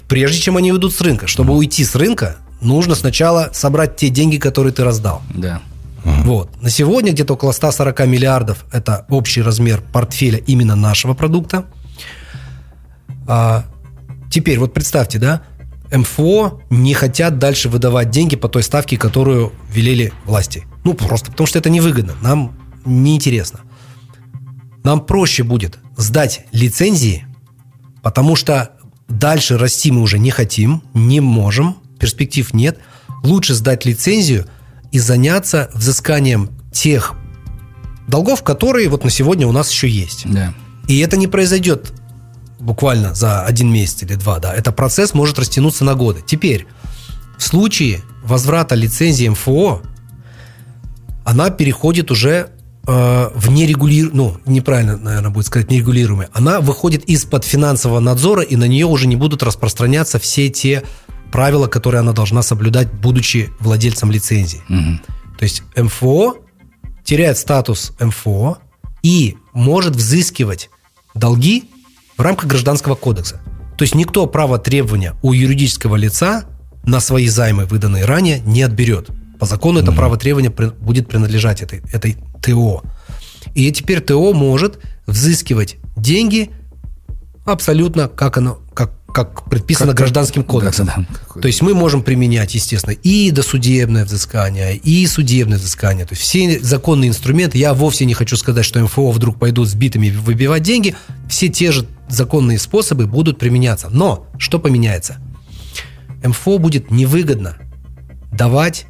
прежде 0.07 0.39
чем 0.39 0.55
они 0.57 0.71
уйдут 0.71 0.93
с 0.93 1.01
рынка, 1.01 1.27
чтобы 1.27 1.53
уйти 1.55 1.83
с 1.83 1.95
рынка, 1.95 2.37
нужно 2.61 2.95
сначала 2.95 3.49
собрать 3.53 3.97
те 3.97 4.09
деньги, 4.09 4.37
которые 4.37 4.71
ты 4.71 4.83
раздал. 4.83 5.21
Да. 5.33 5.61
Вот. 6.03 6.61
На 6.61 6.69
сегодня 6.69 7.11
где-то 7.11 7.33
около 7.33 7.51
140 7.51 8.07
миллиардов– 8.07 8.65
это 8.71 9.05
общий 9.09 9.41
размер 9.41 9.81
портфеля 9.93 10.37
именно 10.39 10.75
нашего 10.75 11.13
продукта. 11.13 11.65
А, 13.27 13.65
теперь 14.29 14.59
вот 14.59 14.73
представьте, 14.73 15.19
да, 15.19 15.43
МФО 15.91 16.61
не 16.69 16.93
хотят 16.93 17.37
дальше 17.37 17.69
выдавать 17.69 18.09
деньги 18.09 18.35
по 18.35 18.47
той 18.47 18.63
ставке, 18.63 18.97
которую 18.97 19.51
велели 19.71 20.13
власти. 20.25 20.65
Ну, 20.83 20.93
просто 20.93 21.31
потому 21.31 21.47
что 21.47 21.59
это 21.59 21.69
невыгодно, 21.69 22.15
нам 22.21 22.57
неинтересно. 22.85 23.61
Нам 24.83 25.01
проще 25.05 25.43
будет 25.43 25.77
сдать 25.97 26.45
лицензии, 26.51 27.25
потому 28.01 28.35
что 28.35 28.71
дальше 29.07 29.57
расти 29.57 29.91
мы 29.91 30.01
уже 30.01 30.17
не 30.17 30.31
хотим, 30.31 30.81
не 30.93 31.19
можем, 31.19 31.77
перспектив 31.99 32.53
нет. 32.53 32.79
Лучше 33.23 33.53
сдать 33.53 33.85
лицензию 33.85 34.47
и 34.91 34.99
заняться 34.99 35.69
взысканием 35.73 36.49
тех 36.71 37.13
долгов, 38.07 38.43
которые 38.43 38.89
вот 38.89 39.03
на 39.03 39.09
сегодня 39.09 39.47
у 39.47 39.51
нас 39.51 39.71
еще 39.71 39.89
есть. 39.89 40.23
Да. 40.25 40.53
И 40.87 40.99
это 40.99 41.17
не 41.17 41.27
произойдет 41.27 41.93
буквально 42.59 43.13
за 43.15 43.43
один 43.43 43.71
месяц 43.71 44.03
или 44.03 44.15
два, 44.15 44.39
да. 44.39 44.53
Это 44.53 44.71
процесс 44.71 45.13
может 45.13 45.39
растянуться 45.39 45.83
на 45.85 45.95
годы. 45.95 46.21
Теперь, 46.25 46.67
в 47.37 47.43
случае 47.43 48.01
возврата 48.23 48.75
лицензии 48.75 49.27
МФО, 49.27 49.81
она 51.23 51.49
переходит 51.49 52.11
уже 52.11 52.49
э, 52.87 53.29
в 53.33 53.49
нерегулируемый, 53.49 54.15
ну, 54.15 54.37
неправильно, 54.45 54.97
наверное, 54.97 55.31
будет 55.31 55.47
сказать, 55.47 55.71
нерегулируемый. 55.71 56.27
Она 56.33 56.59
выходит 56.59 57.03
из-под 57.05 57.45
финансового 57.45 57.99
надзора, 57.99 58.43
и 58.43 58.55
на 58.55 58.65
нее 58.65 58.85
уже 58.85 59.07
не 59.07 59.15
будут 59.15 59.43
распространяться 59.43 60.19
все 60.19 60.49
те 60.49 60.83
правила, 61.31 61.67
которые 61.67 61.99
она 61.99 62.11
должна 62.11 62.41
соблюдать, 62.43 62.91
будучи 62.91 63.49
владельцем 63.59 64.11
лицензии. 64.11 64.61
То 65.37 65.43
есть 65.43 65.63
МФО 65.75 66.37
теряет 67.03 67.37
статус 67.37 67.93
МФО 67.99 68.57
и 69.01 69.37
может 69.53 69.95
взыскивать 69.95 70.69
долги 71.15 71.69
в 72.17 72.21
рамках 72.21 72.47
Гражданского 72.47 72.95
кодекса. 72.95 73.41
То 73.77 73.83
есть 73.83 73.95
никто 73.95 74.27
право 74.27 74.59
требования 74.59 75.15
у 75.23 75.33
юридического 75.33 75.95
лица 75.95 76.45
на 76.83 76.99
свои 76.99 77.27
займы, 77.27 77.65
выданные 77.65 78.05
ранее, 78.05 78.39
не 78.39 78.61
отберет. 78.61 79.09
По 79.39 79.47
закону 79.47 79.79
это 79.79 79.91
право 79.91 80.17
требования 80.17 80.51
будет 80.51 81.07
принадлежать 81.07 81.61
этой, 81.61 81.81
этой 81.91 82.17
ТО. 82.43 82.83
И 83.55 83.71
теперь 83.71 84.01
ТО 84.01 84.33
может 84.33 84.79
взыскивать 85.07 85.77
деньги 85.95 86.51
абсолютно 87.43 88.07
как 88.07 88.37
оно, 88.37 88.59
как, 88.75 88.91
как 89.13 89.49
предписано 89.49 89.89
Как- 89.89 89.97
гражданским 89.97 90.43
кодексом. 90.43 90.87
Да, 90.87 91.05
да, 91.35 91.41
То 91.41 91.47
есть 91.47 91.61
мы 91.61 91.73
можем 91.73 92.03
применять, 92.03 92.55
естественно, 92.55 92.93
и 92.93 93.31
досудебное 93.31 94.05
взыскание, 94.05 94.75
и 94.75 95.05
судебное 95.07 95.57
взыскание. 95.57 96.05
То 96.05 96.13
есть 96.13 96.21
все 96.21 96.59
законные 96.59 97.09
инструменты. 97.09 97.57
Я 97.57 97.73
вовсе 97.73 98.05
не 98.05 98.13
хочу 98.13 98.37
сказать, 98.37 98.65
что 98.65 98.79
МФО 98.79 99.11
вдруг 99.11 99.39
пойдут 99.39 99.69
с 99.69 99.73
битами 99.73 100.09
выбивать 100.09 100.63
деньги. 100.63 100.95
Все 101.29 101.49
те 101.49 101.71
же 101.71 101.85
законные 102.09 102.59
способы 102.59 103.07
будут 103.07 103.37
применяться. 103.39 103.89
Но 103.89 104.27
что 104.37 104.59
поменяется? 104.59 105.17
МФО 106.23 106.57
будет 106.57 106.91
невыгодно 106.91 107.57
давать 108.31 108.85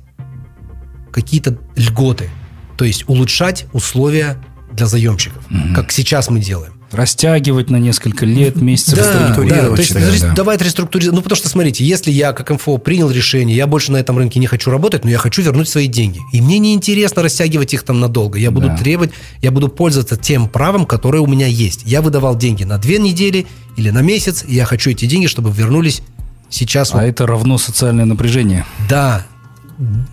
какие-то 1.12 1.58
льготы. 1.76 2.30
То 2.78 2.86
есть 2.86 3.08
улучшать 3.08 3.66
условия 3.74 4.38
для 4.72 4.86
заемщиков, 4.88 5.44
как 5.76 5.92
сейчас 5.92 6.30
мы 6.30 6.40
делаем. 6.40 6.81
Растягивать 6.92 7.70
на 7.70 7.78
несколько 7.78 8.26
лет, 8.26 8.58
месяцев. 8.58 9.00
Да, 9.00 9.30
да, 9.30 9.34
то 9.36 9.76
есть 9.76 9.94
Да, 9.94 10.28
да. 10.28 10.34
давать 10.34 10.62
реструктуризацию. 10.62 11.16
Ну, 11.16 11.22
потому 11.22 11.38
что, 11.38 11.48
смотрите, 11.50 11.86
если 11.86 12.12
я 12.12 12.34
как 12.34 12.50
МФО 12.50 12.78
принял 12.78 13.10
решение, 13.10 13.56
я 13.56 13.66
больше 13.68 13.92
на 13.92 13.98
этом 13.98 14.18
рынке 14.18 14.39
не 14.39 14.48
хочу 14.48 14.72
работать, 14.72 15.04
но 15.06 15.10
я 15.10 15.18
хочу 15.18 15.42
вернуть 15.42 15.70
свои 15.70 15.88
деньги. 15.88 16.20
И 16.34 16.42
мне 16.42 16.60
неинтересно 16.60 17.24
растягивать 17.24 17.74
их 17.74 17.84
там 17.84 18.00
надолго. 18.00 18.38
Я 18.38 18.52
буду 18.52 18.68
Да. 18.68 18.78
требовать, 18.78 19.12
я 19.42 19.52
буду 19.52 19.70
пользоваться 19.70 20.18
тем 20.18 20.50
правом, 20.50 20.86
которое 20.86 21.20
у 21.20 21.28
меня 21.28 21.48
есть. 21.48 21.82
Я 21.86 22.02
выдавал 22.02 22.36
деньги 22.38 22.64
на 22.66 22.78
две 22.78 23.00
недели 23.00 23.48
или 23.78 23.89
на 23.89 24.02
месяц, 24.02 24.44
и 24.48 24.54
я 24.56 24.66
хочу 24.66 24.89
эти 24.92 25.06
деньги, 25.06 25.28
чтобы 25.28 25.50
вернулись 25.52 26.02
сейчас. 26.50 26.92
А 26.94 26.98
вот. 26.98 27.04
это 27.04 27.26
равно 27.26 27.58
социальное 27.58 28.06
напряжение. 28.06 28.66
Да. 28.89 29.26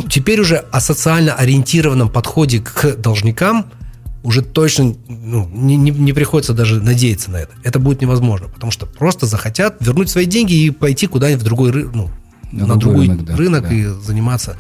Теперь 0.09 0.41
уже 0.41 0.57
о 0.71 0.81
социально 0.81 1.35
ориентированном 1.35 2.09
подходе 2.09 2.61
к 2.61 2.97
должникам 2.97 3.67
уже 4.29 4.43
точно 4.43 4.95
ну, 5.09 5.49
не, 5.49 5.77
не- 5.77 5.91
не 5.91 6.13
приходится 6.13 6.53
даже 6.53 6.83
надеяться 6.83 7.31
на 7.31 7.39
это. 7.39 7.55
Это 7.65 7.79
будет 7.79 8.03
невозможно, 8.03 8.49
потому 8.49 8.71
что 8.71 8.85
просто 8.85 9.25
захотят 9.25 9.79
вернуть 9.81 10.11
свои 10.11 10.27
деньги 10.27 10.53
и 10.53 10.71
пойти 10.71 11.07
куда-нибудь 11.07 11.41
в 11.41 11.45
другой 11.47 11.73
ну, 11.73 12.11
На 12.53 12.67
на, 12.67 12.77
другой 12.77 13.07
другой 13.07 13.09
рынок, 13.09 13.25
да, 13.25 13.37
рынок 13.37 13.63
да. 13.63 13.75
и 13.75 13.85
заниматься 14.05 14.59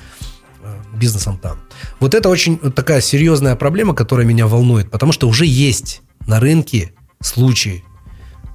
э, 0.62 0.74
бизнесом 0.98 1.36
там. 1.36 1.58
Вот 2.00 2.14
это 2.14 2.30
очень 2.30 2.56
такая 2.56 3.02
серьезная 3.02 3.56
проблема, 3.56 3.94
которая 3.94 4.26
меня 4.26 4.46
волнует, 4.46 4.90
потому 4.90 5.12
что 5.12 5.28
уже 5.28 5.44
есть 5.44 6.00
на 6.26 6.40
рынке 6.40 6.94
случаи, 7.20 7.84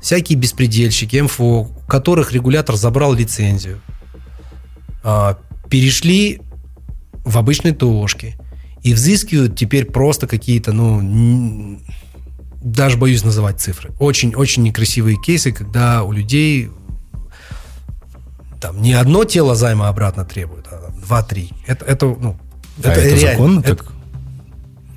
всякие 0.01 0.39
беспредельщики, 0.39 1.18
МФО, 1.18 1.43
у 1.43 1.66
которых 1.88 2.32
регулятор 2.32 2.76
забрал 2.76 3.14
лицензию, 3.14 3.82
а, 5.03 5.38
перешли 5.70 6.41
в 7.24 7.38
обычные 7.38 7.76
ТОшки 7.76 8.36
и 8.84 8.93
взыскивают 8.93 9.57
теперь 9.57 9.86
просто 9.86 10.27
какие-то, 10.27 10.71
ну, 10.73 11.79
даже 12.61 12.97
боюсь 12.97 13.23
называть 13.23 13.59
цифры. 13.59 13.91
Очень-очень 13.99 14.63
некрасивые 14.63 15.17
кейсы, 15.17 15.51
когда 15.51 16.03
у 16.03 16.11
людей 16.11 16.69
там 18.61 18.81
не 18.81 18.93
одно 18.93 19.23
тело 19.25 19.55
займа 19.55 19.89
обратно 19.89 20.23
требует, 20.25 20.67
а 20.71 20.77
там 20.89 21.01
два-три. 21.01 21.49
Это, 21.67 21.86
это, 21.86 22.05
ну, 22.05 22.38
А 22.84 22.89
это 22.89 23.01
реально. 23.01 23.19
законно 23.31 23.59
Это- 23.59 23.75
так? 23.75 23.93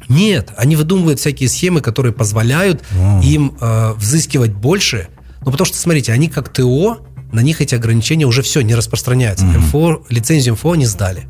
нет, 0.09 0.53
они 0.57 0.77
выдумывают 0.77 1.19
всякие 1.19 1.49
схемы, 1.49 1.81
которые 1.81 2.13
позволяют 2.13 2.85
им 3.23 3.57
э, 3.61 3.93
взыскивать 3.95 4.53
больше. 4.53 5.09
Ну, 5.45 5.51
потому 5.51 5.67
что, 5.67 5.77
смотрите, 5.79 6.13
они 6.13 6.29
как 6.29 6.49
ТО, 6.49 6.99
на 7.33 7.41
них 7.41 7.61
эти 7.61 7.75
ограничения 7.75 8.25
уже 8.27 8.43
все, 8.43 8.61
не 8.61 8.75
распространяются. 8.75 9.45
МФО, 9.47 10.05
лицензию 10.09 10.55
МФО 10.55 10.73
они 10.73 10.87
сдали. 10.87 11.27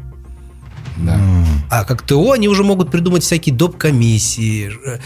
Да. 0.98 1.18
А 1.70 1.84
как 1.84 2.02
ТО 2.02 2.32
они 2.32 2.48
уже 2.48 2.62
могут 2.64 2.90
придумать 2.90 3.22
всякие 3.22 3.54
доп. 3.54 3.76
комиссии. 3.76 4.72
Э, 4.84 4.98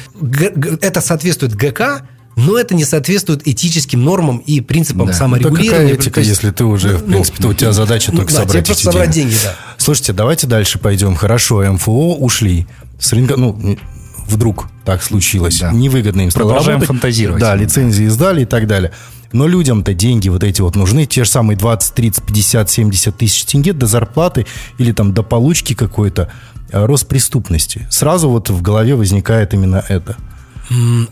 Это 0.83 1.01
соответствует 1.01 1.55
ГК, 1.55 2.03
но 2.37 2.59
это 2.59 2.75
не 2.75 2.85
соответствует 2.85 3.47
этическим 3.47 4.03
нормам 4.05 4.39
и 4.39 4.61
принципам 4.61 5.07
Да. 5.07 5.13
Да 5.13 5.19
саморегулирования. 5.19 5.71
какая 5.71 5.95
этика, 5.95 6.21
если 6.21 6.51
ты 6.51 6.65
уже, 6.65 6.97
в 6.99 7.03
ну, 7.07 7.13
принципе, 7.15 7.49
у 7.49 7.55
тебя 7.55 7.73
задача 7.73 8.11
ну, 8.13 8.19
только 8.19 8.33
да, 8.33 8.41
тебе 8.41 8.49
собрать 8.49 8.67
просто 8.67 8.83
эти 8.83 8.93
собрать 8.93 9.11
деньги. 9.11 9.31
деньги, 9.31 9.43
да. 9.45 9.55
Слушайте, 9.79 10.13
давайте 10.13 10.47
дальше 10.47 10.79
пойдем. 10.79 11.15
Хорошо, 11.17 11.63
МФО 11.73 12.15
ушли. 12.17 12.67
С 12.99 13.13
рынка, 13.13 13.37
ну, 13.37 13.79
вдруг 14.27 14.67
так 14.85 15.03
случилось. 15.03 15.59
Да. 15.61 15.73
Невыгодно 15.73 16.23
им 16.23 16.31
стало 16.31 16.49
Продолжаем 16.49 16.81
работать. 16.81 16.89
фантазировать. 17.01 17.41
Да, 17.41 17.55
лицензии 17.57 18.07
сдали 18.07 18.43
и 18.43 18.47
так 18.47 18.67
далее. 18.67 18.93
Но 19.33 19.47
людям-то 19.47 19.95
деньги 19.95 20.29
вот 20.29 20.43
эти 20.43 20.61
вот 20.61 20.75
нужны, 20.77 21.07
те 21.07 21.25
же 21.25 21.31
самые 21.31 21.57
20, 21.57 21.95
30, 21.95 22.25
50, 22.25 22.71
70 22.71 23.17
тысяч 23.17 23.45
тенге 23.45 23.73
до 23.73 23.87
зарплаты 23.87 24.47
или 24.79 24.93
там 24.93 25.15
до 25.15 25.23
получки 25.23 25.75
какой-то, 25.75 26.33
а, 26.73 26.87
рост 26.87 27.07
преступности. 27.07 27.87
Сразу 27.91 28.29
вот 28.29 28.51
в 28.51 28.61
голове 28.61 28.95
возникает 28.95 29.55
именно 29.55 29.85
это. 29.89 30.17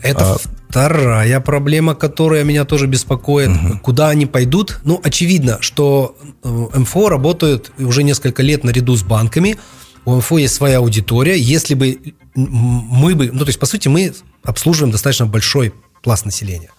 Это 0.01 0.33
А- 0.33 0.37
вторая 0.69 1.39
проблема, 1.39 1.95
которая 1.95 2.43
меня 2.43 2.63
тоже 2.65 2.87
беспокоит. 2.87 3.51
Куда 3.81 4.09
они 4.09 4.25
пойдут? 4.25 4.79
Ну, 4.83 4.99
очевидно, 5.03 5.57
что 5.61 6.15
э, 6.43 6.67
МФО 6.75 7.09
работают 7.09 7.71
уже 7.77 8.03
несколько 8.03 8.41
лет 8.41 8.63
наряду 8.63 8.95
с 8.95 9.03
банками. 9.03 9.57
У 10.05 10.15
МФО 10.15 10.37
есть 10.37 10.55
своя 10.55 10.77
аудитория. 10.77 11.37
Если 11.37 11.73
бы 11.73 11.99
мы 12.35 13.15
бы... 13.15 13.29
Ну, 13.33 13.39
то 13.39 13.47
есть, 13.47 13.59
по 13.59 13.65
сути, 13.65 13.89
мы 13.89 14.13
обслуживаем 14.43 14.91
достаточно 14.91 15.25
большой 15.25 15.73
пласт 16.03 16.25
населения. 16.25 16.69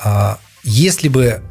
А 0.00 0.38
если 0.68 1.08
бы 1.08 1.42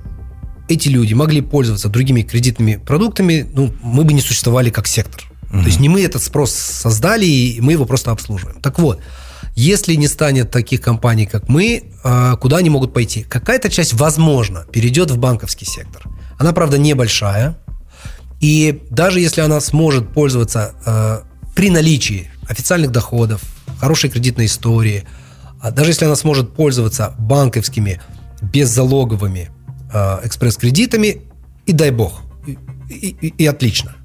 эти 0.70 0.90
люди 0.90 1.14
могли 1.14 1.42
пользоваться 1.42 1.90
другими 1.90 2.22
кредитными 2.22 2.76
продуктами, 2.76 3.50
ну, 3.54 3.74
мы 3.82 4.04
бы 4.04 4.14
не 4.14 4.22
существовали 4.22 4.70
как 4.70 4.88
сектор. 4.88 5.24
То 5.50 5.66
есть 5.66 5.80
не 5.80 5.88
мы 5.88 6.04
этот 6.04 6.22
спрос 6.22 6.52
создали, 6.52 7.26
и 7.26 7.62
мы 7.62 7.72
его 7.72 7.86
просто 7.86 8.12
обслуживаем. 8.12 8.60
Так 8.60 8.80
вот, 8.80 9.00
если 9.56 9.96
не 9.96 10.08
станет 10.08 10.52
таких 10.52 10.82
компаний, 10.82 11.26
как 11.26 11.48
мы, 11.48 11.86
а, 12.04 12.36
куда 12.36 12.58
они 12.58 12.70
могут 12.70 12.94
пойти? 12.94 13.24
Какая-то 13.24 13.70
часть, 13.70 13.94
возможно, 13.94 14.66
перейдет 14.72 15.10
в 15.10 15.18
банковский 15.18 15.66
сектор. 15.66 16.04
Она, 16.38 16.52
правда, 16.52 16.78
небольшая. 16.78 17.58
И 18.42 18.84
даже 18.90 19.22
если 19.22 19.42
она 19.42 19.62
сможет 19.62 20.14
пользоваться 20.14 20.76
э, 20.86 21.22
при 21.56 21.72
наличии 21.72 22.30
официальных 22.48 22.92
доходов, 22.92 23.42
хорошей 23.80 24.10
кредитной 24.10 24.46
истории, 24.46 25.06
а 25.60 25.72
даже 25.72 25.92
если 25.92 26.06
она 26.06 26.16
сможет 26.16 26.54
пользоваться 26.54 27.16
банковскими 27.18 28.02
беззалоговыми 28.42 29.50
э, 29.94 30.18
экспресс-кредитами, 30.24 31.22
и 31.66 31.72
дай 31.74 31.92
бог, 31.92 32.22
и, 32.46 32.58
и- 33.22 33.34
и 33.38 33.46
отлично. 33.46 33.96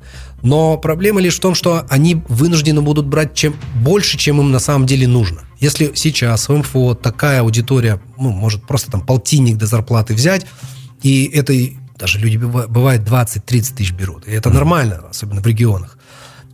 Но 0.43 0.77
проблема 0.77 1.21
лишь 1.21 1.37
в 1.37 1.41
том, 1.41 1.55
что 1.55 1.87
они 1.89 2.23
вынуждены 2.29 2.83
будут 2.83 3.07
брать 3.07 3.35
чем 3.35 3.55
больше, 3.77 4.19
чем 4.19 4.41
им 4.41 4.51
на 4.51 4.59
самом 4.59 4.87
деле 4.87 5.07
нужно. 5.07 5.43
Если 5.61 5.93
сейчас 5.95 6.49
в 6.49 6.57
МФО 6.57 6.95
такая 6.95 7.41
аудитория, 7.43 8.01
ну, 8.19 8.31
может 8.31 8.67
просто 8.67 8.91
там 8.91 9.01
полтинник 9.07 9.57
до 9.57 9.67
зарплаты 9.67 10.15
взять, 10.15 10.47
и 11.03 11.31
это 11.33 11.55
даже 11.97 12.19
люди 12.19 12.37
быва- 12.39 12.67
бывает 12.67 13.03
20-30 13.09 13.75
тысяч 13.77 13.93
берут. 13.93 14.27
И 14.27 14.33
это 14.33 14.51
нормально, 14.51 15.03
особенно 15.09 15.41
в 15.41 15.47
регионах. 15.47 15.97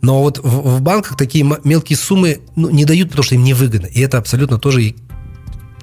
Но 0.01 0.21
вот 0.21 0.37
в, 0.37 0.77
в 0.77 0.81
банках 0.81 1.17
такие 1.17 1.43
мелкие 1.63 1.97
суммы 1.97 2.41
ну, 2.55 2.69
не 2.69 2.85
дают, 2.85 3.09
потому 3.09 3.23
что 3.23 3.33
им 3.35 3.43
невыгодно. 3.43 3.87
И 3.87 3.99
это 4.01 4.19
абсолютно 4.19 4.59
тоже 4.59 4.93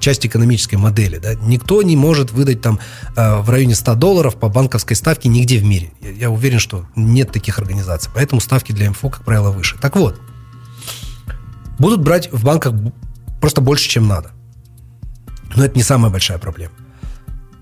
часть 0.07 0.25
экономической 0.25 0.75
модели. 0.75 1.17
Да? 1.17 1.33
Никто 1.33 1.81
не 1.81 1.97
может 1.97 2.31
выдать 2.31 2.61
там 2.61 2.79
э, 3.17 3.39
в 3.41 3.49
районе 3.49 3.75
100 3.75 3.95
долларов 3.95 4.37
по 4.37 4.47
банковской 4.47 4.95
ставке 4.95 5.27
нигде 5.27 5.57
в 5.57 5.65
мире. 5.65 5.91
Я, 5.99 6.11
я 6.11 6.29
уверен, 6.29 6.59
что 6.59 6.85
нет 6.95 7.33
таких 7.33 7.59
организаций. 7.59 8.09
Поэтому 8.15 8.39
ставки 8.39 8.71
для 8.71 8.89
МФО, 8.89 9.09
как 9.09 9.25
правило, 9.25 9.51
выше. 9.51 9.75
Так 9.81 9.97
вот, 9.97 10.17
будут 11.77 12.03
брать 12.03 12.31
в 12.31 12.45
банках 12.45 12.73
просто 13.41 13.59
больше, 13.59 13.89
чем 13.89 14.07
надо. 14.07 14.31
Но 15.57 15.65
это 15.65 15.75
не 15.75 15.83
самая 15.83 16.09
большая 16.09 16.37
проблема. 16.37 16.71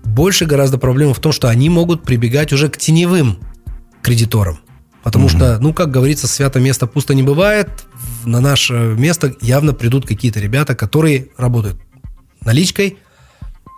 Больше 0.04 0.44
гораздо 0.44 0.78
проблема 0.78 1.14
в 1.14 1.18
том, 1.18 1.32
что 1.32 1.48
они 1.48 1.68
могут 1.68 2.04
прибегать 2.04 2.52
уже 2.52 2.68
к 2.68 2.76
теневым 2.76 3.38
кредиторам. 4.02 4.60
Потому 5.02 5.28
что, 5.28 5.58
ну, 5.58 5.72
как 5.72 5.90
говорится, 5.90 6.28
свято 6.28 6.60
место 6.60 6.86
пусто 6.86 7.12
не 7.12 7.24
бывает. 7.24 7.68
На 8.24 8.40
наше 8.40 8.72
место 8.72 9.34
явно 9.40 9.72
придут 9.72 10.06
какие-то 10.06 10.38
ребята, 10.38 10.76
которые 10.76 11.28
работают 11.36 11.80
наличкой, 12.46 12.98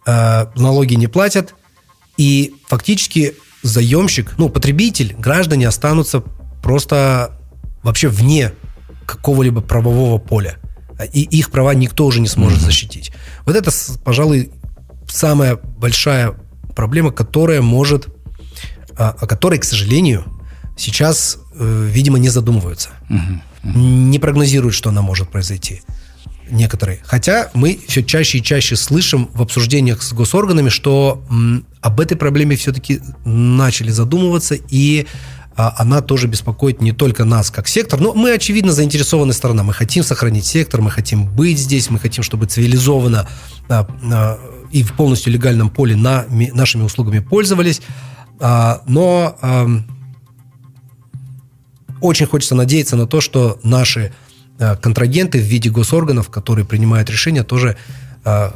э, 0.07 0.47
налоги 0.55 0.95
не 0.95 1.09
платят, 1.09 1.55
и 2.17 2.55
фактически 2.69 3.35
заемщик, 3.63 4.35
ну, 4.39 4.49
потребитель, 4.49 5.15
граждане 5.19 5.67
останутся 5.67 6.21
просто 6.63 7.37
вообще 7.83 8.09
вне 8.09 8.53
какого-либо 9.07 9.61
правового 9.61 10.19
поля. 10.19 10.59
И 11.13 11.23
их 11.23 11.51
права 11.51 11.75
никто 11.75 12.07
уже 12.07 12.21
не 12.21 12.29
сможет 12.29 12.59
mm-hmm. 12.59 12.65
защитить. 12.65 13.13
Вот 13.47 13.57
это, 13.57 13.71
пожалуй, 14.05 14.51
самая 15.09 15.57
большая 15.57 16.35
проблема, 16.75 17.13
которая 17.13 17.63
может, 17.63 18.09
а, 18.97 19.17
о 19.19 19.27
которой, 19.27 19.59
к 19.61 19.65
сожалению, 19.65 20.25
сейчас, 20.77 21.39
э, 21.55 21.89
видимо, 21.91 22.19
не 22.19 22.29
задумываются. 22.29 22.91
Mm-hmm. 23.09 23.77
Не 23.77 24.19
прогнозируют, 24.19 24.75
что 24.75 24.91
она 24.91 25.03
может 25.03 25.31
произойти 25.31 25.83
некоторые. 26.51 27.01
Хотя 27.05 27.51
мы 27.55 27.79
все 27.87 28.03
чаще 28.03 28.39
и 28.39 28.43
чаще 28.43 28.77
слышим 28.77 29.31
в 29.35 29.43
обсуждениях 29.43 30.03
с 30.03 30.13
госорганами, 30.13 30.69
что 30.69 31.23
об 31.81 32.01
этой 32.01 32.17
проблеме 32.17 32.57
все-таки 32.57 33.01
начали 33.25 33.91
задумываться, 33.91 34.55
и 34.55 35.07
а, 35.59 35.75
она 35.77 36.01
тоже 36.03 36.29
беспокоит 36.29 36.81
не 36.81 36.93
только 36.93 37.25
нас 37.25 37.51
как 37.51 37.67
сектор, 37.67 38.01
но 38.01 38.15
мы, 38.15 38.33
очевидно, 38.33 38.71
заинтересованная 38.71 39.35
сторона. 39.35 39.65
Мы 39.65 39.73
хотим 39.73 40.05
сохранить 40.05 40.47
сектор, 40.47 40.81
мы 40.81 40.93
хотим 40.93 41.27
быть 41.27 41.59
здесь, 41.59 41.91
мы 41.91 41.99
хотим, 41.99 42.23
чтобы 42.23 42.47
цивилизованно 42.47 43.29
а, 43.69 43.89
а, 44.13 44.39
и 44.71 44.85
в 44.85 44.93
полностью 44.93 45.33
легальном 45.33 45.69
поле 45.69 45.97
на, 45.97 46.27
ми, 46.29 46.53
нашими 46.53 46.85
услугами 46.85 47.19
пользовались. 47.19 47.83
Но 48.41 49.37
очень 52.01 52.27
хочется 52.27 52.55
надеяться 52.55 52.95
на 52.95 53.09
то, 53.09 53.21
что 53.21 53.59
наши 53.65 54.13
контрагенты 54.59 55.39
в 55.39 55.45
виде 55.45 55.71
госорганов, 55.71 56.31
которые 56.31 56.65
принимают 56.65 57.11
решения, 57.11 57.45
тоже 57.45 57.77
э, 58.25 58.51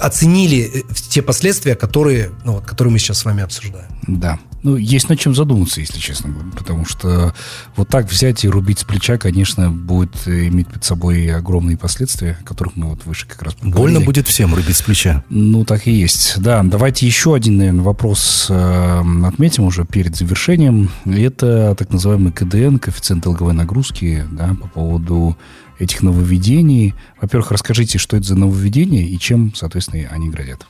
оценили 0.00 0.70
э, 0.74 0.94
те 1.08 1.22
последствия, 1.22 1.74
которые, 1.74 2.30
ну, 2.44 2.54
вот, 2.54 2.64
которые 2.64 2.92
мы 2.92 2.98
сейчас 2.98 3.18
с 3.18 3.24
вами 3.24 3.42
обсуждаем. 3.42 3.88
Да. 4.06 4.38
Ну, 4.64 4.76
есть 4.76 5.10
над 5.10 5.20
чем 5.20 5.34
задуматься, 5.34 5.80
если 5.80 5.98
честно. 5.98 6.34
Потому 6.56 6.86
что 6.86 7.34
вот 7.76 7.88
так 7.88 8.10
взять 8.10 8.44
и 8.44 8.48
рубить 8.48 8.78
с 8.78 8.84
плеча, 8.84 9.18
конечно, 9.18 9.70
будет 9.70 10.26
иметь 10.26 10.68
под 10.68 10.82
собой 10.82 11.26
огромные 11.28 11.76
последствия, 11.76 12.38
о 12.40 12.44
которых 12.44 12.74
мы 12.74 12.88
вот 12.88 13.04
выше 13.04 13.28
как 13.28 13.42
раз 13.42 13.54
поговорили. 13.54 13.78
Больно 13.78 14.00
будет 14.00 14.26
всем 14.26 14.54
рубить 14.54 14.76
с 14.76 14.80
плеча. 14.80 15.22
Ну, 15.28 15.66
так 15.66 15.86
и 15.86 15.92
есть. 15.92 16.40
Да, 16.40 16.62
давайте 16.62 17.04
еще 17.04 17.34
один, 17.34 17.58
наверное, 17.58 17.84
вопрос 17.84 18.46
э, 18.48 19.02
отметим 19.26 19.64
уже 19.64 19.84
перед 19.84 20.16
завершением. 20.16 20.88
Это 21.04 21.74
так 21.78 21.90
называемый 21.90 22.32
КДН, 22.32 22.78
коэффициент 22.78 23.22
долговой 23.22 23.52
нагрузки, 23.52 24.24
да, 24.32 24.56
по 24.58 24.68
поводу 24.68 25.36
этих 25.78 26.02
нововведений. 26.02 26.94
Во-первых, 27.20 27.50
расскажите, 27.50 27.98
что 27.98 28.16
это 28.16 28.28
за 28.28 28.36
нововведения 28.36 29.04
и 29.04 29.18
чем, 29.18 29.54
соответственно, 29.54 30.08
они 30.10 30.30
грозят. 30.30 30.66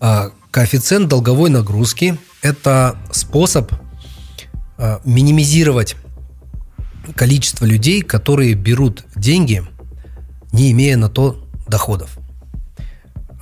А, 0.00 0.30
коэффициент 0.50 1.08
долговой 1.08 1.50
нагрузки– 1.50 2.18
это 2.42 2.96
способ 3.10 3.72
а, 4.76 5.00
минимизировать 5.04 5.96
количество 7.14 7.64
людей, 7.64 8.02
которые 8.02 8.54
берут 8.54 9.04
деньги, 9.16 9.64
не 10.52 10.70
имея 10.72 10.96
на 10.96 11.08
то 11.08 11.44
доходов. 11.66 12.18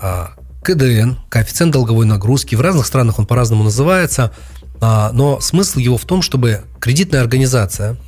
А, 0.00 0.32
КДН, 0.62 1.12
коэффициент 1.28 1.72
долговой 1.72 2.06
нагрузки, 2.06 2.54
в 2.54 2.60
разных 2.60 2.86
странах 2.86 3.18
он 3.18 3.26
по-разному 3.26 3.64
называется, 3.64 4.32
но 4.80 5.40
смысл 5.40 5.78
его 5.78 5.96
в 5.96 6.04
том, 6.04 6.20
чтобы 6.20 6.64
кредитная 6.80 7.20
организация– 7.20 7.96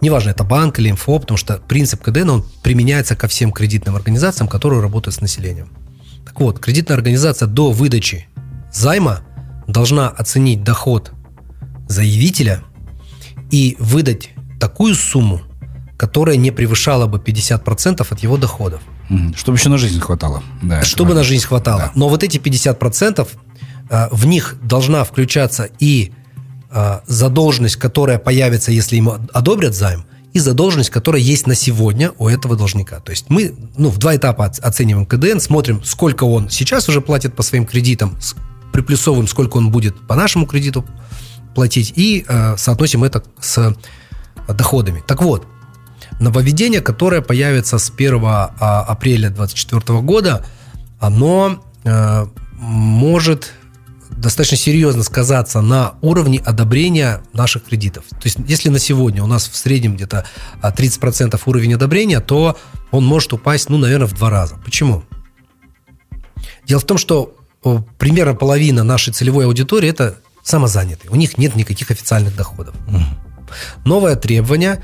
Неважно, 0.00 0.30
это 0.30 0.44
банк 0.44 0.78
или 0.78 0.92
МФО, 0.92 1.18
потому 1.18 1.38
что 1.38 1.56
принцип 1.56 2.02
КДН, 2.02 2.28
он 2.28 2.46
применяется 2.62 3.16
ко 3.16 3.28
всем 3.28 3.50
кредитным 3.50 3.96
организациям, 3.96 4.46
которые 4.46 4.82
работают 4.82 5.14
с 5.14 5.20
населением. 5.20 5.70
Так 6.36 6.42
вот, 6.42 6.58
кредитная 6.58 6.98
организация 6.98 7.48
до 7.48 7.70
выдачи 7.70 8.28
займа 8.70 9.20
должна 9.66 10.10
оценить 10.10 10.62
доход 10.62 11.12
заявителя 11.88 12.62
и 13.50 13.74
выдать 13.78 14.28
такую 14.60 14.94
сумму, 14.96 15.40
которая 15.96 16.36
не 16.36 16.50
превышала 16.50 17.06
бы 17.06 17.16
50% 17.16 18.06
от 18.06 18.20
его 18.20 18.36
доходов. 18.36 18.82
Чтобы 19.34 19.56
еще 19.56 19.70
на 19.70 19.78
жизнь 19.78 19.98
хватало. 19.98 20.42
Да, 20.62 20.82
Чтобы 20.82 21.14
на 21.14 21.24
жизнь 21.24 21.46
хватало. 21.46 21.80
Да. 21.80 21.92
Но 21.94 22.10
вот 22.10 22.22
эти 22.22 22.36
50% 22.36 23.26
э, 23.88 24.08
в 24.10 24.26
них 24.26 24.56
должна 24.60 25.04
включаться 25.04 25.70
и 25.78 26.12
Э, 26.78 27.00
задолженность, 27.06 27.76
которая 27.76 28.18
появится, 28.18 28.70
если 28.70 28.96
ему 28.96 29.14
одобрят 29.32 29.74
займ, 29.74 30.04
и 30.36 30.38
задолженность, 30.38 30.90
которая 30.90 31.22
есть 31.22 31.46
на 31.46 31.54
сегодня 31.54 32.12
у 32.18 32.28
этого 32.28 32.56
должника. 32.56 33.00
То 33.00 33.10
есть 33.10 33.30
мы 33.30 33.54
ну, 33.78 33.88
в 33.88 33.96
два 33.96 34.16
этапа 34.16 34.44
оцениваем 34.44 35.06
КДН, 35.06 35.38
смотрим, 35.38 35.82
сколько 35.82 36.24
он 36.24 36.50
сейчас 36.50 36.90
уже 36.90 37.00
платит 37.00 37.34
по 37.34 37.42
своим 37.42 37.64
кредитам, 37.64 38.18
приплюсовываем, 38.70 39.28
сколько 39.28 39.56
он 39.56 39.70
будет 39.70 39.98
по 40.06 40.14
нашему 40.14 40.44
кредиту 40.44 40.84
платить, 41.54 41.94
и 41.96 42.26
э, 42.28 42.58
соотносим 42.58 43.02
это 43.02 43.24
с 43.40 43.74
доходами. 44.46 45.02
Так 45.06 45.22
вот, 45.22 45.46
нововведение, 46.20 46.82
которое 46.82 47.22
появится 47.22 47.78
с 47.78 47.90
1 47.90 48.20
а, 48.22 48.84
апреля 48.86 49.30
2024 49.30 50.00
года, 50.00 50.44
оно 51.00 51.64
э, 51.84 52.26
может 52.52 53.54
достаточно 54.16 54.56
серьезно 54.56 55.02
сказаться 55.02 55.60
на 55.60 55.94
уровне 56.00 56.40
одобрения 56.44 57.22
наших 57.32 57.64
кредитов. 57.64 58.04
То 58.10 58.24
есть, 58.24 58.38
если 58.46 58.68
на 58.68 58.78
сегодня 58.78 59.22
у 59.22 59.26
нас 59.26 59.48
в 59.48 59.56
среднем 59.56 59.94
где-то 59.96 60.24
30% 60.62 61.34
а, 61.34 61.38
уровень 61.48 61.74
одобрения, 61.74 62.20
то 62.20 62.56
он 62.90 63.04
может 63.04 63.32
упасть, 63.32 63.68
ну, 63.68 63.78
наверное, 63.78 64.06
в 64.06 64.14
два 64.14 64.30
раза. 64.30 64.56
Почему? 64.64 65.04
Дело 66.66 66.80
в 66.80 66.84
том, 66.84 66.98
что 66.98 67.36
примерно 67.98 68.34
половина 68.34 68.84
нашей 68.84 69.12
целевой 69.12 69.46
аудитории– 69.46 69.88
это 69.90 70.16
самозанятые. 70.42 71.10
У 71.10 71.16
них 71.16 71.38
нет 71.38 71.56
никаких 71.56 71.90
официальных 71.90 72.34
доходов. 72.36 72.74
Новое 73.84 74.16
требование, 74.16 74.82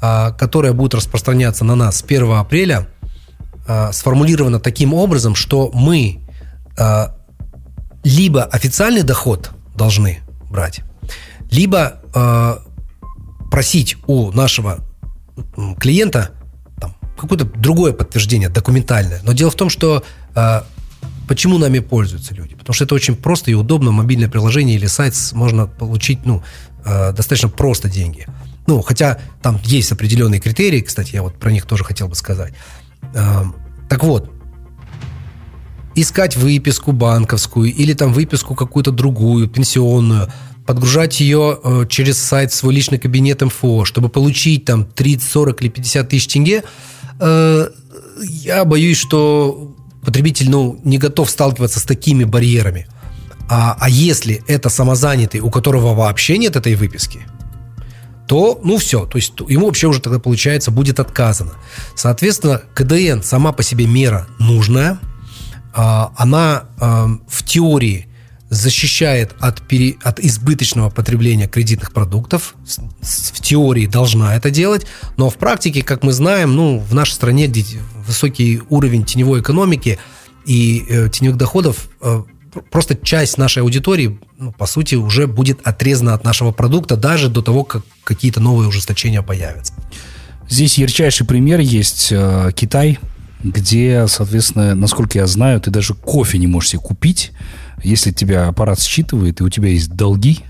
а, 0.00 0.32
которое 0.32 0.72
будет 0.72 0.94
распространяться 0.94 1.64
на 1.64 1.74
нас 1.74 1.98
с 1.98 2.02
1 2.02 2.32
апреля, 2.32 2.88
а, 3.66 3.92
сформулировано 3.92 4.58
таким 4.58 4.92
образом, 4.94 5.34
что 5.34 5.70
мы 5.72 6.18
либо 8.04 8.44
официальный 8.44 9.02
доход 9.02 9.50
должны 9.74 10.20
брать, 10.50 10.80
либо 11.50 12.00
э, 12.14 12.56
просить 13.50 13.96
у 14.06 14.32
нашего 14.32 14.80
клиента 15.78 16.30
там, 16.80 16.94
какое-то 17.16 17.44
другое 17.44 17.92
подтверждение 17.92 18.48
документальное. 18.48 19.20
Но 19.22 19.32
дело 19.32 19.50
в 19.50 19.54
том, 19.54 19.70
что 19.70 20.02
э, 20.34 20.62
почему 21.28 21.58
нами 21.58 21.78
пользуются 21.78 22.34
люди? 22.34 22.54
Потому 22.54 22.74
что 22.74 22.84
это 22.84 22.94
очень 22.94 23.16
просто 23.16 23.50
и 23.50 23.54
удобно. 23.54 23.90
Мобильное 23.92 24.28
приложение 24.28 24.76
или 24.76 24.86
сайт 24.86 25.14
можно 25.32 25.66
получить 25.66 26.24
ну, 26.24 26.42
э, 26.84 27.12
достаточно 27.12 27.48
просто 27.48 27.88
деньги. 27.88 28.26
Ну, 28.66 28.80
хотя 28.82 29.18
там 29.42 29.60
есть 29.64 29.92
определенные 29.92 30.40
критерии, 30.40 30.80
кстати, 30.80 31.14
я 31.14 31.22
вот 31.22 31.34
про 31.38 31.50
них 31.50 31.66
тоже 31.66 31.84
хотел 31.84 32.08
бы 32.08 32.14
сказать. 32.14 32.54
Э, 33.14 33.44
так 33.88 34.02
вот, 34.04 34.30
искать 35.94 36.36
выписку 36.36 36.92
банковскую 36.92 37.72
или 37.72 37.92
там 37.92 38.12
выписку 38.12 38.54
какую-то 38.54 38.90
другую, 38.90 39.48
пенсионную, 39.48 40.32
подгружать 40.66 41.20
ее 41.20 41.58
э, 41.62 41.86
через 41.88 42.18
сайт 42.18 42.52
свой 42.52 42.74
личный 42.74 42.98
кабинет 42.98 43.42
МФО, 43.42 43.84
чтобы 43.84 44.08
получить 44.08 44.64
там 44.64 44.84
30, 44.84 45.30
40 45.30 45.62
или 45.62 45.68
50 45.68 46.08
тысяч 46.08 46.28
тенге, 46.28 46.64
э, 47.20 47.68
я 48.20 48.64
боюсь, 48.64 48.98
что 48.98 49.74
потребитель 50.04 50.50
ну, 50.50 50.80
не 50.84 50.98
готов 50.98 51.30
сталкиваться 51.30 51.80
с 51.80 51.84
такими 51.84 52.24
барьерами. 52.24 52.86
А, 53.48 53.76
а 53.78 53.90
если 53.90 54.42
это 54.46 54.68
самозанятый, 54.68 55.40
у 55.40 55.50
которого 55.50 55.94
вообще 55.94 56.38
нет 56.38 56.56
этой 56.56 56.74
выписки, 56.74 57.26
то, 58.28 58.60
ну, 58.64 58.78
все. 58.78 59.04
То 59.04 59.18
есть 59.18 59.32
ему 59.48 59.66
вообще 59.66 59.88
уже 59.88 60.00
тогда, 60.00 60.18
получается, 60.18 60.70
будет 60.70 61.00
отказано. 61.00 61.52
Соответственно, 61.96 62.62
КДН 62.72 63.22
сама 63.22 63.52
по 63.52 63.62
себе 63.62 63.86
мера 63.86 64.26
нужная– 64.38 64.98
она 65.74 66.64
а, 66.78 67.08
в 67.28 67.42
теории 67.44 68.06
защищает 68.52 69.34
от, 69.40 69.62
пере, 69.62 69.96
от 70.02 70.20
избыточного 70.20 70.90
потребления 70.90 71.48
кредитных 71.48 71.90
продуктов. 71.90 72.54
В 73.00 73.40
теории 73.40 73.86
должна 73.86 74.36
это 74.36 74.50
делать, 74.50 74.86
но 75.16 75.30
в 75.30 75.36
практике, 75.36 75.82
как 75.82 76.02
мы 76.02 76.12
знаем, 76.12 76.54
ну, 76.54 76.78
в 76.78 76.94
нашей 76.94 77.12
стране, 77.12 77.46
где 77.46 77.64
высокий 78.06 78.60
уровень 78.68 79.04
теневой 79.04 79.40
экономики 79.40 79.98
и 80.44 80.84
э, 80.86 81.08
теневых 81.08 81.38
доходов, 81.38 81.88
э, 82.02 82.24
просто 82.70 82.94
часть 82.94 83.38
нашей 83.38 83.62
аудитории, 83.62 84.20
ну, 84.38 84.52
по 84.52 84.66
сути, 84.66 84.96
уже 84.96 85.26
будет 85.26 85.66
отрезана 85.66 86.12
от 86.12 86.22
нашего 86.22 86.52
продукта 86.52 86.98
даже 86.98 87.30
до 87.30 87.40
того, 87.40 87.64
как 87.64 87.84
какие-то 88.04 88.40
новые 88.40 88.68
ужесточения 88.68 89.22
появятся. 89.22 89.72
Здесь 90.50 90.76
ярчайший 90.76 91.26
пример 91.26 91.60
есть 91.60 92.08
э, 92.12 92.50
Китай– 92.54 92.98
где, 93.42 94.06
соответственно, 94.08 94.74
насколько 94.74 95.18
я 95.18 95.26
знаю, 95.26 95.60
ты 95.60 95.70
даже 95.70 95.94
кофе 95.94 96.38
не 96.38 96.46
можешь 96.46 96.70
себе 96.70 96.82
купить, 96.82 97.32
если 97.82 98.12
тебя 98.12 98.48
аппарат 98.48 98.80
считывает, 98.80 99.40
и 99.40 99.44
у 99.44 99.48
тебя 99.48 99.68
есть 99.68 99.90
долги, 99.90 100.40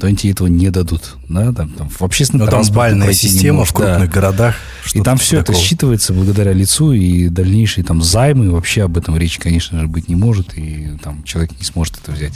то 0.00 0.06
они 0.06 0.16
тебе 0.16 0.32
этого 0.32 0.48
не 0.48 0.70
дадут. 0.70 1.16
Да? 1.28 1.52
Там, 1.52 1.68
там, 1.70 1.88
в 1.90 2.02
общественном 2.02 2.46
Но 2.46 2.50
там 2.50 2.64
бальная 2.72 3.12
система 3.12 3.64
в 3.64 3.72
крупных 3.72 4.06
да. 4.08 4.20
городах. 4.20 4.56
И 4.94 5.02
там 5.02 5.18
все 5.18 5.42
такого. 5.42 5.56
это 5.56 5.64
считывается 5.64 6.14
благодаря 6.14 6.52
лицу, 6.52 6.92
и 6.92 7.28
дальнейшие 7.28 7.84
там 7.84 8.02
займы, 8.02 8.50
вообще 8.50 8.84
об 8.84 8.96
этом 8.96 9.16
речи, 9.16 9.38
конечно 9.38 9.78
же, 9.78 9.86
быть 9.86 10.08
не 10.08 10.16
может, 10.16 10.56
и 10.56 10.96
там 11.02 11.22
человек 11.24 11.52
не 11.58 11.64
сможет 11.64 11.98
это 12.02 12.12
взять. 12.12 12.32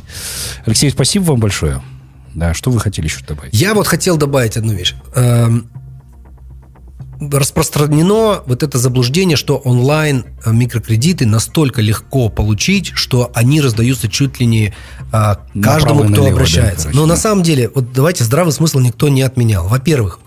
Алексей, 0.67 0.91
спасибо 0.91 1.25
вам 1.25 1.41
большое. 1.41 1.81
Да, 2.35 2.53
что 2.53 2.71
вы 2.71 2.81
хотели 2.81 3.07
еще 3.07 3.25
добавить? 3.27 3.55
Я 3.55 3.75
вот 3.75 3.87
хотел 3.87 4.17
добавить 4.17 4.57
одну 4.57 4.75
вещь. 4.75 4.95
Эм, 5.15 5.69
распространено 7.31 8.43
вот 8.47 8.63
это 8.63 8.79
заблуждение, 8.79 9.37
что 9.37 9.57
онлайн 9.57 10.25
э, 10.45 10.53
микрокредиты 10.53 11.27
настолько 11.27 11.83
легко 11.83 12.29
получить, 12.29 12.93
что 12.95 13.31
они 13.35 13.61
раздаются 13.61 14.09
чуть 14.09 14.41
ли 14.41 14.47
не 14.47 14.75
а, 15.13 15.41
каждому, 15.61 16.01
кто 16.01 16.11
налево, 16.11 16.29
обращается. 16.33 16.89
Да, 16.89 16.95
Но 16.95 17.07
на 17.07 17.17
самом 17.17 17.43
деле, 17.43 17.71
вот 17.75 17.93
давайте 17.93 18.25
здравый 18.25 18.53
смысл 18.53 18.79
никто 18.79 19.09
не 19.09 19.23
отменял. 19.23 19.69
Во-первых, 19.69 20.21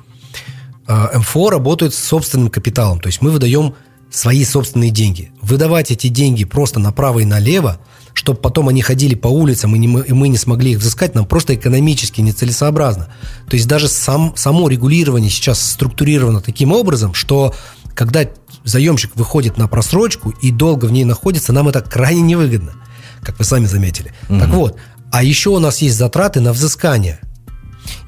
э, 0.87 1.17
МФО 1.19 1.49
работает 1.49 1.93
с 1.93 1.99
собственным 1.99 2.49
капиталом, 2.49 2.99
то 2.99 3.07
есть 3.07 3.21
мы 3.21 3.31
выдаем 3.31 3.75
свои 4.09 4.43
собственные 4.45 4.91
деньги. 4.91 5.31
Выдавать 5.41 5.91
эти 5.91 6.07
деньги 6.07 6.45
просто 6.45 6.79
направо 6.79 7.19
и 7.19 7.25
налево– 7.25 7.79
чтобы 8.17 8.39
потом 8.39 8.67
они 8.67 8.81
ходили 8.81 9.13
по 9.13 9.27
улицам, 9.27 9.75
и, 9.75 9.77
не, 9.77 9.85
и 9.85 10.11
мы 10.11 10.29
не 10.29 10.37
смогли 10.37 10.71
их 10.71 10.79
взыскать, 10.79 11.13
нам 11.13 11.27
просто 11.27 11.53
экономически 11.53 12.19
нецелесообразно. 12.19 13.09
То 13.47 13.55
есть 13.55 13.67
даже 13.67 13.87
сам, 13.87 14.33
само 14.35 14.67
регулирование 14.69 15.29
сейчас 15.29 15.61
структурировано 15.61 16.41
таким 16.41 16.71
образом, 16.71 17.13
что 17.13 17.53
когда 17.93 18.27
заемщик 18.63 19.15
выходит 19.15 19.59
на 19.59 19.67
просрочку 19.67 20.31
и 20.41 20.49
долго 20.49 20.85
в 20.85 20.91
ней 20.91 21.03
находится, 21.03 21.53
нам 21.53 21.69
это 21.69 21.81
крайне 21.81 22.21
невыгодно, 22.21 22.73
как 23.21 23.37
вы 23.37 23.45
сами 23.45 23.67
заметили. 23.67 24.11
Угу. 24.29 24.39
Так 24.39 24.49
вот, 24.49 24.77
а 25.11 25.21
еще 25.21 25.51
у 25.51 25.59
нас 25.59 25.77
есть 25.77 25.95
затраты 25.95 26.39
на 26.39 26.53
взыскание. 26.53 27.19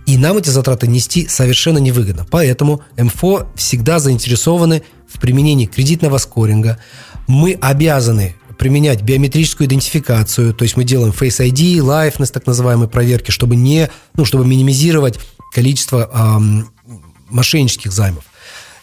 И 0.07 0.17
нам 0.17 0.37
эти 0.37 0.49
затраты 0.49 0.87
нести 0.87 1.27
совершенно 1.27 1.77
невыгодно. 1.77 2.25
Поэтому 2.31 2.81
МФО 2.97 3.47
всегда 3.55 3.99
заинтересованы 3.99 4.81
в 5.07 5.19
применении 5.19 5.67
кредитного 5.67 6.17
скоринга. 6.17 6.79
Мы 7.27 7.55
обязаны 7.61 8.35
применять 8.59 9.01
биометрическую 9.01 9.67
идентификацию, 9.67 10.53
то 10.53 10.63
есть 10.63 10.75
мы 10.75 10.83
делаем 10.83 11.13
Face 11.17 11.39
ID, 11.39 11.77
Liveness, 11.77 12.31
так 12.31 12.45
называемые 12.45 12.89
проверки, 12.89 13.31
чтобы 13.31 13.55
не, 13.55 13.89
ну, 14.15 14.25
чтобы 14.25 14.45
минимизировать 14.45 15.17
количество 15.53 16.09
эм, 16.13 16.69
мошеннических 17.29 17.93
займов. 17.93 18.25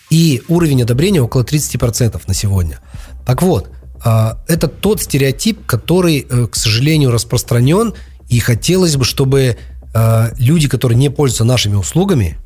И 0.08 0.42
уровень 0.48 0.82
одобрения 0.82 1.20
около 1.20 1.42
30% 1.42 2.20
на 2.26 2.34
сегодня. 2.34 2.80
Так 3.26 3.42
вот, 3.42 3.68
э, 4.02 4.30
это 4.48 4.66
тот 4.68 5.02
стереотип, 5.02 5.66
который, 5.66 6.26
э, 6.26 6.46
к 6.46 6.56
сожалению, 6.56 7.10
распространен, 7.10 7.92
и 8.30 8.38
хотелось 8.38 8.96
бы, 8.96 9.04
чтобы 9.04 9.58
э, 9.94 10.28
люди, 10.38 10.68
которые 10.68 10.96
не 10.96 11.10
пользуются 11.10 11.44
нашими 11.44 11.74
услугами, 11.74 12.38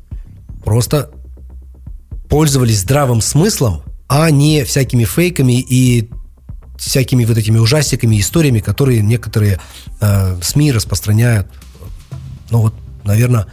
просто 0.65 1.11
пользовались 2.29 2.81
здравым 2.81 3.21
смыслом, 3.21 3.83
а 4.09 4.29
не 4.31 4.65
всякими 4.65 5.05
фейками 5.05 5.61
и 5.61 6.09
всякими 6.81 7.25
вот 7.25 7.37
этими 7.37 7.57
ужастиками, 7.57 8.19
историями, 8.19 8.59
которые 8.59 9.01
некоторые 9.01 9.59
э, 9.99 10.37
СМИ 10.41 10.71
распространяют. 10.71 11.47
Ну 12.49 12.61
вот, 12.61 12.73
наверное, 13.03 13.47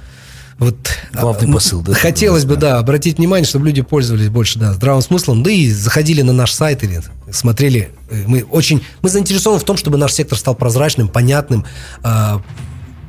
вот 0.58 0.76
главный 1.12 1.52
посыл, 1.52 1.82
да? 1.82 1.94
Хотелось 1.94 2.44
бы, 2.44 2.56
да, 2.56 2.78
обратить 2.78 3.18
внимание, 3.18 3.46
чтобы 3.46 3.66
люди 3.66 3.82
пользовались 3.82 4.28
больше, 4.28 4.58
да, 4.58 4.72
здравым 4.72 5.02
смыслом, 5.02 5.42
да 5.42 5.50
и 5.50 5.70
заходили 5.70 6.22
на 6.22 6.32
наш 6.32 6.52
сайт 6.52 6.82
или 6.82 7.00
смотрели. 7.30 7.90
Мы 8.26 8.42
очень, 8.42 8.82
мы 9.02 9.10
заинтересованы 9.10 9.60
в 9.60 9.64
том, 9.64 9.76
чтобы 9.76 9.98
наш 9.98 10.12
сектор 10.12 10.36
стал 10.36 10.54
прозрачным, 10.56 11.08
понятным, 11.08 11.64
э, 12.02 12.38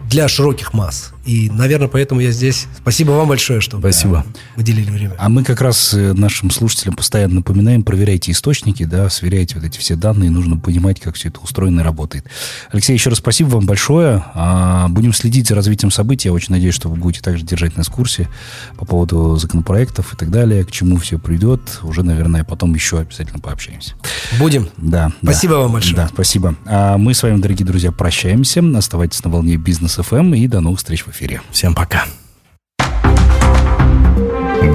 для 0.09 0.27
широких 0.27 0.73
масс. 0.73 1.11
И, 1.25 1.49
наверное, 1.49 1.87
поэтому 1.87 2.21
я 2.21 2.31
здесь. 2.31 2.67
Спасибо 2.77 3.11
вам 3.11 3.27
большое, 3.27 3.61
что 3.61 3.77
Спасибо. 3.79 4.25
выделили 4.55 4.89
время. 4.89 5.15
А 5.17 5.29
мы 5.29 5.43
как 5.43 5.61
раз 5.61 5.93
э, 5.93 6.13
нашим 6.13 6.49
слушателям 6.49 6.95
постоянно 6.95 7.35
напоминаем, 7.35 7.83
проверяйте 7.83 8.31
источники, 8.31 8.85
да, 8.85 9.09
сверяйте 9.09 9.55
вот 9.55 9.65
эти 9.65 9.77
все 9.77 9.95
данные, 9.95 10.31
нужно 10.31 10.57
понимать, 10.57 10.99
как 10.99 11.15
все 11.15 11.29
это 11.29 11.39
устроено 11.39 11.81
и 11.81 11.83
работает. 11.83 12.25
Алексей, 12.71 12.93
еще 12.93 13.09
раз 13.09 13.19
спасибо 13.19 13.49
вам 13.49 13.65
большое. 13.65 14.23
А, 14.33 14.87
будем 14.87 15.13
следить 15.13 15.47
за 15.47 15.55
развитием 15.55 15.91
событий. 15.91 16.29
Я 16.29 16.33
очень 16.33 16.53
надеюсь, 16.53 16.73
что 16.73 16.89
вы 16.89 16.95
будете 16.95 17.21
также 17.21 17.43
держать 17.43 17.75
нас 17.75 17.87
в 17.87 17.91
курсе 17.91 18.29
по 18.77 18.85
поводу 18.85 19.35
законопроектов 19.35 20.13
и 20.13 20.17
так 20.17 20.31
далее, 20.31 20.63
к 20.63 20.71
чему 20.71 20.97
все 20.97 21.19
придет. 21.19 21.79
Уже, 21.83 22.03
наверное, 22.03 22.43
потом 22.43 22.73
еще 22.73 22.99
обязательно 22.99 23.39
пообщаемся. 23.39 23.95
Будем. 24.39 24.69
Да. 24.77 25.11
Спасибо 25.21 25.55
да, 25.55 25.59
вам 25.59 25.73
большое. 25.73 25.95
Да, 25.95 26.07
спасибо. 26.07 26.55
А 26.65 26.97
мы 26.97 27.13
с 27.13 27.21
вами, 27.23 27.41
дорогие 27.41 27.65
друзья, 27.65 27.91
прощаемся. 27.91 28.63
Оставайтесь 28.75 29.23
на 29.23 29.29
волне 29.29 29.57
бизнес 29.57 29.99
FM 29.99 30.37
и 30.37 30.47
до 30.47 30.61
новых 30.61 30.79
встреч 30.79 31.05
эфире. 31.09 31.41
Всем 31.51 31.73
пока. 31.73 32.05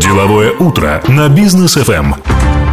Деловое 0.00 0.52
утро 0.52 1.02
на 1.08 1.28
бизнес 1.28 1.76
FM. 1.76 2.63